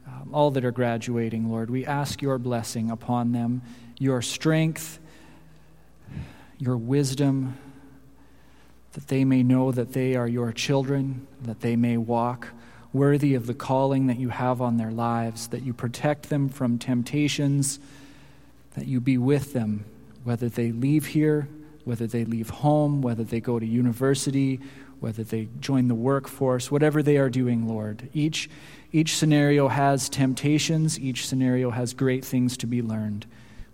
um, 0.05 0.31
all 0.33 0.51
that 0.51 0.65
are 0.65 0.71
graduating, 0.71 1.49
Lord. 1.49 1.69
We 1.69 1.85
ask 1.85 2.21
your 2.21 2.37
blessing 2.37 2.91
upon 2.91 3.31
them, 3.31 3.61
your 3.99 4.21
strength, 4.21 4.99
your 6.57 6.75
wisdom, 6.75 7.57
that 8.91 9.07
they 9.07 9.23
may 9.23 9.43
know 9.43 9.71
that 9.71 9.93
they 9.93 10.17
are 10.17 10.27
your 10.27 10.51
children, 10.51 11.25
that 11.41 11.61
they 11.61 11.77
may 11.77 11.95
walk 11.95 12.49
worthy 12.91 13.33
of 13.33 13.47
the 13.47 13.53
calling 13.53 14.07
that 14.07 14.19
you 14.19 14.27
have 14.27 14.59
on 14.59 14.75
their 14.75 14.91
lives, 14.91 15.47
that 15.47 15.63
you 15.63 15.73
protect 15.73 16.27
them 16.27 16.49
from 16.49 16.77
temptations, 16.77 17.79
that 18.75 18.87
you 18.87 18.99
be 18.99 19.17
with 19.17 19.53
them 19.53 19.85
whether 20.23 20.49
they 20.49 20.71
leave 20.71 21.07
here, 21.07 21.47
whether 21.85 22.07
they 22.07 22.25
leave 22.25 22.49
home, 22.49 23.01
whether 23.01 23.23
they 23.23 23.39
go 23.39 23.59
to 23.59 23.65
university, 23.65 24.59
whether 24.99 25.23
they 25.23 25.47
join 25.59 25.87
the 25.87 25.95
workforce, 25.95 26.69
whatever 26.69 27.01
they 27.01 27.17
are 27.17 27.29
doing, 27.29 27.67
Lord. 27.67 28.09
Each, 28.13 28.49
each 28.91 29.15
scenario 29.15 29.67
has 29.69 30.09
temptations, 30.09 30.99
each 30.99 31.25
scenario 31.27 31.69
has 31.71 31.93
great 31.93 32.25
things 32.25 32.57
to 32.57 32.67
be 32.67 32.81
learned. 32.81 33.25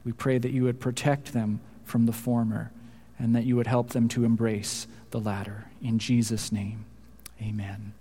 We 0.04 0.12
pray 0.12 0.38
that 0.38 0.52
you 0.52 0.64
would 0.64 0.80
protect 0.80 1.34
them 1.34 1.62
from 1.84 2.06
the 2.06 2.14
former 2.14 2.72
and 3.18 3.36
that 3.36 3.46
you 3.46 3.56
would 3.56 3.68
help 3.68 3.90
them 3.90 4.08
to 4.10 4.24
embrace 4.24 4.88
the 5.12 5.20
latter. 5.20 5.66
In 5.82 6.00
Jesus' 6.00 6.52
name, 6.52 6.86
amen. 7.42 7.94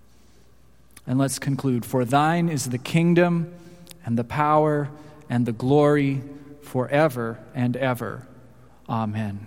And 1.06 1.18
let's 1.18 1.38
conclude. 1.38 1.84
For 1.84 2.04
thine 2.04 2.48
is 2.48 2.70
the 2.70 2.78
kingdom 2.78 3.52
and 4.04 4.18
the 4.18 4.24
power 4.24 4.90
and 5.30 5.46
the 5.46 5.52
glory 5.52 6.22
forever 6.62 7.38
and 7.54 7.76
ever. 7.76 8.26
Amen. 8.88 9.46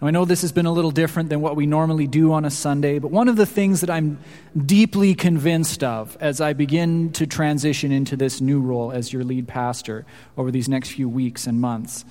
Now, 0.00 0.08
I 0.08 0.10
know 0.10 0.26
this 0.26 0.42
has 0.42 0.52
been 0.52 0.66
a 0.66 0.72
little 0.72 0.90
different 0.90 1.30
than 1.30 1.40
what 1.40 1.56
we 1.56 1.66
normally 1.66 2.06
do 2.06 2.32
on 2.32 2.44
a 2.44 2.50
Sunday, 2.50 2.98
but 2.98 3.10
one 3.10 3.28
of 3.28 3.36
the 3.36 3.46
things 3.46 3.80
that 3.80 3.88
I'm 3.88 4.18
deeply 4.54 5.14
convinced 5.14 5.82
of 5.82 6.18
as 6.20 6.40
I 6.40 6.52
begin 6.52 7.12
to 7.12 7.26
transition 7.26 7.92
into 7.92 8.14
this 8.14 8.42
new 8.42 8.60
role 8.60 8.92
as 8.92 9.10
your 9.10 9.24
lead 9.24 9.48
pastor 9.48 10.04
over 10.36 10.50
these 10.50 10.68
next 10.68 10.90
few 10.90 11.08
weeks 11.08 11.46
and 11.46 11.60
months 11.60 12.04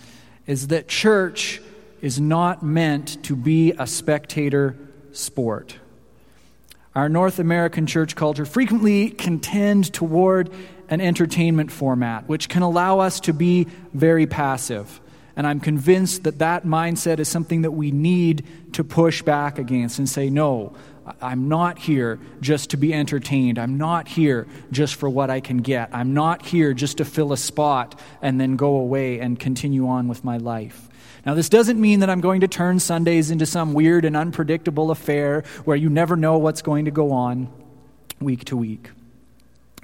is 0.48 0.68
that 0.68 0.88
church 0.88 1.62
is 2.02 2.20
not 2.20 2.64
meant 2.64 3.22
to 3.24 3.36
be 3.36 3.72
a 3.78 3.86
spectator 3.86 4.76
sport. 5.12 5.78
Our 6.96 7.10
North 7.10 7.40
American 7.40 7.86
church 7.86 8.16
culture 8.16 8.46
frequently 8.46 9.10
contend 9.10 9.94
toward 9.94 10.50
an 10.90 11.02
entertainment 11.02 11.72
format, 11.72 12.28
which 12.28 12.48
can 12.48 12.62
allow 12.62 13.00
us 13.00 13.20
to 13.22 13.34
be 13.34 13.68
very 13.94 14.26
passive. 14.26 15.02
And 15.36 15.46
I'm 15.46 15.60
convinced 15.60 16.24
that 16.24 16.40
that 16.40 16.66
mindset 16.66 17.20
is 17.20 17.28
something 17.28 17.64
that 17.64 17.72
we 17.72 17.92
need 17.92 18.46
to 18.74 18.84
push 18.84 19.22
back 19.22 19.60
against 19.60 20.00
and 20.00 20.08
say, 20.08 20.30
no, 20.30 20.76
I'm 21.22 21.50
not 21.50 21.78
here 21.78 22.20
just 22.42 22.72
to 22.72 22.78
be 22.78 22.94
entertained. 22.94 23.60
I'm 23.60 23.78
not 23.78 24.08
here 24.08 24.48
just 24.72 24.96
for 24.96 25.10
what 25.10 25.30
I 25.30 25.40
can 25.40 25.58
get. 25.58 25.90
I'm 25.94 26.14
not 26.14 26.46
here 26.46 26.74
just 26.74 26.98
to 26.98 27.06
fill 27.06 27.32
a 27.32 27.38
spot 27.38 28.00
and 28.22 28.40
then 28.40 28.56
go 28.56 28.78
away 28.78 29.20
and 29.20 29.40
continue 29.40 29.88
on 29.88 30.08
with 30.08 30.24
my 30.24 30.38
life. 30.38 30.90
Now, 31.26 31.34
this 31.34 31.50
doesn't 31.50 31.80
mean 31.80 32.00
that 32.00 32.10
I'm 32.10 32.22
going 32.22 32.42
to 32.42 32.48
turn 32.48 32.80
Sundays 32.80 33.32
into 33.32 33.46
some 33.46 33.74
weird 33.74 34.06
and 34.06 34.16
unpredictable 34.16 34.92
affair 34.92 35.44
where 35.64 35.78
you 35.78 35.90
never 35.90 36.16
know 36.16 36.38
what's 36.38 36.62
going 36.62 36.86
to 36.86 36.92
go 36.92 37.12
on 37.12 37.52
week 38.20 38.46
to 38.46 38.58
week. 38.58 38.92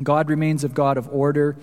God 0.02 0.30
remains 0.30 0.64
a 0.64 0.70
God 0.70 0.98
of 0.98 1.08
order 1.10 1.58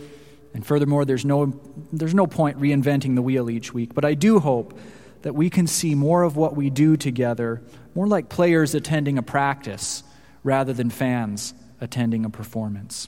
and 0.58 0.66
furthermore, 0.66 1.04
there's 1.04 1.24
no, 1.24 1.52
there's 1.92 2.16
no 2.16 2.26
point 2.26 2.58
reinventing 2.58 3.14
the 3.14 3.22
wheel 3.22 3.48
each 3.48 3.72
week. 3.72 3.94
But 3.94 4.04
I 4.04 4.14
do 4.14 4.40
hope 4.40 4.76
that 5.22 5.32
we 5.32 5.50
can 5.50 5.68
see 5.68 5.94
more 5.94 6.24
of 6.24 6.36
what 6.36 6.56
we 6.56 6.68
do 6.68 6.96
together, 6.96 7.62
more 7.94 8.08
like 8.08 8.28
players 8.28 8.74
attending 8.74 9.18
a 9.18 9.22
practice 9.22 10.02
rather 10.42 10.72
than 10.72 10.90
fans 10.90 11.54
attending 11.80 12.24
a 12.24 12.28
performance. 12.28 13.06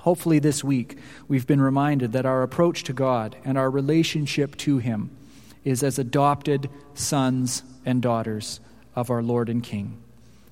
Hopefully, 0.00 0.38
this 0.38 0.64
week, 0.64 0.96
we've 1.28 1.46
been 1.46 1.60
reminded 1.60 2.12
that 2.12 2.24
our 2.24 2.42
approach 2.42 2.84
to 2.84 2.94
God 2.94 3.36
and 3.44 3.58
our 3.58 3.68
relationship 3.68 4.56
to 4.56 4.78
Him 4.78 5.10
is 5.62 5.82
as 5.82 5.98
adopted 5.98 6.70
sons 6.94 7.64
and 7.84 8.00
daughters 8.00 8.60
of 8.94 9.10
our 9.10 9.22
Lord 9.22 9.50
and 9.50 9.62
King. 9.62 9.98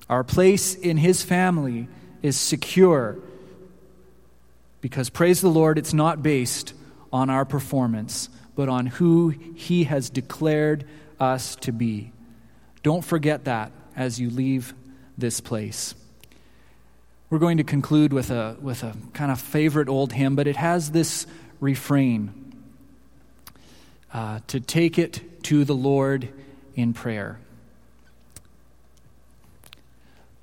Our 0.07 0.23
place 0.23 0.75
in 0.75 0.97
His 0.97 1.23
family 1.23 1.87
is 2.21 2.37
secure 2.37 3.17
because, 4.85 5.09
praise 5.09 5.41
the 5.41 5.49
Lord, 5.49 5.79
it's 5.79 5.95
not 5.95 6.21
based 6.21 6.75
on 7.11 7.31
our 7.31 7.43
performance, 7.43 8.29
but 8.55 8.69
on 8.69 8.85
who 8.85 9.29
He 9.29 9.85
has 9.85 10.11
declared 10.11 10.85
us 11.19 11.55
to 11.61 11.71
be. 11.71 12.11
Don't 12.83 13.03
forget 13.03 13.45
that 13.45 13.71
as 13.95 14.19
you 14.19 14.29
leave 14.29 14.75
this 15.17 15.39
place. 15.39 15.95
We're 17.31 17.39
going 17.39 17.57
to 17.57 17.63
conclude 17.63 18.13
with 18.13 18.29
a, 18.29 18.57
with 18.61 18.83
a 18.83 18.95
kind 19.13 19.31
of 19.31 19.41
favorite 19.41 19.89
old 19.89 20.13
hymn, 20.13 20.35
but 20.35 20.45
it 20.45 20.55
has 20.55 20.91
this 20.91 21.25
refrain 21.59 22.53
uh, 24.13 24.41
to 24.49 24.59
take 24.59 24.99
it 24.99 25.43
to 25.45 25.65
the 25.65 25.73
Lord 25.73 26.29
in 26.75 26.93
prayer. 26.93 27.39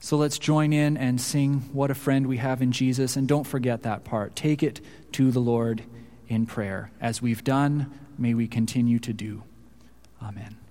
So 0.03 0.17
let's 0.17 0.37
join 0.37 0.73
in 0.73 0.97
and 0.97 1.21
sing 1.21 1.61
What 1.73 1.93
a 1.93 1.95
Friend 1.95 2.27
We 2.27 2.39
Have 2.39 2.61
in 2.61 2.73
Jesus. 2.73 3.15
And 3.15 3.29
don't 3.29 3.47
forget 3.47 3.85
that 3.85 4.03
part. 4.03 4.35
Take 4.35 4.65
it 4.65 4.81
to 5.13 5.31
the 5.31 5.39
Lord 5.39 5.85
in 6.27 6.45
prayer. 6.45 6.91
As 7.01 7.23
we've 7.23 7.45
done, 7.45 7.89
may 8.19 8.35
we 8.35 8.49
continue 8.49 8.99
to 8.99 9.13
do. 9.13 9.45
Amen. 10.21 10.62